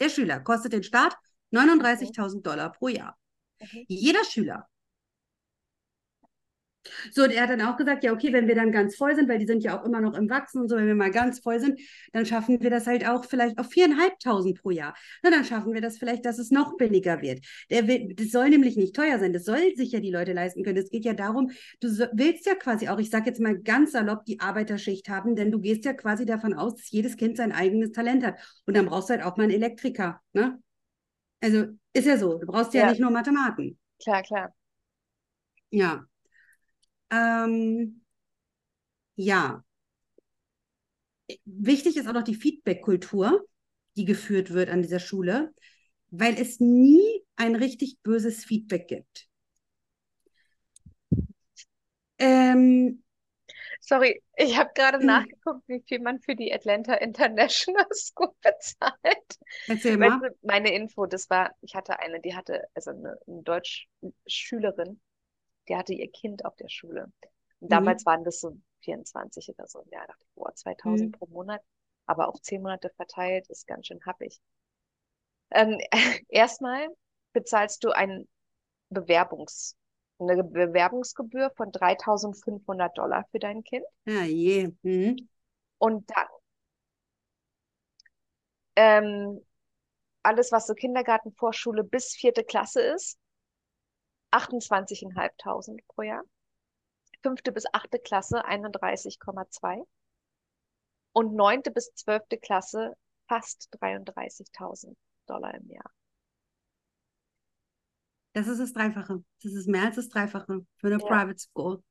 Der 0.00 0.08
Schüler 0.08 0.40
kostet 0.40 0.72
den 0.72 0.82
Staat 0.82 1.14
39.000 1.52 2.42
Dollar 2.42 2.72
pro 2.72 2.88
Jahr. 2.88 3.16
Okay. 3.60 3.84
Jeder 3.88 4.24
Schüler 4.24 4.66
so, 7.12 7.24
und 7.24 7.30
er 7.30 7.42
hat 7.42 7.50
dann 7.50 7.60
auch 7.60 7.76
gesagt, 7.76 8.04
ja, 8.04 8.12
okay, 8.12 8.32
wenn 8.32 8.48
wir 8.48 8.54
dann 8.54 8.72
ganz 8.72 8.96
voll 8.96 9.14
sind, 9.14 9.28
weil 9.28 9.38
die 9.38 9.46
sind 9.46 9.62
ja 9.62 9.78
auch 9.78 9.84
immer 9.84 10.00
noch 10.00 10.14
im 10.14 10.30
Wachsen 10.30 10.62
und 10.62 10.68
so, 10.68 10.76
wenn 10.76 10.86
wir 10.86 10.94
mal 10.94 11.10
ganz 11.10 11.40
voll 11.40 11.60
sind, 11.60 11.78
dann 12.12 12.24
schaffen 12.24 12.60
wir 12.60 12.70
das 12.70 12.86
halt 12.86 13.06
auch 13.06 13.24
vielleicht 13.26 13.58
auf 13.58 13.68
viereinhalbtausend 13.68 14.60
pro 14.60 14.70
Jahr. 14.70 14.94
Na, 15.22 15.30
dann 15.30 15.44
schaffen 15.44 15.74
wir 15.74 15.80
das 15.80 15.98
vielleicht, 15.98 16.24
dass 16.24 16.38
es 16.38 16.50
noch 16.50 16.76
billiger 16.76 17.20
wird. 17.20 17.44
Der 17.70 17.86
will, 17.86 18.14
das 18.14 18.30
soll 18.30 18.48
nämlich 18.48 18.76
nicht 18.76 18.96
teuer 18.96 19.18
sein, 19.18 19.32
das 19.32 19.44
soll 19.44 19.74
sich 19.76 19.92
ja 19.92 20.00
die 20.00 20.10
Leute 20.10 20.32
leisten 20.32 20.64
können. 20.64 20.78
Es 20.78 20.90
geht 20.90 21.04
ja 21.04 21.12
darum, 21.12 21.50
du 21.80 21.88
so, 21.88 22.06
willst 22.12 22.46
ja 22.46 22.54
quasi 22.54 22.88
auch, 22.88 22.98
ich 22.98 23.10
sage 23.10 23.26
jetzt 23.26 23.40
mal 23.40 23.58
ganz 23.58 23.92
salopp, 23.92 24.24
die 24.24 24.40
Arbeiterschicht 24.40 25.08
haben, 25.08 25.36
denn 25.36 25.50
du 25.50 25.60
gehst 25.60 25.84
ja 25.84 25.92
quasi 25.92 26.24
davon 26.24 26.54
aus, 26.54 26.76
dass 26.76 26.90
jedes 26.90 27.16
Kind 27.16 27.36
sein 27.36 27.52
eigenes 27.52 27.92
Talent 27.92 28.24
hat. 28.24 28.36
Und 28.66 28.76
dann 28.76 28.86
brauchst 28.86 29.10
du 29.10 29.14
halt 29.14 29.24
auch 29.24 29.36
mal 29.36 29.44
einen 29.44 29.52
Elektriker, 29.52 30.20
ne? 30.32 30.58
Also 31.42 31.66
ist 31.92 32.06
ja 32.06 32.18
so, 32.18 32.38
du 32.38 32.46
brauchst 32.46 32.74
ja, 32.74 32.82
ja 32.82 32.90
nicht 32.90 33.00
nur 33.00 33.10
Mathematen. 33.10 33.78
Klar, 34.02 34.22
klar. 34.22 34.54
Ja. 35.70 36.04
Ähm, 37.10 38.02
ja. 39.16 39.64
Wichtig 41.44 41.96
ist 41.96 42.08
auch 42.08 42.12
noch 42.12 42.24
die 42.24 42.34
Feedback-Kultur, 42.34 43.46
die 43.96 44.04
geführt 44.04 44.52
wird 44.52 44.70
an 44.70 44.82
dieser 44.82 44.98
Schule, 44.98 45.54
weil 46.10 46.40
es 46.40 46.60
nie 46.60 47.22
ein 47.36 47.54
richtig 47.54 47.98
böses 48.02 48.44
Feedback 48.44 48.88
gibt. 48.88 49.28
Ähm, 52.18 53.02
Sorry, 53.80 54.22
ich 54.36 54.56
habe 54.56 54.70
gerade 54.74 54.98
hm. 54.98 55.06
nachgeguckt, 55.06 55.66
wie 55.66 55.82
viel 55.86 56.00
man 56.00 56.20
für 56.20 56.36
die 56.36 56.52
Atlanta 56.52 56.94
International 56.94 57.86
School 57.92 58.30
bezahlt. 58.42 59.38
Erzähl 59.66 59.96
mal. 59.96 60.10
Weißt 60.10 60.22
du, 60.22 60.46
meine 60.46 60.72
Info, 60.72 61.06
das 61.06 61.28
war, 61.30 61.54
ich 61.60 61.74
hatte 61.74 61.98
eine, 61.98 62.20
die 62.20 62.34
hatte, 62.34 62.68
also 62.74 62.90
eine, 62.90 63.18
eine 63.26 63.42
Deutschschülerin, 63.42 65.00
die 65.70 65.76
hatte 65.76 65.94
ihr 65.94 66.10
Kind 66.10 66.44
auf 66.44 66.56
der 66.56 66.68
Schule. 66.68 67.04
Und 67.60 67.68
mhm. 67.68 67.68
damals 67.68 68.04
waren 68.04 68.24
das 68.24 68.40
so 68.40 68.56
24 68.80 69.48
oder 69.50 69.66
so. 69.68 69.84
Ja, 69.92 70.04
dachte 70.06 70.22
ich, 70.22 70.34
boah, 70.34 70.52
2000 70.52 71.08
mhm. 71.08 71.12
pro 71.12 71.26
Monat, 71.26 71.62
aber 72.06 72.28
auf 72.28 72.40
zehn 72.42 72.60
Monate 72.60 72.90
verteilt 72.96 73.48
ist 73.48 73.66
ganz 73.66 73.86
schön 73.86 74.04
happig. 74.04 74.40
Ähm, 75.52 75.78
erstmal 76.28 76.88
bezahlst 77.32 77.84
du 77.84 77.90
ein 77.90 78.28
Bewerbungs, 78.88 79.76
eine 80.18 80.42
Bewerbungsgebühr 80.42 81.52
von 81.56 81.70
3500 81.70 82.98
Dollar 82.98 83.24
für 83.30 83.38
dein 83.38 83.62
Kind. 83.62 83.84
Ja, 84.06 84.22
je. 84.24 84.72
Mhm. 84.82 85.28
Und 85.78 86.10
dann 86.10 86.26
ähm, 88.76 89.40
alles, 90.22 90.50
was 90.50 90.66
so 90.66 90.74
Kindergarten, 90.74 91.32
Vorschule 91.32 91.84
bis 91.84 92.14
vierte 92.14 92.42
Klasse 92.42 92.80
ist, 92.80 93.18
28.500 94.32 95.80
pro 95.88 96.02
Jahr. 96.02 96.22
Fünfte 97.22 97.52
bis 97.52 97.64
achte 97.72 97.98
Klasse 97.98 98.44
31,2 98.46 99.86
und 101.12 101.34
neunte 101.34 101.70
bis 101.70 101.92
zwölfte 101.94 102.38
Klasse 102.38 102.96
fast 103.28 103.68
33.000 103.80 104.96
Dollar 105.26 105.54
im 105.54 105.68
Jahr. 105.70 105.90
Das 108.32 108.46
ist 108.46 108.60
das 108.60 108.72
Dreifache. 108.72 109.22
Das 109.42 109.52
ist 109.52 109.68
mehr 109.68 109.84
als 109.84 109.96
das 109.96 110.08
Dreifache 110.08 110.64
für 110.76 110.86
eine 110.86 110.98
ja. 110.98 111.06
Private 111.06 111.38
School. 111.38 111.82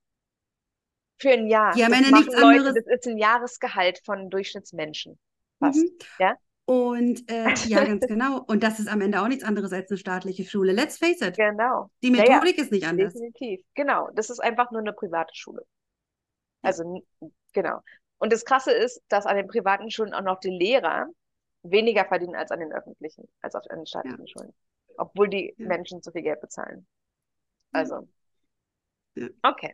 Für 1.18 1.32
ein 1.32 1.48
Jahr. 1.48 1.74
Die 1.74 1.84
haben 1.84 1.94
ja 1.94 2.00
nichts 2.00 2.34
Leute, 2.34 2.46
anderes. 2.46 2.76
Das 2.76 2.86
ist 2.88 3.08
ein 3.08 3.18
Jahresgehalt 3.18 4.02
von 4.06 4.30
Durchschnittsmenschen. 4.30 5.20
Fast. 5.60 5.80
Mhm. 5.80 5.98
Ja? 6.18 6.36
Und 6.70 7.28
äh, 7.32 7.52
ja, 7.68 7.84
ganz 7.84 8.06
genau. 8.06 8.44
Und 8.46 8.62
das 8.62 8.78
ist 8.78 8.88
am 8.88 9.02
Ende 9.02 9.20
auch 9.20 9.28
nichts 9.28 9.44
anderes 9.44 9.74
als 9.74 9.90
eine 9.90 9.98
staatliche 9.98 10.46
Schule. 10.46 10.72
Let's 10.72 11.00
face 11.00 11.20
it. 11.22 11.36
Genau. 11.36 11.90
Die 12.04 12.12
Methodik 12.12 12.58
ja, 12.58 12.64
ist 12.64 12.72
nicht 12.72 12.86
anders. 12.86 13.14
Definitiv. 13.14 13.66
Genau. 13.74 14.12
Das 14.14 14.30
ist 14.30 14.40
einfach 14.40 14.70
nur 14.70 14.82
eine 14.82 14.94
private 14.94 15.36
Schule. 15.36 15.66
Also, 16.62 17.04
genau. 17.54 17.82
Und 18.20 18.32
das 18.32 18.46
Krasse 18.46 18.72
ist, 18.72 19.02
dass 19.10 19.26
an 19.26 19.36
den 19.36 19.48
privaten 19.48 19.90
Schulen 19.90 20.14
auch 20.14 20.22
noch 20.22 20.40
die 20.42 20.52
Lehrer 20.52 21.08
weniger 21.64 22.06
verdienen 22.06 22.36
als 22.36 22.52
an 22.52 22.60
den 22.60 22.72
öffentlichen, 22.72 23.28
als 23.42 23.56
auf 23.56 23.64
den 23.64 23.88
staatlichen 23.88 24.28
ja. 24.28 24.28
Schulen. 24.28 24.54
Obwohl 24.96 25.28
die. 25.28 25.56
Menschen 25.58 26.04
so 26.04 26.12
viel 26.12 26.22
Geld 26.22 26.40
bezahlen. 26.40 26.86
Also. 27.72 28.08
Okay. 29.42 29.74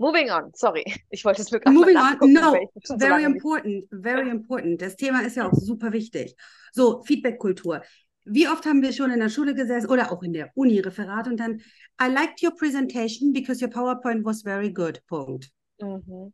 Moving 0.00 0.30
on, 0.30 0.50
sorry. 0.54 0.82
Ich 1.10 1.26
wollte 1.26 1.42
es 1.42 1.52
wirklich 1.52 1.74
Moving 1.74 1.96
on, 1.98 2.32
no, 2.32 2.56
very 2.98 3.22
important, 3.24 3.84
very 3.90 4.30
important. 4.30 4.80
Das 4.80 4.96
Thema 4.96 5.20
ist 5.20 5.36
ja 5.36 5.46
auch 5.46 5.52
super 5.52 5.92
wichtig. 5.92 6.34
So, 6.72 7.02
Feedback-Kultur. 7.02 7.82
Wie 8.24 8.48
oft 8.48 8.64
haben 8.64 8.80
wir 8.80 8.92
schon 8.92 9.10
in 9.10 9.20
der 9.20 9.28
Schule 9.28 9.54
gesessen 9.54 9.90
oder 9.90 10.10
auch 10.10 10.22
in 10.22 10.32
der 10.32 10.50
Uni 10.54 10.80
Referat 10.80 11.28
und 11.28 11.38
dann, 11.38 11.60
I 12.00 12.10
liked 12.10 12.42
your 12.42 12.56
presentation 12.56 13.34
because 13.34 13.62
your 13.62 13.70
PowerPoint 13.70 14.24
was 14.24 14.42
very 14.42 14.72
good. 14.72 15.02
Punkt. 15.06 15.50
Mhm. 15.80 16.32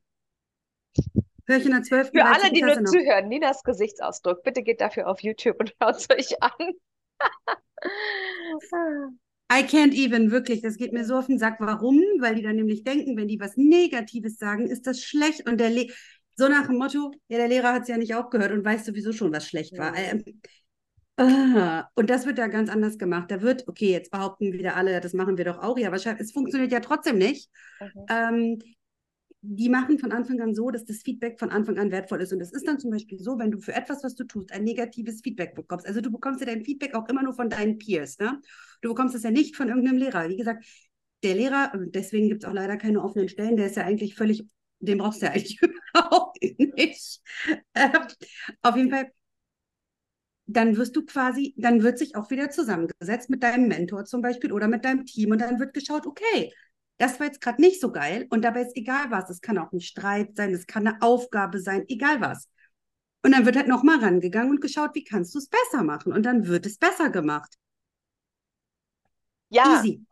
Höre 1.46 1.56
ich 1.58 1.64
in 1.64 1.72
der 1.72 1.82
12. 1.82 2.10
Für 2.10 2.24
alle, 2.24 2.52
die 2.52 2.60
Klasse 2.60 2.82
nur 2.82 2.92
noch. 2.92 2.92
zuhören, 2.92 3.28
Ninas 3.28 3.64
Gesichtsausdruck, 3.64 4.44
bitte 4.44 4.62
geht 4.62 4.80
dafür 4.80 5.08
auf 5.08 5.20
YouTube 5.24 5.58
und 5.58 5.74
schaut 5.82 5.96
es 5.96 6.08
euch 6.10 6.40
an. 6.40 6.52
I 9.50 9.62
can't 9.62 9.94
even, 9.94 10.30
wirklich, 10.30 10.60
das 10.60 10.76
geht 10.76 10.92
mir 10.92 11.04
so 11.04 11.16
auf 11.16 11.26
den 11.26 11.38
Sack. 11.38 11.56
Warum? 11.60 12.00
Weil 12.18 12.34
die 12.34 12.42
dann 12.42 12.56
nämlich 12.56 12.82
denken, 12.82 13.16
wenn 13.16 13.28
die 13.28 13.40
was 13.40 13.56
Negatives 13.56 14.38
sagen, 14.38 14.66
ist 14.66 14.86
das 14.86 15.02
schlecht. 15.02 15.48
Und 15.48 15.58
der 15.58 15.70
Le 15.70 15.86
So 16.36 16.48
nach 16.48 16.66
dem 16.66 16.76
Motto, 16.78 17.12
ja, 17.28 17.38
der 17.38 17.48
Lehrer 17.48 17.72
hat 17.72 17.82
es 17.82 17.88
ja 17.88 17.96
nicht 17.96 18.14
auch 18.14 18.28
gehört 18.30 18.52
und 18.52 18.64
weiß 18.64 18.84
sowieso 18.84 19.12
schon, 19.12 19.32
was 19.32 19.46
schlecht 19.46 19.78
war. 19.78 19.94
Ähm, 19.96 20.24
äh, 21.16 21.82
und 21.94 22.10
das 22.10 22.26
wird 22.26 22.38
da 22.38 22.46
ganz 22.48 22.68
anders 22.70 22.98
gemacht. 22.98 23.30
Da 23.30 23.40
wird, 23.40 23.66
okay, 23.68 23.90
jetzt 23.92 24.10
behaupten 24.10 24.52
wieder 24.52 24.76
alle, 24.76 25.00
das 25.00 25.14
machen 25.14 25.38
wir 25.38 25.44
doch 25.44 25.62
auch, 25.62 25.78
ja, 25.78 25.90
wahrscheinlich, 25.90 26.22
es 26.22 26.32
funktioniert 26.32 26.72
ja 26.72 26.80
trotzdem 26.80 27.18
nicht. 27.18 27.48
Mhm. 27.80 28.06
Ähm, 28.10 28.58
die 29.48 29.68
machen 29.68 29.98
von 29.98 30.12
Anfang 30.12 30.40
an 30.40 30.54
so, 30.54 30.70
dass 30.70 30.84
das 30.84 30.98
Feedback 30.98 31.38
von 31.38 31.50
Anfang 31.50 31.78
an 31.78 31.90
wertvoll 31.90 32.20
ist. 32.20 32.32
Und 32.32 32.40
es 32.40 32.52
ist 32.52 32.66
dann 32.66 32.80
zum 32.80 32.90
Beispiel 32.90 33.18
so, 33.18 33.38
wenn 33.38 33.50
du 33.50 33.58
für 33.58 33.74
etwas, 33.74 34.02
was 34.02 34.14
du 34.14 34.24
tust, 34.24 34.52
ein 34.52 34.64
negatives 34.64 35.20
Feedback 35.22 35.54
bekommst. 35.54 35.86
Also 35.86 36.00
du 36.00 36.10
bekommst 36.10 36.40
ja 36.40 36.46
dein 36.46 36.64
Feedback 36.64 36.94
auch 36.94 37.08
immer 37.08 37.22
nur 37.22 37.34
von 37.34 37.48
deinen 37.48 37.78
Peers. 37.78 38.18
Ne? 38.18 38.40
Du 38.82 38.88
bekommst 38.90 39.14
es 39.14 39.22
ja 39.22 39.30
nicht 39.30 39.56
von 39.56 39.68
irgendeinem 39.68 39.98
Lehrer. 39.98 40.28
Wie 40.28 40.36
gesagt, 40.36 40.64
der 41.22 41.34
Lehrer, 41.34 41.72
deswegen 41.74 42.28
gibt 42.28 42.44
es 42.44 42.48
auch 42.48 42.54
leider 42.54 42.76
keine 42.76 43.02
offenen 43.02 43.28
Stellen, 43.28 43.56
der 43.56 43.66
ist 43.66 43.76
ja 43.76 43.84
eigentlich 43.84 44.14
völlig, 44.14 44.44
den 44.80 44.98
brauchst 44.98 45.22
du 45.22 45.26
ja 45.26 45.32
eigentlich 45.32 45.60
überhaupt 45.92 46.38
nicht. 46.58 47.20
Äh, 47.72 47.90
auf 48.62 48.76
jeden 48.76 48.90
Fall, 48.90 49.10
dann 50.46 50.76
wirst 50.76 50.94
du 50.94 51.04
quasi, 51.04 51.54
dann 51.56 51.82
wird 51.82 51.98
sich 51.98 52.14
auch 52.16 52.30
wieder 52.30 52.50
zusammengesetzt 52.50 53.30
mit 53.30 53.42
deinem 53.42 53.68
Mentor 53.68 54.04
zum 54.04 54.22
Beispiel 54.22 54.52
oder 54.52 54.68
mit 54.68 54.84
deinem 54.84 55.04
Team 55.04 55.32
und 55.32 55.40
dann 55.40 55.58
wird 55.58 55.74
geschaut, 55.74 56.06
okay, 56.06 56.52
das 56.98 57.20
war 57.20 57.26
jetzt 57.26 57.40
gerade 57.40 57.60
nicht 57.60 57.80
so 57.80 57.92
geil 57.92 58.26
und 58.30 58.42
dabei 58.42 58.62
ist 58.62 58.76
egal 58.76 59.10
was. 59.10 59.28
Es 59.30 59.40
kann 59.40 59.58
auch 59.58 59.72
ein 59.72 59.80
Streit 59.80 60.36
sein, 60.36 60.54
es 60.54 60.66
kann 60.66 60.86
eine 60.86 61.02
Aufgabe 61.02 61.60
sein, 61.60 61.84
egal 61.88 62.20
was. 62.20 62.48
Und 63.22 63.32
dann 63.32 63.44
wird 63.44 63.56
halt 63.56 63.68
nochmal 63.68 63.98
rangegangen 63.98 64.50
und 64.50 64.60
geschaut, 64.60 64.94
wie 64.94 65.04
kannst 65.04 65.34
du 65.34 65.38
es 65.38 65.48
besser 65.48 65.82
machen? 65.82 66.12
Und 66.12 66.22
dann 66.24 66.46
wird 66.46 66.64
es 66.64 66.78
besser 66.78 67.10
gemacht. 67.10 67.56
Ja. 69.48 69.78
Easy. 69.78 70.04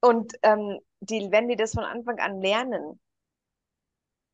Und 0.00 0.32
ähm, 0.42 0.78
die, 1.00 1.28
wenn 1.30 1.48
die 1.48 1.56
das 1.56 1.72
von 1.72 1.84
Anfang 1.84 2.18
an 2.18 2.40
lernen, 2.40 3.00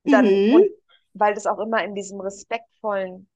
dann, 0.04 0.24
mhm. 0.24 0.54
und 0.54 0.70
weil 1.12 1.34
das 1.34 1.46
auch 1.46 1.58
immer 1.58 1.84
in 1.84 1.94
diesem 1.94 2.20
respektvollen, 2.20 3.28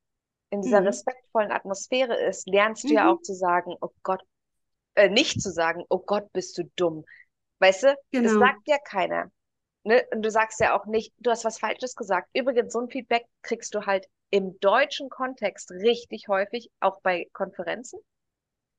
in 0.50 0.62
dieser 0.62 0.80
mhm. 0.80 0.86
respektvollen 0.86 1.52
Atmosphäre 1.52 2.16
ist, 2.16 2.46
lernst 2.48 2.84
du 2.84 2.88
mhm. 2.88 2.94
ja 2.94 3.12
auch 3.12 3.20
zu 3.20 3.34
sagen, 3.34 3.74
oh 3.80 3.90
Gott, 4.02 4.22
äh, 4.94 5.08
nicht 5.08 5.40
zu 5.40 5.50
sagen, 5.50 5.84
oh 5.88 5.98
Gott, 5.98 6.32
bist 6.32 6.56
du 6.58 6.64
dumm. 6.76 7.04
Weißt 7.64 7.84
du, 7.84 7.96
genau. 8.10 8.24
das 8.24 8.38
sagt 8.38 8.68
ja 8.68 8.76
keiner. 8.78 9.30
Ne? 9.84 10.04
Und 10.12 10.20
du 10.20 10.30
sagst 10.30 10.60
ja 10.60 10.78
auch 10.78 10.84
nicht, 10.84 11.14
du 11.16 11.30
hast 11.30 11.46
was 11.46 11.58
Falsches 11.58 11.96
gesagt. 11.96 12.28
Übrigens, 12.34 12.74
so 12.74 12.80
ein 12.80 12.90
Feedback 12.90 13.24
kriegst 13.40 13.74
du 13.74 13.86
halt 13.86 14.06
im 14.28 14.60
deutschen 14.60 15.08
Kontext 15.08 15.70
richtig 15.70 16.28
häufig, 16.28 16.70
auch 16.80 17.00
bei 17.00 17.26
Konferenzen, 17.32 18.00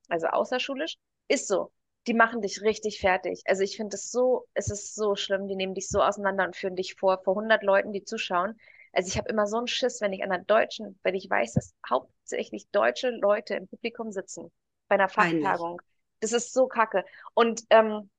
also 0.07 0.27
außerschulisch, 0.27 0.97
ist 1.27 1.47
so. 1.47 1.71
Die 2.05 2.13
machen 2.13 2.43
dich 2.43 2.61
richtig 2.61 2.99
fertig. 2.99 3.41
Also 3.45 3.63
ich 3.63 3.75
finde 3.75 3.95
es 3.95 4.11
so, 4.11 4.45
es 4.53 4.69
ist 4.69 4.93
so 4.93 5.15
schlimm, 5.15 5.47
die 5.47 5.55
nehmen 5.55 5.73
dich 5.73 5.87
so 5.89 6.03
auseinander 6.03 6.45
und 6.45 6.55
führen 6.55 6.75
dich 6.75 6.93
vor, 6.93 7.23
vor 7.23 7.35
100 7.35 7.63
Leuten, 7.63 7.91
die 7.91 8.03
zuschauen. 8.03 8.59
Also 8.93 9.07
ich 9.07 9.17
habe 9.17 9.29
immer 9.29 9.47
so 9.47 9.57
einen 9.57 9.67
Schiss, 9.67 9.99
wenn 9.99 10.13
ich 10.13 10.23
an 10.23 10.31
einer 10.31 10.43
deutschen, 10.43 10.99
wenn 11.01 11.15
ich 11.15 11.27
weiß, 11.27 11.53
dass 11.53 11.73
hauptsächlich 11.89 12.69
deutsche 12.69 13.09
Leute 13.09 13.55
im 13.55 13.67
Publikum 13.67 14.11
sitzen, 14.11 14.51
bei 14.87 14.93
einer 14.93 15.09
Fachtagung. 15.09 15.81
Das 16.19 16.33
ist 16.33 16.53
so 16.53 16.67
kacke. 16.67 17.03
Und 17.33 17.63
ähm, 17.71 18.11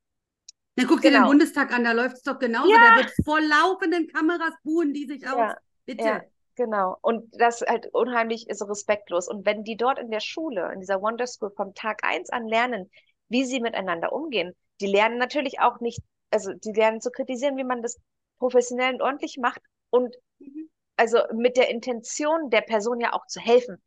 na, 0.76 0.84
guck 0.86 1.00
dir 1.00 1.10
den 1.10 1.20
genau. 1.20 1.28
Bundestag 1.28 1.72
an, 1.72 1.84
da 1.84 1.92
läuft 1.92 2.16
es 2.16 2.22
doch 2.22 2.38
genauso. 2.38 2.70
Ja. 2.70 2.76
Da 2.78 2.96
wird 2.96 3.12
vor 3.24 3.40
laufenden 3.40 4.08
Kameras 4.08 4.52
buhen 4.62 4.92
die 4.92 5.06
sich 5.06 5.26
aus. 5.26 5.54
Bitte. 5.86 6.04
Ja, 6.04 6.22
genau. 6.54 6.98
Und 7.00 7.28
das 7.38 7.62
halt 7.62 7.88
unheimlich 7.94 8.48
ist 8.48 8.62
respektlos. 8.62 9.28
Und 9.28 9.46
wenn 9.46 9.64
die 9.64 9.76
dort 9.76 9.98
in 9.98 10.10
der 10.10 10.20
Schule, 10.20 10.70
in 10.74 10.80
dieser 10.80 11.00
Wonder 11.00 11.26
School 11.26 11.50
vom 11.56 11.74
Tag 11.74 12.00
eins 12.04 12.28
an 12.28 12.46
lernen, 12.46 12.90
wie 13.28 13.44
sie 13.44 13.60
miteinander 13.60 14.12
umgehen, 14.12 14.54
die 14.80 14.86
lernen 14.86 15.16
natürlich 15.16 15.60
auch 15.60 15.80
nicht, 15.80 16.00
also 16.30 16.52
die 16.52 16.72
lernen 16.72 17.00
zu 17.00 17.10
kritisieren, 17.10 17.56
wie 17.56 17.64
man 17.64 17.82
das 17.82 17.98
professionell 18.38 18.94
und 18.94 19.02
ordentlich 19.02 19.38
macht 19.40 19.62
und 19.88 20.14
mhm. 20.38 20.68
also 20.96 21.20
mit 21.32 21.56
der 21.56 21.70
Intention 21.70 22.50
der 22.50 22.60
Person 22.60 23.00
ja 23.00 23.14
auch 23.14 23.26
zu 23.26 23.40
helfen 23.40 23.82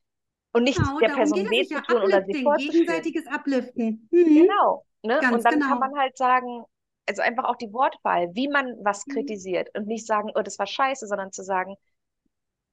und 0.53 0.63
nicht 0.63 0.79
genau, 0.79 0.97
der 0.99 1.09
Person 1.09 1.49
weh 1.51 1.67
zu 1.67 1.81
tun 1.83 2.01
oder 2.01 2.23
sie 2.25 2.43
vorzuführen. 2.43 2.71
Gegenseitiges 2.71 3.25
Upliften. 3.27 4.07
Mhm. 4.09 4.25
Genau. 4.25 4.85
Ne? 5.01 5.19
und 5.31 5.45
dann 5.45 5.53
genau. 5.53 5.67
kann 5.67 5.79
man 5.79 5.97
halt 5.97 6.17
sagen, 6.17 6.65
also 7.09 7.23
einfach 7.23 7.45
auch 7.45 7.55
die 7.55 7.73
Wortwahl, 7.73 8.29
wie 8.35 8.47
man 8.47 8.75
was 8.83 9.05
mhm. 9.07 9.13
kritisiert 9.13 9.69
und 9.75 9.87
nicht 9.87 10.05
sagen, 10.05 10.31
oh, 10.35 10.41
das 10.41 10.59
war 10.59 10.67
scheiße, 10.67 11.07
sondern 11.07 11.31
zu 11.31 11.43
sagen, 11.43 11.75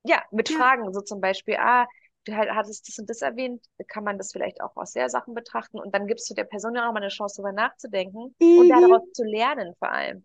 ja, 0.04 0.22
mit 0.30 0.50
ja. 0.50 0.58
Fragen, 0.58 0.92
so 0.92 1.00
zum 1.00 1.20
Beispiel, 1.20 1.56
ah, 1.58 1.86
du 2.24 2.36
hattest 2.36 2.86
das 2.86 2.98
und 2.98 3.08
das 3.08 3.22
erwähnt, 3.22 3.64
kann 3.88 4.04
man 4.04 4.18
das 4.18 4.32
vielleicht 4.32 4.60
auch 4.60 4.76
aus 4.76 4.92
der 4.92 5.08
Sachen 5.08 5.34
betrachten 5.34 5.80
und 5.80 5.94
dann 5.94 6.06
gibst 6.06 6.28
du 6.28 6.34
der 6.34 6.44
Person 6.44 6.74
ja 6.74 6.86
auch 6.86 6.92
mal 6.92 7.00
eine 7.00 7.08
Chance, 7.08 7.36
darüber 7.40 7.52
nachzudenken 7.52 8.34
mhm. 8.38 8.58
und 8.58 8.68
daraus 8.68 9.02
zu 9.12 9.24
lernen 9.24 9.74
vor 9.78 9.90
allem. 9.90 10.24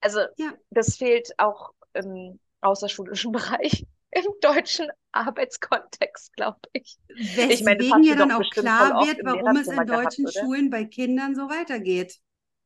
Also 0.00 0.20
ja. 0.36 0.52
das 0.70 0.96
fehlt 0.96 1.32
auch 1.38 1.72
im 1.94 2.38
außerschulischen 2.60 3.32
Bereich, 3.32 3.84
im 4.12 4.26
deutschen 4.40 4.88
Arbeitskontext, 5.12 6.34
glaube 6.34 6.60
ich. 6.72 6.98
Weswegen 7.08 7.50
ich 7.50 7.64
meine, 7.64 8.06
ja 8.06 8.14
dann 8.14 8.32
auch 8.32 8.48
klar 8.50 9.06
wird, 9.06 9.18
warum 9.24 9.56
es 9.56 9.66
in 9.66 9.86
deutschen 9.86 10.24
gehabt, 10.24 10.38
Schulen 10.38 10.70
bei 10.70 10.84
Kindern 10.84 11.34
so 11.34 11.48
weitergeht. 11.48 12.20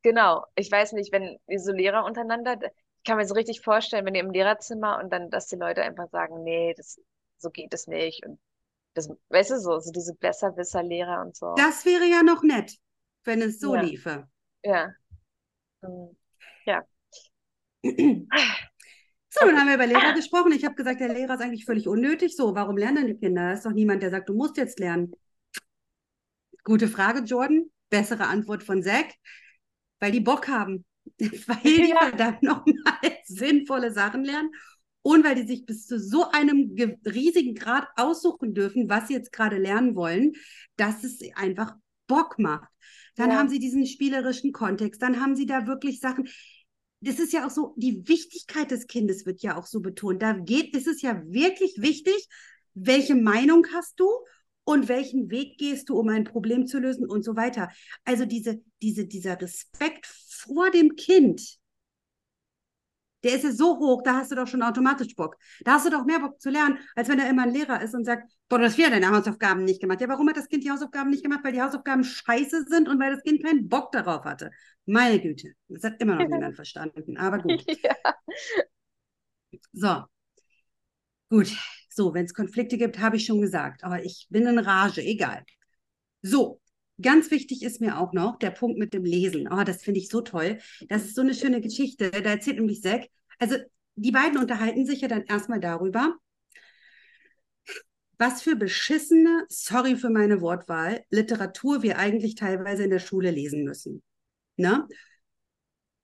Genau. 0.05 0.45
Ich 0.55 0.71
weiß 0.71 0.93
nicht, 0.93 1.13
wenn 1.13 1.39
so 1.57 1.73
Lehrer 1.73 2.05
untereinander, 2.05 2.59
ich 2.63 3.05
kann 3.05 3.17
mir 3.17 3.27
so 3.27 3.35
richtig 3.35 3.63
vorstellen, 3.63 4.05
wenn 4.05 4.15
ihr 4.15 4.23
im 4.23 4.33
Lehrerzimmer 4.33 5.01
und 5.03 5.11
dann, 5.11 5.31
dass 5.31 5.47
die 5.49 5.57
Leute 5.57 5.83
einfach 5.83 6.11
sagen, 6.11 6.45
nee, 6.45 6.75
das, 6.77 7.01
so 7.39 7.51
geht 7.51 7.73
es 7.73 7.87
nicht. 7.87 8.25
Und 8.25 8.39
das, 8.93 9.09
weißt 9.31 9.53
du, 9.53 9.61
so, 9.61 9.81
so 9.81 9.91
diese 9.91 10.15
Besserwisser-Lehrer 10.15 11.23
und 11.23 11.35
so. 11.35 11.55
Das 11.57 11.87
wäre 11.87 12.05
ja 12.05 12.23
noch 12.23 12.43
nett, 12.43 12.77
wenn 13.25 13.41
es 13.41 13.59
so 13.59 13.75
ja. 13.75 13.81
liefe. 13.81 14.29
Ja. 14.63 14.93
Um, 15.81 16.15
ja. 16.67 16.85
So, 17.83 19.47
dann 19.47 19.59
haben 19.59 19.69
wir 19.69 19.75
über 19.75 19.87
Lehrer 19.87 20.13
gesprochen. 20.13 20.53
Ich 20.53 20.67
habe 20.67 20.75
gesagt, 20.75 21.01
der 21.01 21.13
Lehrer 21.13 21.35
ist 21.35 21.41
eigentlich 21.41 21.65
völlig 21.65 21.89
unnötig. 21.89 22.37
So, 22.37 22.55
warum 22.55 22.77
lernen 22.77 23.07
die 23.07 23.17
Kinder? 23.17 23.49
Da 23.49 23.53
ist 23.55 23.65
doch 23.65 23.73
niemand, 23.73 24.03
der 24.03 24.11
sagt, 24.11 24.29
du 24.29 24.35
musst 24.35 24.59
jetzt 24.59 24.79
lernen. 24.79 25.13
Gute 26.63 26.89
Frage, 26.89 27.21
Jordan. 27.21 27.71
Bessere 27.89 28.27
Antwort 28.27 28.63
von 28.63 28.83
Zack 28.83 29.15
weil 30.01 30.13
die 30.13 30.21
Bock 30.21 30.49
haben, 30.49 30.85
weil 31.19 31.61
die 31.65 31.91
ja. 31.91 32.09
verdammt 32.09 32.43
nochmal 32.43 33.19
sinnvolle 33.25 33.93
Sachen 33.93 34.25
lernen 34.25 34.51
und 35.03 35.25
weil 35.25 35.35
die 35.35 35.47
sich 35.47 35.67
bis 35.67 35.87
zu 35.87 35.99
so 35.99 36.31
einem 36.31 36.75
riesigen 37.05 37.55
Grad 37.55 37.87
aussuchen 37.97 38.55
dürfen, 38.55 38.89
was 38.89 39.09
sie 39.09 39.15
jetzt 39.15 39.33
gerade 39.33 39.59
lernen 39.59 39.95
wollen, 39.95 40.33
dass 40.77 41.05
es 41.05 41.21
einfach 41.35 41.75
Bock 42.07 42.39
macht. 42.39 42.69
Dann 43.17 43.31
ja. 43.31 43.37
haben 43.37 43.49
sie 43.49 43.59
diesen 43.59 43.87
spielerischen 43.87 44.53
Kontext, 44.53 45.03
dann 45.03 45.21
haben 45.21 45.37
sie 45.37 45.47
da 45.47 45.67
wirklich 45.67 46.01
Sachen. 46.01 46.29
Das 47.01 47.19
ist 47.19 47.35
ja 47.35 47.47
auch 47.47 47.51
so, 47.51 47.75
die 47.77 48.09
Wichtigkeit 48.09 48.71
des 48.71 48.87
Kindes 48.87 49.27
wird 49.27 49.43
ja 49.43 49.59
auch 49.59 49.67
so 49.67 49.81
betont. 49.81 50.23
Da 50.23 50.33
geht, 50.33 50.75
ist 50.75 50.87
es 50.87 51.03
ja 51.03 51.23
wirklich 51.27 51.75
wichtig, 51.79 52.29
welche 52.73 53.15
Meinung 53.15 53.67
hast 53.75 54.01
du 54.01 54.09
und 54.65 54.89
welchen 54.89 55.31
Weg 55.31 55.59
gehst 55.59 55.89
du, 55.89 55.99
um 55.99 56.09
ein 56.09 56.25
Problem 56.25 56.67
zu 56.67 56.79
lösen 56.79 57.09
und 57.09 57.25
so 57.25 57.37
weiter. 57.37 57.71
Also 58.05 58.25
diese, 58.25 58.63
diese, 58.83 59.07
dieser 59.07 59.41
Respekt 59.41 60.07
vor 60.07 60.71
dem 60.71 60.97
Kind, 60.97 61.59
der 63.23 63.35
ist 63.35 63.45
ja 63.45 63.53
so 63.53 63.79
hoch, 63.79 64.03
da 64.03 64.17
hast 64.17 64.31
du 64.31 64.37
doch 64.37 64.47
schon 64.47 64.63
automatisch 64.63 65.17
Bock. 65.17 65.37
Da 65.65 65.75
hast 65.75 65.87
du 65.87 65.91
doch 65.91 66.05
mehr 66.05 66.21
Bock 66.21 66.41
zu 66.41 66.51
lernen, 66.51 66.79
als 66.95 67.09
wenn 67.09 67.19
er 67.19 67.31
immer 67.31 67.45
ein 67.45 67.55
Lehrer 67.55 67.81
ist 67.81 67.95
und 67.95 68.05
sagt, 68.05 68.31
boah, 68.49 68.59
du 68.59 68.67
hast 68.67 68.77
wieder 68.77 68.91
deine 68.91 69.11
Hausaufgaben 69.11 69.65
nicht 69.65 69.81
gemacht. 69.81 70.01
Ja, 70.03 70.09
warum 70.09 70.29
hat 70.29 70.37
das 70.37 70.49
Kind 70.49 70.63
die 70.63 70.71
Hausaufgaben 70.71 71.11
nicht 71.11 71.23
gemacht? 71.23 71.41
Weil 71.43 71.53
die 71.53 71.63
Hausaufgaben 71.63 72.05
scheiße 72.05 72.67
sind 72.69 72.87
und 72.87 73.01
weil 73.01 73.15
das 73.15 73.23
Kind 73.23 73.43
keinen 73.43 73.69
Bock 73.69 73.93
darauf 73.93 74.25
hatte. 74.25 74.51
Meine 74.85 75.21
Güte, 75.21 75.55
das 75.69 75.85
hat 75.85 76.01
immer 76.03 76.17
noch 76.17 76.29
niemand 76.29 76.55
verstanden, 76.55 77.17
aber 77.17 77.39
gut. 77.43 77.65
Ja. 77.67 78.15
So, 79.73 80.05
gut. 81.31 81.51
So, 81.95 82.13
wenn 82.13 82.25
es 82.25 82.35
Konflikte 82.35 82.77
gibt, 82.77 82.99
habe 82.99 83.17
ich 83.17 83.27
schon 83.27 83.41
gesagt. 83.41 83.85
Aber 83.85 84.05
ich 84.05 84.27
bin 84.31 84.47
in 84.47 84.59
Rage, 84.59 85.01
egal. 85.01 85.45
So, 86.23 86.61
ganz 87.01 87.31
wichtig 87.31 87.63
ist 87.63 87.81
mir 87.81 87.99
auch 87.99 88.13
noch 88.13 88.39
der 88.39 88.51
Punkt 88.51 88.79
mit 88.79 88.95
dem 88.95 89.05
Lesen. 89.05 89.49
Oh, 89.51 89.63
das 89.63 89.83
finde 89.85 90.01
ich 90.01 90.09
so 90.09 90.21
toll. 90.21 90.59
Das 90.89 91.05
ist 91.05 91.15
so 91.15 91.23
eine 91.23 91.35
schöne 91.35 91.61
Geschichte. 91.61 92.11
Da 92.11 92.31
erzählt 92.31 92.57
nämlich 92.57 92.83
Zack. 92.83 93.09
Also, 93.39 93.57
die 93.97 94.11
beiden 94.11 94.39
unterhalten 94.39 94.87
sich 94.87 95.03
ja 95.03 95.09
dann 95.09 95.25
erstmal 95.25 95.61
darüber, 95.61 96.17
was 98.19 98.43
für 98.43 98.57
beschissene, 98.57 99.45
sorry 99.49 99.97
für 99.97 100.11
meine 100.11 100.41
Wortwahl, 100.41 101.05
Literatur 101.11 101.83
wir 101.83 101.99
eigentlich 101.99 102.35
teilweise 102.35 102.85
in 102.85 102.91
der 102.91 102.99
Schule 102.99 103.31
lesen 103.31 103.65
müssen. 103.65 104.03
Ne? 104.57 104.87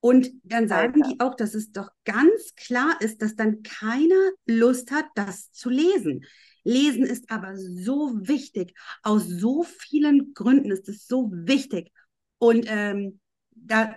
Und 0.00 0.30
dann 0.44 0.66
sagen 0.66 1.02
Alter. 1.02 1.14
die 1.14 1.20
auch, 1.20 1.34
dass 1.34 1.54
es 1.54 1.72
doch 1.72 1.90
ganz 2.04 2.54
klar 2.56 2.96
ist, 3.00 3.20
dass 3.20 3.36
dann 3.36 3.62
keiner 3.62 4.30
Lust 4.46 4.90
hat, 4.90 5.06
das 5.14 5.52
zu 5.52 5.68
lesen. 5.68 6.24
Lesen 6.64 7.04
ist 7.04 7.30
aber 7.30 7.56
so 7.56 8.12
wichtig. 8.22 8.74
Aus 9.02 9.26
so 9.26 9.62
vielen 9.62 10.32
Gründen 10.34 10.70
ist 10.70 10.88
es 10.88 11.06
so 11.06 11.30
wichtig. 11.32 11.92
Und 12.38 12.64
ähm, 12.68 13.20
da, 13.50 13.94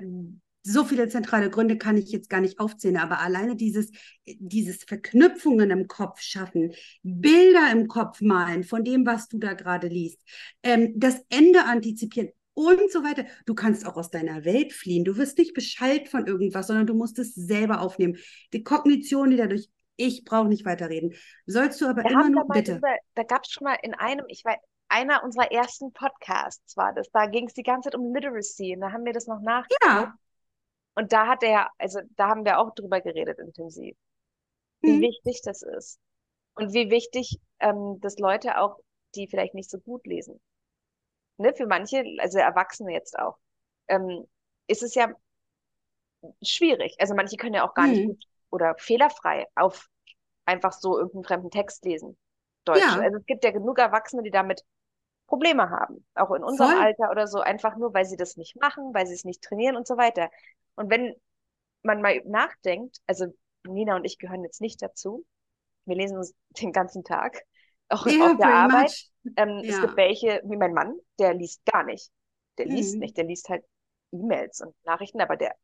so 0.64 0.86
viele 0.86 1.10
zentrale 1.10 1.50
Gründe 1.50 1.78
kann 1.78 1.98
ich 1.98 2.12
jetzt 2.12 2.30
gar 2.30 2.40
nicht 2.40 2.60
aufzählen, 2.60 2.98
aber 2.98 3.20
alleine 3.20 3.56
dieses, 3.56 3.92
dieses 4.26 4.84
Verknüpfungen 4.84 5.70
im 5.72 5.88
Kopf 5.88 6.22
schaffen, 6.22 6.74
Bilder 7.04 7.70
im 7.72 7.88
Kopf 7.88 8.22
malen 8.22 8.64
von 8.64 8.84
dem, 8.84 9.06
was 9.06 9.28
du 9.28 9.40
da 9.40 9.54
gerade 9.54 9.88
liest, 9.88 10.22
ähm, 10.64 10.94
das 10.96 11.22
Ende 11.30 11.66
antizipieren, 11.66 12.30
und 12.54 12.92
so 12.92 13.04
weiter. 13.04 13.26
Du 13.46 13.56
kannst 13.56 13.86
auch 13.88 13.96
aus 13.96 14.10
deiner 14.10 14.46
Welt 14.46 14.74
fliehen. 14.74 15.04
Du 15.04 15.18
wirst 15.18 15.38
nicht 15.38 15.54
Bescheid 15.54 16.08
von 16.08 16.28
irgendwas, 16.28 16.68
sondern 16.68 16.88
du 16.88 16.94
musst 16.94 17.20
es 17.20 17.34
selber 17.34 17.82
aufnehmen. 17.82 18.18
Die 18.54 18.64
Kognition, 18.64 19.30
die 19.30 19.38
dadurch 19.38 19.70
Ich 19.96 20.24
brauche 20.24 20.48
nicht 20.48 20.66
weiterreden. 20.66 21.14
Sollst 21.46 21.82
du 21.82 21.88
aber 21.88 22.04
Wir 22.04 22.12
immer 22.12 22.30
nur, 22.30 22.48
bitte. 22.48 22.78
Über, 22.78 22.96
da 23.16 23.24
gab 23.24 23.44
es 23.44 23.52
schon 23.52 23.66
mal 23.66 23.78
in 23.82 23.94
einem, 23.94 24.26
ich 24.28 24.44
weiß, 24.44 24.58
einer 24.90 25.24
unserer 25.24 25.52
ersten 25.52 25.92
Podcasts 25.92 26.78
war 26.78 26.94
das. 26.94 27.10
Da 27.12 27.26
ging 27.26 27.48
es 27.48 27.54
die 27.54 27.64
ganze 27.64 27.90
Zeit 27.90 28.00
um 28.00 28.14
Literacy 28.14 28.76
und 28.76 28.82
da 28.82 28.92
haben 28.92 29.06
wir 29.06 29.14
das 29.14 29.28
noch 29.28 29.42
nachgedacht. 29.42 30.08
Ja. 30.08 30.16
Und 30.96 31.12
da 31.12 31.28
hat 31.28 31.42
er, 31.42 31.70
also 31.80 32.00
da 32.16 32.30
haben 32.30 32.46
wir 32.46 32.60
auch 32.60 32.74
drüber 32.76 33.02
geredet 33.02 33.40
intensiv, 33.40 33.96
wie 34.82 34.94
hm. 34.94 35.02
wichtig 35.02 35.42
das 35.44 35.64
ist. 35.64 36.00
Und 36.56 36.74
wie 36.74 36.92
wichtig, 36.92 37.40
ähm, 37.60 37.98
dass 38.02 38.20
Leute 38.20 38.60
auch, 38.60 38.78
die 39.16 39.28
vielleicht 39.28 39.56
nicht 39.56 39.72
so 39.72 39.80
gut 39.80 40.06
lesen, 40.06 40.40
ne, 41.38 41.54
für 41.54 41.66
manche, 41.66 42.04
also 42.20 42.40
Erwachsene 42.40 42.94
jetzt 42.94 43.18
auch, 43.18 43.38
ähm, 43.88 44.28
ist 44.68 44.84
es 44.84 44.96
ja 44.96 45.14
schwierig. 46.42 46.96
Also 47.00 47.16
manche 47.16 47.38
können 47.38 47.56
ja 47.56 47.68
auch 47.68 47.74
gar 47.74 47.86
hm. 47.86 47.92
nicht 47.92 48.08
gut 48.08 48.26
oder 48.50 48.76
fehlerfrei 48.78 49.48
auf 49.56 49.90
einfach 50.46 50.74
so 50.74 50.98
irgendeinen 50.98 51.24
fremden 51.24 51.52
Text 51.52 51.86
lesen. 51.86 52.18
Deutsch. 52.66 52.80
Ja. 52.80 53.00
Also 53.00 53.18
es 53.18 53.26
gibt 53.26 53.44
ja 53.44 53.52
genug 53.52 53.78
Erwachsene, 53.80 54.24
die 54.24 54.32
damit 54.32 54.64
Probleme 55.28 55.70
haben, 55.70 56.06
auch 56.16 56.32
in 56.32 56.44
unserem 56.44 56.72
Voll. 56.72 56.82
Alter 56.82 57.10
oder 57.10 57.28
so, 57.28 57.40
einfach 57.40 57.76
nur, 57.78 57.94
weil 57.94 58.06
sie 58.06 58.18
das 58.18 58.38
nicht 58.38 58.56
machen, 58.60 58.94
weil 58.94 59.08
sie 59.08 59.14
es 59.14 59.24
nicht 59.24 59.42
trainieren 59.42 59.76
und 59.76 59.88
so 59.88 59.98
weiter. 59.98 60.30
Und 60.76 60.90
wenn 60.90 61.16
man 61.82 62.02
mal 62.02 62.22
nachdenkt, 62.26 63.00
also 63.08 63.28
Nina 63.66 63.96
und 63.96 64.06
ich 64.06 64.20
gehören 64.20 64.44
jetzt 64.44 64.62
nicht 64.62 64.82
dazu, 64.82 65.26
wir 65.86 65.96
lesen 65.96 66.18
uns 66.18 66.34
den 66.62 66.72
ganzen 66.72 67.04
Tag, 67.04 67.44
auch 67.94 68.06
yeah, 68.06 68.32
auf 68.32 68.38
der 68.38 68.54
Arbeit. 68.54 69.06
Ähm, 69.38 69.62
ja. 69.64 69.76
Es 69.76 69.82
gibt 69.82 69.98
welche, 69.98 70.42
wie 70.46 70.58
mein 70.58 70.74
Mann, 70.74 70.98
der 71.20 71.34
liest 71.34 71.64
gar 71.66 71.84
nicht. 71.84 72.10
Der 72.58 72.68
mhm. 72.68 72.76
liest 72.76 72.98
nicht, 72.98 73.18
der 73.18 73.26
liest 73.26 73.50
halt 73.50 73.64
E-Mails 74.12 74.62
und 74.62 74.76
Nachrichten, 74.86 75.22
aber 75.22 75.38
der 75.38 75.56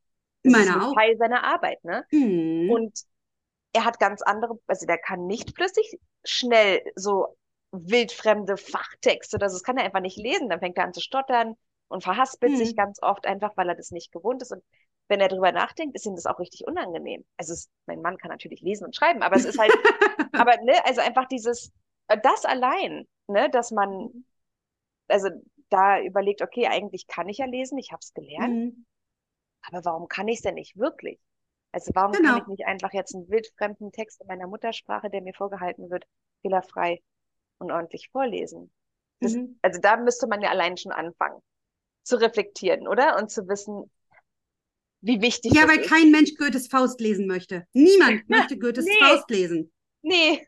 ist 0.44 0.56
ein 0.56 0.94
Teil 0.96 1.18
seiner 1.18 1.44
Arbeit, 1.44 1.84
ne? 1.84 2.06
Mhm. 2.12 2.70
Und 2.72 3.00
er 3.74 3.86
hat 3.86 4.00
ganz 4.00 4.22
andere, 4.22 4.58
also 4.68 4.86
der 4.86 4.98
kann 4.98 5.28
nicht 5.28 5.56
flüssig 5.56 6.00
schnell 6.24 6.82
so 6.96 7.38
wildfremde 7.72 8.58
Fachtexte 8.58 9.36
oder 9.36 9.50
so, 9.50 9.56
das 9.56 9.64
kann 9.64 9.78
er 9.78 9.86
einfach 9.86 10.02
nicht 10.02 10.18
lesen. 10.18 10.50
Dann 10.50 10.60
fängt 10.60 10.78
er 10.78 10.86
an 10.86 10.94
zu 10.94 11.02
stottern 11.02 11.56
und 11.88 12.04
verhaspelt 12.04 12.54
mhm. 12.54 12.58
sich 12.58 12.76
ganz 12.76 13.02
oft 13.02 13.26
einfach, 13.26 13.56
weil 13.58 13.70
er 13.70 13.76
das 13.76 13.92
nicht 13.92 14.12
gewohnt 14.12 14.42
ist. 14.42 14.52
Und 14.52 14.64
wenn 15.08 15.20
er 15.20 15.28
darüber 15.28 15.52
nachdenkt, 15.52 15.96
ist 15.96 16.06
ihm 16.06 16.16
das 16.16 16.26
auch 16.26 16.40
richtig 16.40 16.66
unangenehm. 16.66 17.26
Also 17.38 17.54
es, 17.54 17.70
mein 17.86 18.02
Mann 18.02 18.18
kann 18.18 18.32
natürlich 18.32 18.62
lesen 18.62 18.86
und 18.86 18.96
schreiben, 18.96 19.22
aber 19.22 19.36
es 19.36 19.46
ist 19.46 19.60
halt, 19.60 19.72
aber 20.34 20.58
ne, 20.64 20.74
also 20.86 21.02
einfach 21.02 21.28
dieses, 21.28 21.72
das 22.16 22.45
allein, 22.45 23.07
ne, 23.28 23.49
dass 23.49 23.72
man, 23.72 24.26
also 25.07 25.30
da 25.70 26.01
überlegt, 26.01 26.41
okay, 26.41 26.68
eigentlich 26.68 27.07
kann 27.07 27.30
ich 27.30 27.38
ja 27.38 27.45
lesen, 27.45 27.78
ich 27.78 27.91
habe 27.91 27.99
es 28.01 28.14
gelernt, 28.14 28.55
mhm. 28.55 28.86
aber 29.68 29.86
warum 29.86 30.07
kann 30.07 30.28
ich 30.28 30.38
es 30.38 30.41
denn 30.41 30.55
nicht 30.55 30.78
wirklich? 30.78 31.20
Also 31.72 31.91
warum 31.93 32.14
genau. 32.14 32.30
kann 32.32 32.41
ich 32.41 32.47
nicht 32.47 32.66
einfach 32.66 32.93
jetzt 32.93 33.14
einen 33.14 33.30
wildfremden 33.30 33.91
Text 33.91 34.22
in 34.22 34.28
meiner 34.28 34.47
Muttersprache, 34.47 35.10
der 35.10 35.22
mir 35.22 35.34
vorgehalten 35.34 35.89
wird, 35.91 36.05
fehlerfrei 36.41 37.01
und 37.60 37.72
ordentlich 37.72 38.10
vorlesen? 38.12 38.72
Das, 39.20 39.34
mhm. 39.34 39.60
Also 39.62 39.80
da 39.80 39.97
müsste 39.97 40.28
man 40.28 40.41
ja 40.41 40.49
allein 40.49 40.78
schon 40.78 40.91
anfangen 40.91 41.41
zu 42.03 42.20
reflektieren, 42.20 42.88
oder? 42.88 43.18
Und 43.18 43.30
zu 43.30 43.47
wissen, 43.47 43.91
wie 45.01 45.22
wichtig 45.22 45.53
Ja, 45.53 45.68
weil 45.68 45.80
ist. 45.80 45.89
kein 45.89 46.12
Mensch 46.12 46.36
Goethes 46.36 46.68
Faust 46.68 46.99
lesen 46.99 47.28
möchte. 47.28 47.66
Niemand 47.74 48.28
möchte 48.30 48.57
Goethes 48.57 48.86
nee. 48.86 48.97
Faust 48.99 49.30
lesen. 49.30 49.72
Nee. 50.01 50.45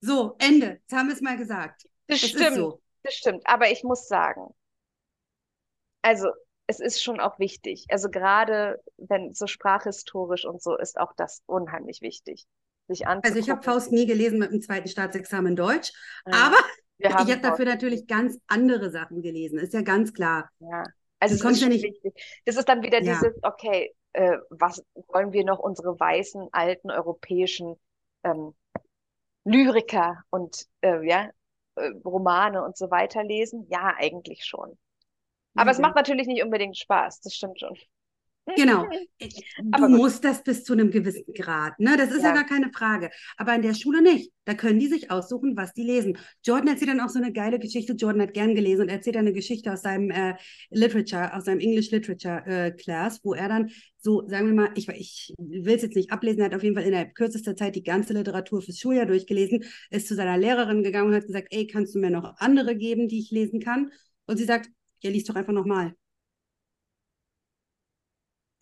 So, 0.00 0.36
Ende. 0.38 0.80
Jetzt 0.80 0.92
haben 0.92 1.08
wir 1.08 1.14
es 1.14 1.20
mal 1.20 1.36
gesagt. 1.36 1.84
Das, 2.06 2.20
das 2.20 2.30
stimmt. 2.30 2.56
So. 2.56 2.82
Das 3.02 3.14
stimmt. 3.14 3.42
Aber 3.46 3.70
ich 3.70 3.82
muss 3.82 4.08
sagen, 4.08 4.54
also 6.02 6.28
es 6.66 6.80
ist 6.80 7.02
schon 7.02 7.20
auch 7.20 7.38
wichtig. 7.38 7.86
Also 7.88 8.10
gerade 8.10 8.80
wenn 8.96 9.34
so 9.34 9.46
sprachhistorisch 9.46 10.44
und 10.44 10.62
so 10.62 10.76
ist 10.76 10.98
auch 10.98 11.12
das 11.16 11.42
unheimlich 11.46 12.00
wichtig, 12.00 12.46
sich 12.86 13.06
anzugucken. 13.06 13.30
Also 13.30 13.38
ich 13.38 13.50
habe 13.50 13.62
Faust 13.62 13.92
nie 13.92 14.06
gelesen 14.06 14.38
mit 14.38 14.52
dem 14.52 14.62
zweiten 14.62 14.88
Staatsexamen 14.88 15.56
Deutsch, 15.56 15.92
ja. 16.26 16.46
aber 16.46 16.56
ich 16.98 17.12
habe 17.12 17.38
dafür 17.38 17.64
natürlich 17.64 18.06
ganz 18.06 18.38
andere 18.46 18.90
Sachen 18.90 19.20
gelesen, 19.20 19.58
ist 19.58 19.74
ja 19.74 19.82
ganz 19.82 20.12
klar. 20.12 20.50
Ja. 20.60 20.84
Also 21.18 21.34
das, 21.34 21.42
das 21.42 21.52
ist 21.52 21.62
ja 21.62 21.68
nicht 21.68 21.84
wichtig. 21.84 22.14
Das 22.46 22.56
ist 22.56 22.68
dann 22.68 22.82
wieder 22.82 23.02
ja. 23.02 23.14
dieses, 23.14 23.34
okay, 23.42 23.94
äh, 24.12 24.38
was 24.50 24.82
wollen 25.08 25.32
wir 25.32 25.44
noch 25.44 25.58
unsere 25.58 25.98
weißen, 25.98 26.48
alten 26.52 26.90
europäischen 26.90 27.76
ähm, 28.24 28.54
Lyriker 29.50 30.22
und 30.30 30.66
äh, 30.80 31.06
ja, 31.06 31.30
äh, 31.76 31.90
Romane 32.04 32.62
und 32.62 32.76
so 32.76 32.90
weiter 32.90 33.24
lesen? 33.24 33.66
Ja, 33.68 33.94
eigentlich 33.98 34.44
schon. 34.44 34.78
Aber 35.54 35.64
mhm. 35.64 35.70
es 35.70 35.78
macht 35.78 35.96
natürlich 35.96 36.26
nicht 36.26 36.42
unbedingt 36.42 36.76
Spaß, 36.76 37.20
das 37.20 37.34
stimmt 37.34 37.60
schon. 37.60 37.76
Genau. 38.56 38.86
Du 39.20 39.68
Aber 39.72 39.88
musst 39.88 40.24
das 40.24 40.42
bis 40.42 40.64
zu 40.64 40.72
einem 40.72 40.90
gewissen 40.90 41.32
Grad. 41.34 41.78
Ne? 41.78 41.96
Das 41.98 42.10
ist 42.10 42.22
ja. 42.22 42.30
ja. 42.30 42.34
gar 42.34 42.46
keine 42.46 42.72
Frage. 42.72 43.10
Aber 43.36 43.54
in 43.54 43.60
der 43.60 43.74
Schule 43.74 44.00
nicht. 44.00 44.32
Da 44.46 44.54
können 44.54 44.78
die 44.78 44.86
sich 44.86 45.10
aussuchen, 45.10 45.56
was 45.56 45.74
die 45.74 45.82
lesen. 45.82 46.16
Jordan 46.44 46.68
erzählt 46.68 46.90
dann 46.90 47.00
auch 47.00 47.10
so 47.10 47.18
eine 47.18 47.32
geile 47.32 47.58
Geschichte. 47.58 47.92
Jordan 47.92 48.22
hat 48.22 48.32
gern 48.32 48.54
gelesen 48.54 48.82
und 48.82 48.88
erzählt 48.88 49.18
eine 49.18 49.34
Geschichte 49.34 49.70
aus 49.72 49.82
seinem 49.82 50.10
äh, 50.10 50.34
Literature, 50.70 51.34
aus 51.34 51.44
seinem 51.44 51.60
English 51.60 51.90
Literature 51.90 52.42
äh, 52.46 52.70
Class, 52.72 53.20
wo 53.22 53.34
er 53.34 53.48
dann 53.48 53.70
so, 53.98 54.26
sagen 54.26 54.46
wir 54.46 54.54
mal, 54.54 54.70
ich, 54.74 54.88
ich 54.88 55.34
will 55.38 55.74
es 55.74 55.82
jetzt 55.82 55.96
nicht 55.96 56.10
ablesen, 56.10 56.40
er 56.40 56.46
hat 56.46 56.54
auf 56.54 56.62
jeden 56.62 56.74
Fall 56.74 56.86
in 56.86 56.92
der 56.92 57.10
kürzester 57.10 57.54
Zeit 57.54 57.76
die 57.76 57.82
ganze 57.82 58.14
Literatur 58.14 58.62
fürs 58.62 58.78
Schuljahr 58.78 59.06
durchgelesen, 59.06 59.64
ist 59.90 60.08
zu 60.08 60.14
seiner 60.14 60.38
Lehrerin 60.38 60.82
gegangen 60.82 61.10
und 61.10 61.14
hat 61.14 61.26
gesagt, 61.26 61.48
ey, 61.50 61.66
kannst 61.66 61.94
du 61.94 61.98
mir 61.98 62.10
noch 62.10 62.34
andere 62.38 62.74
geben, 62.74 63.08
die 63.08 63.18
ich 63.18 63.30
lesen 63.30 63.60
kann? 63.60 63.92
Und 64.26 64.38
sie 64.38 64.44
sagt, 64.44 64.70
ja, 65.02 65.10
liest 65.10 65.28
doch 65.28 65.36
einfach 65.36 65.52
nochmal. 65.52 65.94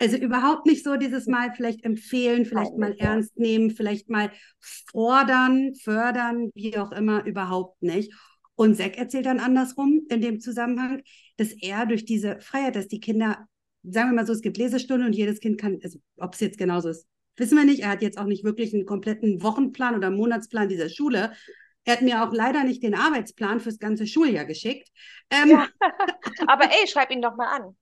Also 0.01 0.17
überhaupt 0.17 0.67
nicht 0.67 0.85
so 0.85 0.97
dieses 0.97 1.27
Mal 1.27 1.53
vielleicht 1.55 1.85
empfehlen, 1.85 2.47
vielleicht 2.47 2.77
mal 2.77 2.95
ernst 2.99 3.37
nehmen, 3.37 3.71
vielleicht 3.71 4.09
mal 4.09 4.31
fordern, 4.61 5.75
fördern, 5.75 6.51
wie 6.55 6.77
auch 6.79 6.93
immer, 6.93 7.25
überhaupt 7.25 7.83
nicht. 7.83 8.13
Und 8.55 8.77
Zack 8.77 8.97
erzählt 8.97 9.27
dann 9.27 9.41
andersrum 9.41 10.03
in 10.09 10.21
dem 10.21 10.41
Zusammenhang, 10.41 11.03
dass 11.37 11.53
er 11.53 11.87
durch 11.87 12.05
diese 12.05 12.41
Freiheit, 12.41 12.77
dass 12.77 12.89
die 12.89 13.01
Kinder, 13.01 13.47
sagen 13.83 14.11
wir 14.11 14.17
mal 14.17 14.27
so, 14.27 14.33
es 14.33 14.43
gibt 14.43 14.57
Lesestunden 14.57 15.07
und 15.07 15.15
jedes 15.15 15.41
Kind 15.41 15.59
kann, 15.59 15.79
also 15.83 15.99
ob 16.17 16.35
es 16.35 16.41
jetzt 16.41 16.59
genauso 16.59 16.89
ist, 16.89 17.07
wissen 17.37 17.57
wir 17.57 17.65
nicht. 17.65 17.83
Er 17.83 17.91
hat 17.91 18.03
jetzt 18.03 18.19
auch 18.19 18.25
nicht 18.25 18.45
wirklich 18.45 18.75
einen 18.75 18.85
kompletten 18.85 19.43
Wochenplan 19.43 19.97
oder 19.97 20.11
Monatsplan 20.11 20.69
dieser 20.69 20.89
Schule. 20.89 21.33
Er 21.85 21.93
hat 21.93 22.03
mir 22.03 22.23
auch 22.23 22.33
leider 22.33 22.65
nicht 22.65 22.83
den 22.83 22.95
Arbeitsplan 22.95 23.61
fürs 23.61 23.79
ganze 23.79 24.07
Schuljahr 24.07 24.45
geschickt. 24.45 24.89
Ähm, 25.31 25.51
ja. 25.51 25.69
Aber 26.47 26.65
ey, 26.65 26.87
schreib 26.87 27.11
ihn 27.11 27.23
doch 27.23 27.37
mal 27.37 27.49
an. 27.49 27.77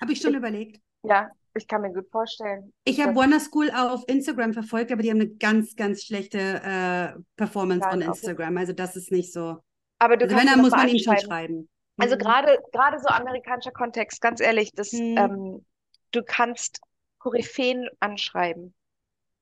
Habe 0.00 0.12
ich 0.12 0.20
schon 0.20 0.34
überlegt. 0.34 0.80
Ja, 1.08 1.30
ich 1.54 1.66
kann 1.66 1.82
mir 1.82 1.92
gut 1.92 2.08
vorstellen. 2.10 2.72
Ich 2.84 3.00
habe 3.00 3.14
Wonder 3.14 3.40
School 3.40 3.70
auf 3.70 4.04
Instagram 4.06 4.52
verfolgt, 4.52 4.92
aber 4.92 5.02
die 5.02 5.10
haben 5.10 5.20
eine 5.20 5.30
ganz, 5.30 5.74
ganz 5.74 6.04
schlechte 6.04 6.38
äh, 6.38 7.18
Performance 7.36 7.86
on 7.88 8.02
Instagram. 8.02 8.56
Also 8.58 8.72
das 8.72 8.96
ist 8.96 9.10
nicht 9.10 9.32
so. 9.32 9.58
Aber 9.98 10.16
du 10.16 10.26
also 10.26 10.36
wenn, 10.36 10.46
dann 10.46 10.60
muss 10.60 10.70
man 10.70 10.88
ihm 10.88 10.98
schon 10.98 11.18
schreiben. 11.18 11.68
Also 11.96 12.14
mhm. 12.14 12.18
gerade 12.18 12.58
gerade 12.72 12.98
so 12.98 13.08
amerikanischer 13.08 13.70
Kontext, 13.70 14.20
ganz 14.20 14.40
ehrlich, 14.40 14.72
das, 14.74 14.92
mhm. 14.92 15.16
ähm, 15.16 15.66
du 16.12 16.22
kannst 16.22 16.80
Koryphäen 17.18 17.88
anschreiben. 18.00 18.74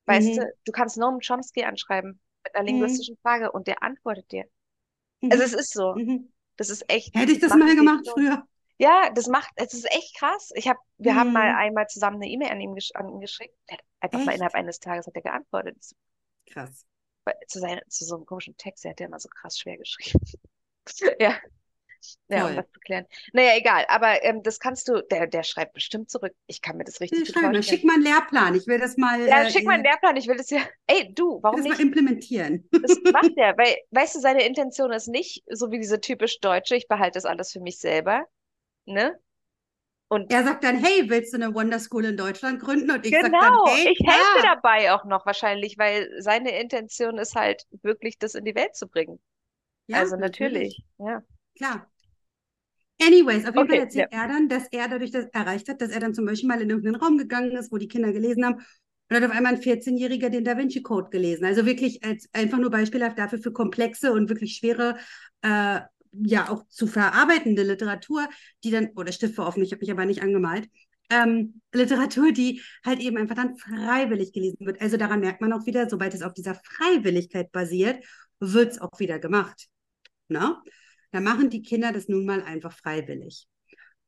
Weißt 0.06 0.28
mhm. 0.28 0.36
du, 0.36 0.52
du 0.66 0.72
kannst 0.72 0.96
Noam 0.96 1.18
Chomsky 1.20 1.64
anschreiben 1.64 2.20
mit 2.44 2.54
einer 2.54 2.62
mhm. 2.62 2.78
linguistischen 2.80 3.16
Frage 3.22 3.50
und 3.50 3.66
der 3.66 3.82
antwortet 3.82 4.30
dir. 4.30 4.44
Also 5.22 5.36
mhm. 5.36 5.42
es 5.42 5.52
ist 5.52 5.72
so. 5.72 5.96
Das 6.56 6.70
ist 6.70 6.84
echt. 6.88 7.16
Hätte 7.16 7.32
ich 7.32 7.40
das 7.40 7.54
mal 7.56 7.74
gemacht 7.74 8.04
so. 8.04 8.12
früher. 8.12 8.46
Ja, 8.78 9.10
das 9.14 9.28
macht, 9.28 9.50
es 9.56 9.72
ist 9.72 9.86
echt 9.86 10.16
krass. 10.16 10.50
Ich 10.54 10.68
habe, 10.68 10.78
wir 10.98 11.12
mhm. 11.12 11.16
haben 11.16 11.32
mal 11.32 11.50
hm. 11.50 11.56
einmal 11.56 11.86
zusammen 11.86 12.16
eine 12.16 12.28
E-Mail 12.28 12.50
an 12.50 12.60
ihn, 12.60 12.76
an 12.94 13.08
ihn 13.08 13.20
geschickt. 13.20 13.54
Er 13.66 13.76
hat 13.76 13.84
einfach 14.00 14.18
echt? 14.18 14.26
mal 14.26 14.34
innerhalb 14.34 14.54
eines 14.54 14.80
Tages 14.80 15.06
hat 15.06 15.14
er 15.14 15.22
geantwortet. 15.22 15.76
Krass. 16.50 16.84
Zu, 17.46 17.60
seine, 17.60 17.82
zu 17.88 18.04
so 18.04 18.16
einem 18.16 18.26
komischen 18.26 18.56
Text, 18.56 18.84
der 18.84 18.90
hat 18.90 19.00
ja 19.00 19.06
immer 19.06 19.20
so 19.20 19.28
krass 19.28 19.58
schwer 19.58 19.78
geschrieben. 19.78 20.20
ja. 21.18 21.38
Ja, 22.28 22.46
um 22.46 22.56
das 22.56 22.70
zu 22.70 22.80
klären. 22.80 23.06
Naja, 23.32 23.56
egal, 23.56 23.86
aber 23.88 24.22
ähm, 24.24 24.42
das 24.42 24.58
kannst 24.58 24.88
du, 24.88 25.02
der, 25.10 25.26
der 25.26 25.42
schreibt 25.42 25.72
bestimmt 25.72 26.10
zurück. 26.10 26.34
Ich 26.46 26.60
kann 26.60 26.76
mir 26.76 26.84
das 26.84 27.00
richtig 27.00 27.32
vorstellen. 27.32 27.62
Schick 27.62 27.84
mal 27.84 27.94
einen 27.94 28.02
Lehrplan, 28.02 28.54
ich 28.54 28.66
will 28.66 28.78
das 28.78 28.98
mal. 28.98 29.26
Ja, 29.26 29.42
äh, 29.42 29.50
schick 29.50 29.64
mal 29.64 29.74
einen 29.74 29.84
Lehrplan, 29.84 30.16
ich 30.16 30.28
will 30.28 30.36
das 30.36 30.50
ja. 30.50 30.60
Ey, 30.86 31.14
du, 31.14 31.38
warum 31.42 31.56
das 31.56 31.64
nicht? 31.64 31.78
mal 31.78 31.82
implementieren. 31.82 32.68
Das 32.72 32.98
macht 33.12 33.32
er, 33.36 33.56
weil, 33.56 33.76
weißt 33.90 34.16
du, 34.16 34.20
seine 34.20 34.46
Intention 34.46 34.92
ist 34.92 35.08
nicht 35.08 35.44
so 35.50 35.70
wie 35.70 35.78
diese 35.78 36.00
typisch 36.00 36.40
Deutsche, 36.40 36.76
ich 36.76 36.88
behalte 36.88 37.14
das 37.14 37.24
alles 37.24 37.52
für 37.52 37.60
mich 37.60 37.78
selber, 37.78 38.26
ne? 38.86 39.18
Und 40.08 40.30
er 40.30 40.44
sagt 40.44 40.62
dann, 40.62 40.76
hey, 40.76 41.08
willst 41.08 41.32
du 41.32 41.42
eine 41.42 41.54
Wonder 41.54 41.78
School 41.80 42.04
in 42.04 42.16
Deutschland 42.16 42.60
gründen? 42.60 42.90
Und 42.90 43.04
ich 43.04 43.12
genau, 43.12 43.30
sag 43.30 43.40
dann, 43.40 43.74
hey, 43.74 43.92
ich 43.92 44.06
helfe 44.06 44.46
ja. 44.46 44.54
dabei 44.54 44.92
auch 44.92 45.04
noch 45.04 45.26
wahrscheinlich, 45.26 45.76
weil 45.78 46.08
seine 46.20 46.60
Intention 46.60 47.18
ist 47.18 47.34
halt 47.34 47.64
wirklich, 47.82 48.18
das 48.18 48.34
in 48.34 48.44
die 48.44 48.54
Welt 48.54 48.76
zu 48.76 48.86
bringen. 48.86 49.18
Ja, 49.86 49.98
also 49.98 50.16
natürlich. 50.16 50.84
natürlich. 50.98 51.14
ja. 51.14 51.22
Klar. 51.56 51.90
Anyways, 53.00 53.44
auf 53.46 53.54
jeden 53.54 53.58
okay, 53.58 53.68
Fall 53.68 53.78
erzählt 53.80 54.08
ja. 54.12 54.22
er 54.22 54.28
dann, 54.28 54.48
dass 54.48 54.68
er 54.70 54.88
dadurch 54.88 55.10
das 55.10 55.26
erreicht 55.26 55.68
hat, 55.68 55.80
dass 55.80 55.90
er 55.90 56.00
dann 56.00 56.14
zum 56.14 56.26
Beispiel 56.26 56.48
mal 56.48 56.60
in 56.60 56.70
irgendeinen 56.70 56.96
Raum 56.96 57.18
gegangen 57.18 57.52
ist, 57.52 57.72
wo 57.72 57.76
die 57.76 57.88
Kinder 57.88 58.12
gelesen 58.12 58.44
haben 58.44 58.64
und 59.10 59.16
hat 59.16 59.24
auf 59.24 59.36
einmal 59.36 59.54
ein 59.54 59.60
14-Jähriger 59.60 60.28
den 60.28 60.44
Da 60.44 60.56
Vinci 60.56 60.82
Code 60.82 61.10
gelesen. 61.10 61.44
Also 61.44 61.66
wirklich 61.66 62.04
als 62.04 62.28
einfach 62.32 62.58
nur 62.58 62.70
beispielhaft 62.70 63.18
dafür 63.18 63.38
für 63.38 63.52
komplexe 63.52 64.12
und 64.12 64.28
wirklich 64.28 64.56
schwere 64.56 64.96
äh, 65.42 65.80
ja 66.22 66.48
auch 66.50 66.66
zu 66.68 66.86
verarbeitende 66.86 67.62
Literatur, 67.62 68.28
die 68.62 68.70
dann, 68.70 68.90
oder 68.96 69.12
Stift 69.12 69.38
war 69.38 69.46
offen, 69.46 69.62
ich 69.62 69.72
habe 69.72 69.80
mich 69.80 69.90
aber 69.90 70.04
nicht 70.04 70.22
angemalt, 70.22 70.68
ähm, 71.10 71.60
Literatur, 71.72 72.32
die 72.32 72.62
halt 72.84 73.00
eben 73.00 73.16
einfach 73.16 73.34
dann 73.34 73.56
freiwillig 73.56 74.32
gelesen 74.32 74.66
wird. 74.66 74.80
Also 74.80 74.96
daran 74.96 75.20
merkt 75.20 75.40
man 75.40 75.52
auch 75.52 75.66
wieder, 75.66 75.88
sobald 75.88 76.14
es 76.14 76.22
auf 76.22 76.34
dieser 76.34 76.54
Freiwilligkeit 76.54 77.52
basiert, 77.52 78.04
wird 78.40 78.72
es 78.72 78.80
auch 78.80 78.98
wieder 78.98 79.18
gemacht. 79.18 79.68
Ne? 80.28 80.56
Da 81.12 81.20
machen 81.20 81.50
die 81.50 81.62
Kinder 81.62 81.92
das 81.92 82.08
nun 82.08 82.24
mal 82.24 82.42
einfach 82.42 82.72
freiwillig. 82.72 83.46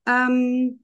Ähm, 0.06 0.80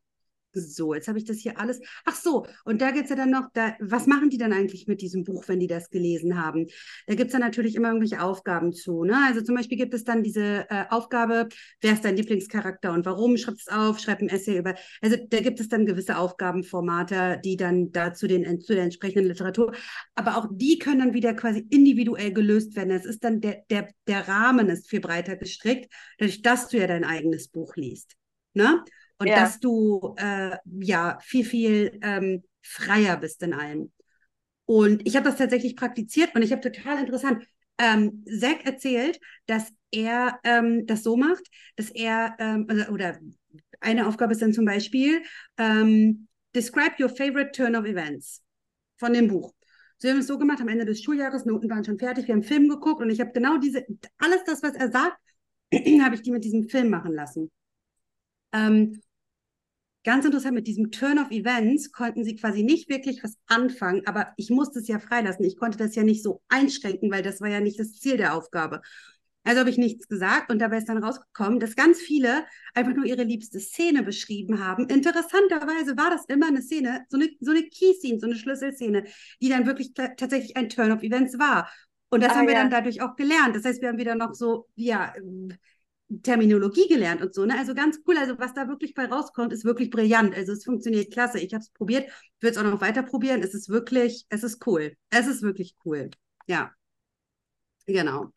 so, 0.61 0.95
jetzt 0.95 1.09
habe 1.09 1.19
ich 1.19 1.25
das 1.25 1.39
hier 1.39 1.59
alles. 1.59 1.81
Ach 2.05 2.15
so, 2.15 2.47
und 2.65 2.81
da 2.81 2.91
gibt 2.91 3.05
es 3.05 3.11
ja 3.11 3.17
dann 3.17 3.31
noch, 3.31 3.49
da, 3.53 3.75
was 3.81 4.07
machen 4.07 4.31
die 4.31 4.39
dann 4.39 4.53
eigentlich 4.53 4.87
mit 4.87 5.01
diesem 5.01 5.25
Buch, 5.25 5.45
wenn 5.49 5.61
die 5.61 5.67
das 5.67 5.91
gelesen 5.91 6.43
haben? 6.43 6.67
Da 7.07 7.15
gibt 7.15 7.29
es 7.29 7.33
dann 7.33 7.41
natürlich 7.41 7.75
immer 7.75 7.89
irgendwelche 7.89 8.23
Aufgaben 8.23 8.73
zu. 8.73 9.05
Ne? 9.05 9.17
Also 9.27 9.41
zum 9.43 9.55
Beispiel 9.55 9.79
gibt 9.79 9.95
es 9.95 10.05
dann 10.05 10.23
diese 10.23 10.67
äh, 10.71 10.85
Aufgabe, 10.91 11.49
wer 11.81 11.93
ist 11.93 12.05
dein 12.05 12.17
Lieblingscharakter 12.17 12.93
und 12.93 13.07
warum? 13.07 13.37
Schreib 13.37 13.57
es 13.57 13.69
auf, 13.69 13.99
schreib 13.99 14.21
ein 14.21 14.29
Essay 14.29 14.59
über. 14.59 14.75
Also 15.01 15.17
da 15.29 15.41
gibt 15.41 15.61
es 15.61 15.69
dann 15.69 15.87
gewisse 15.87 16.17
Aufgabenformate, 16.19 17.41
die 17.45 17.57
dann 17.57 17.93
da 17.93 18.13
zu, 18.13 18.27
den, 18.27 18.61
zu 18.61 18.75
der 18.75 18.85
entsprechenden 18.85 19.29
Literatur. 19.29 19.73
Aber 20.15 20.37
auch 20.37 20.49
die 20.51 20.79
können 20.79 21.01
dann 21.01 21.15
wieder 21.15 21.35
quasi 21.35 21.67
individuell 21.71 22.33
gelöst 22.33 22.77
werden. 22.77 22.91
Es 22.91 23.05
ist 23.05 23.25
dann 23.25 23.41
der, 23.41 23.63
der, 23.71 23.89
der 24.07 24.29
Rahmen 24.29 24.69
ist 24.69 24.89
viel 24.89 25.01
breiter 25.01 25.37
gestrickt, 25.37 25.93
dadurch, 26.19 26.43
dass 26.43 26.69
du 26.69 26.79
ja 26.79 26.87
dein 26.87 27.05
eigenes 27.05 27.49
Buch 27.49 27.77
liest. 27.77 28.17
Ne? 28.55 28.85
Und 29.23 29.29
ja. 29.29 29.37
dass 29.37 29.61
du 29.61 30.17
äh, 30.19 30.57
ja 30.81 31.17
viel, 31.23 31.45
viel 31.45 32.01
ähm, 32.03 32.43
freier 32.61 33.17
bist 33.17 33.41
in 33.45 33.55
allem. 33.55 33.93
Und 34.67 35.07
ich 35.07 35.15
habe 35.15 35.29
das 35.29 35.39
tatsächlich 35.39 35.77
praktiziert 35.77 36.35
und 36.35 36.43
ich 36.43 36.51
habe 36.51 36.61
total 36.61 36.99
interessant. 36.99 37.47
Ähm, 37.79 38.25
Zack 38.27 38.67
erzählt, 38.67 39.21
dass 39.47 39.73
er 39.93 40.41
ähm, 40.43 40.87
das 40.87 41.05
so 41.05 41.17
macht, 41.17 41.45
dass 41.77 41.91
er, 41.91 42.35
ähm, 42.41 42.67
oder, 42.69 42.93
oder, 42.93 43.19
eine 43.81 44.09
Aufgabe 44.09 44.33
ist 44.33 44.43
dann 44.43 44.53
zum 44.53 44.65
Beispiel, 44.65 45.23
ähm, 45.57 46.27
describe 46.55 47.01
your 47.01 47.09
favorite 47.09 47.53
turn 47.53 47.77
of 47.77 47.85
events 47.85 48.43
von 48.97 49.13
dem 49.13 49.29
Buch. 49.29 49.53
So, 49.99 50.09
wir 50.09 50.13
haben 50.13 50.21
es 50.21 50.27
so 50.27 50.39
gemacht, 50.39 50.61
am 50.61 50.69
Ende 50.69 50.85
des 50.85 51.01
Schuljahres, 51.01 51.45
Noten 51.45 51.71
waren 51.71 51.85
schon 51.85 51.99
fertig, 51.99 52.27
wir 52.27 52.35
haben 52.35 52.41
einen 52.41 52.49
Film 52.49 52.69
geguckt 52.69 53.01
und 53.01 53.11
ich 53.11 53.21
habe 53.21 53.31
genau 53.33 53.59
diese, 53.59 53.85
alles 54.19 54.43
das, 54.45 54.63
was 54.65 54.75
er 54.75 54.91
sagt, 54.91 55.17
habe 56.03 56.15
ich 56.17 56.23
die 56.23 56.33
mit 56.33 56.45
diesem 56.45 56.69
Film 56.69 56.91
machen 56.91 57.13
lassen. 57.13 57.53
Ähm, 58.53 59.01
Ganz 60.05 60.25
interessant, 60.25 60.55
mit 60.55 60.67
diesem 60.67 60.91
Turn 60.91 61.19
of 61.19 61.31
Events 61.31 61.93
konnten 61.93 62.25
sie 62.25 62.35
quasi 62.35 62.65
nicht 62.65 62.89
wirklich 62.89 63.23
was 63.23 63.37
anfangen, 63.47 64.03
aber 64.07 64.33
ich 64.37 64.51
musste 64.51 64.81
es 64.81 64.89
ja 64.89 64.99
freilassen. 64.99 65.45
Ich 65.45 65.57
konnte 65.57 65.79
das 65.79 65.95
ja 65.95 66.03
nicht 66.03 66.25
so 66.25 66.43
einschränken, 66.49 67.11
weil 67.13 67.23
das 67.23 67.41
war 67.41 67.49
ja 67.49 67.61
nicht 67.61 67.79
das 67.79 67.93
Ziel 67.93 68.17
der 68.17 68.35
Aufgabe. 68.35 68.81
Also 69.45 69.61
habe 69.61 69.71
ich 69.71 69.79
nichts 69.79 70.09
gesagt 70.09 70.51
und 70.51 70.61
dabei 70.61 70.79
ist 70.79 70.89
dann 70.89 71.03
rausgekommen, 71.03 71.59
dass 71.59 71.75
ganz 71.75 72.01
viele 72.01 72.45
einfach 72.75 72.95
nur 72.95 73.05
ihre 73.05 73.25
liebste 73.25 73.59
Szene 73.59 74.03
beschrieben 74.03 74.65
haben. 74.65 74.89
Interessanterweise 74.89 75.97
war 75.97 76.11
das 76.11 76.25
immer 76.27 76.47
eine 76.47 76.63
Szene, 76.63 77.05
so 77.09 77.17
eine, 77.17 77.29
so 77.41 77.51
eine 77.51 77.63
Key-Scene, 77.63 78.21
so 78.21 78.27
eine 78.27 78.37
Schlüsselszene, 78.37 79.05
die 79.41 79.49
dann 79.49 79.67
wirklich 79.67 79.95
tatsächlich 79.95 80.57
ein 80.57 80.69
Turn 80.69 80.93
of 80.93 81.03
Events 81.03 81.39
war. 81.39 81.69
Und 82.11 82.23
das 82.23 82.33
ah, 82.33 82.37
haben 82.37 82.47
wir 82.47 82.55
ja. 82.55 82.61
dann 82.61 82.71
dadurch 82.71 83.03
auch 83.03 83.17
gelernt. 83.17 83.57
Das 83.57 83.65
heißt, 83.65 83.81
wir 83.83 83.89
haben 83.89 83.99
wieder 83.99 84.15
noch 84.15 84.35
so, 84.35 84.69
ja, 84.77 85.13
Terminologie 86.23 86.89
gelernt 86.89 87.23
und 87.23 87.35
so. 87.35 87.47
Ne? 87.47 87.57
Also 87.59 87.75
ganz 87.75 88.01
cool. 88.07 88.17
Also 88.19 88.39
was 88.39 88.55
da 88.55 88.69
wirklich 88.69 88.95
bei 88.95 89.07
rauskommt, 89.07 89.53
ist 89.53 89.65
wirklich 89.65 89.91
brillant. 89.91 90.35
Also 90.35 90.53
es 90.53 90.65
funktioniert 90.65 91.13
klasse. 91.13 91.39
Ich 91.39 91.55
habe 91.55 91.63
es 91.63 91.71
probiert, 91.71 92.11
würde 92.41 92.53
es 92.53 92.59
auch 92.59 92.71
noch 92.71 92.81
weiter 92.81 93.03
probieren. 93.03 93.43
Es 93.43 93.55
ist 93.55 93.69
wirklich, 93.69 94.27
es 94.29 94.43
ist 94.43 94.67
cool. 94.67 94.97
Es 95.11 95.27
ist 95.27 95.43
wirklich 95.43 95.77
cool. 95.85 96.11
Ja, 96.47 96.73
genau. 97.87 98.33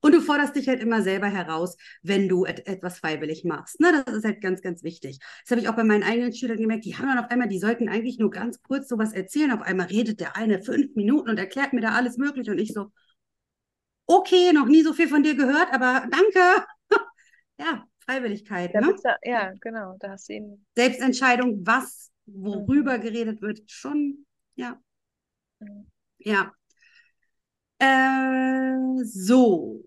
Und 0.00 0.14
du 0.14 0.20
forderst 0.20 0.56
dich 0.56 0.68
halt 0.68 0.80
immer 0.80 1.00
selber 1.02 1.28
heraus, 1.28 1.76
wenn 2.02 2.28
du 2.28 2.44
et 2.44 2.66
etwas 2.66 2.98
freiwillig 2.98 3.44
machst. 3.44 3.78
Ne? 3.78 4.02
Das 4.04 4.16
ist 4.16 4.24
halt 4.24 4.40
ganz, 4.40 4.60
ganz 4.60 4.82
wichtig. 4.82 5.20
Das 5.44 5.52
habe 5.52 5.60
ich 5.60 5.68
auch 5.68 5.76
bei 5.76 5.84
meinen 5.84 6.02
eigenen 6.02 6.34
Schülern 6.34 6.58
gemerkt. 6.58 6.84
Die 6.84 6.96
haben 6.96 7.06
dann 7.06 7.20
auf 7.20 7.30
einmal, 7.30 7.48
die 7.48 7.60
sollten 7.60 7.88
eigentlich 7.88 8.18
nur 8.18 8.30
ganz 8.30 8.60
kurz 8.62 8.88
sowas 8.88 9.12
erzählen. 9.12 9.52
Auf 9.52 9.62
einmal 9.62 9.86
redet 9.86 10.18
der 10.18 10.36
eine 10.36 10.60
fünf 10.60 10.96
Minuten 10.96 11.30
und 11.30 11.38
erklärt 11.38 11.72
mir 11.72 11.82
da 11.82 11.92
alles 11.92 12.16
Mögliche. 12.18 12.50
Und 12.50 12.58
ich 12.58 12.72
so, 12.72 12.90
okay, 14.06 14.52
noch 14.52 14.66
nie 14.66 14.82
so 14.82 14.92
viel 14.92 15.08
von 15.08 15.22
dir 15.22 15.34
gehört, 15.36 15.72
aber 15.72 16.06
danke 16.10 16.66
ja, 17.62 17.86
Freiwilligkeit. 18.04 18.74
Ne? 18.74 18.94
Da, 19.02 19.16
ja, 19.22 19.52
genau, 19.60 19.96
da 19.98 20.10
hast 20.10 20.28
du 20.28 20.34
ihn. 20.34 20.66
Selbstentscheidung, 20.76 21.66
was, 21.66 22.10
worüber 22.26 22.98
mhm. 22.98 23.02
geredet 23.02 23.42
wird, 23.42 23.60
schon, 23.70 24.26
ja. 24.54 24.80
Mhm. 25.60 25.86
Ja. 26.18 26.52
Äh, 27.78 29.04
so. 29.04 29.82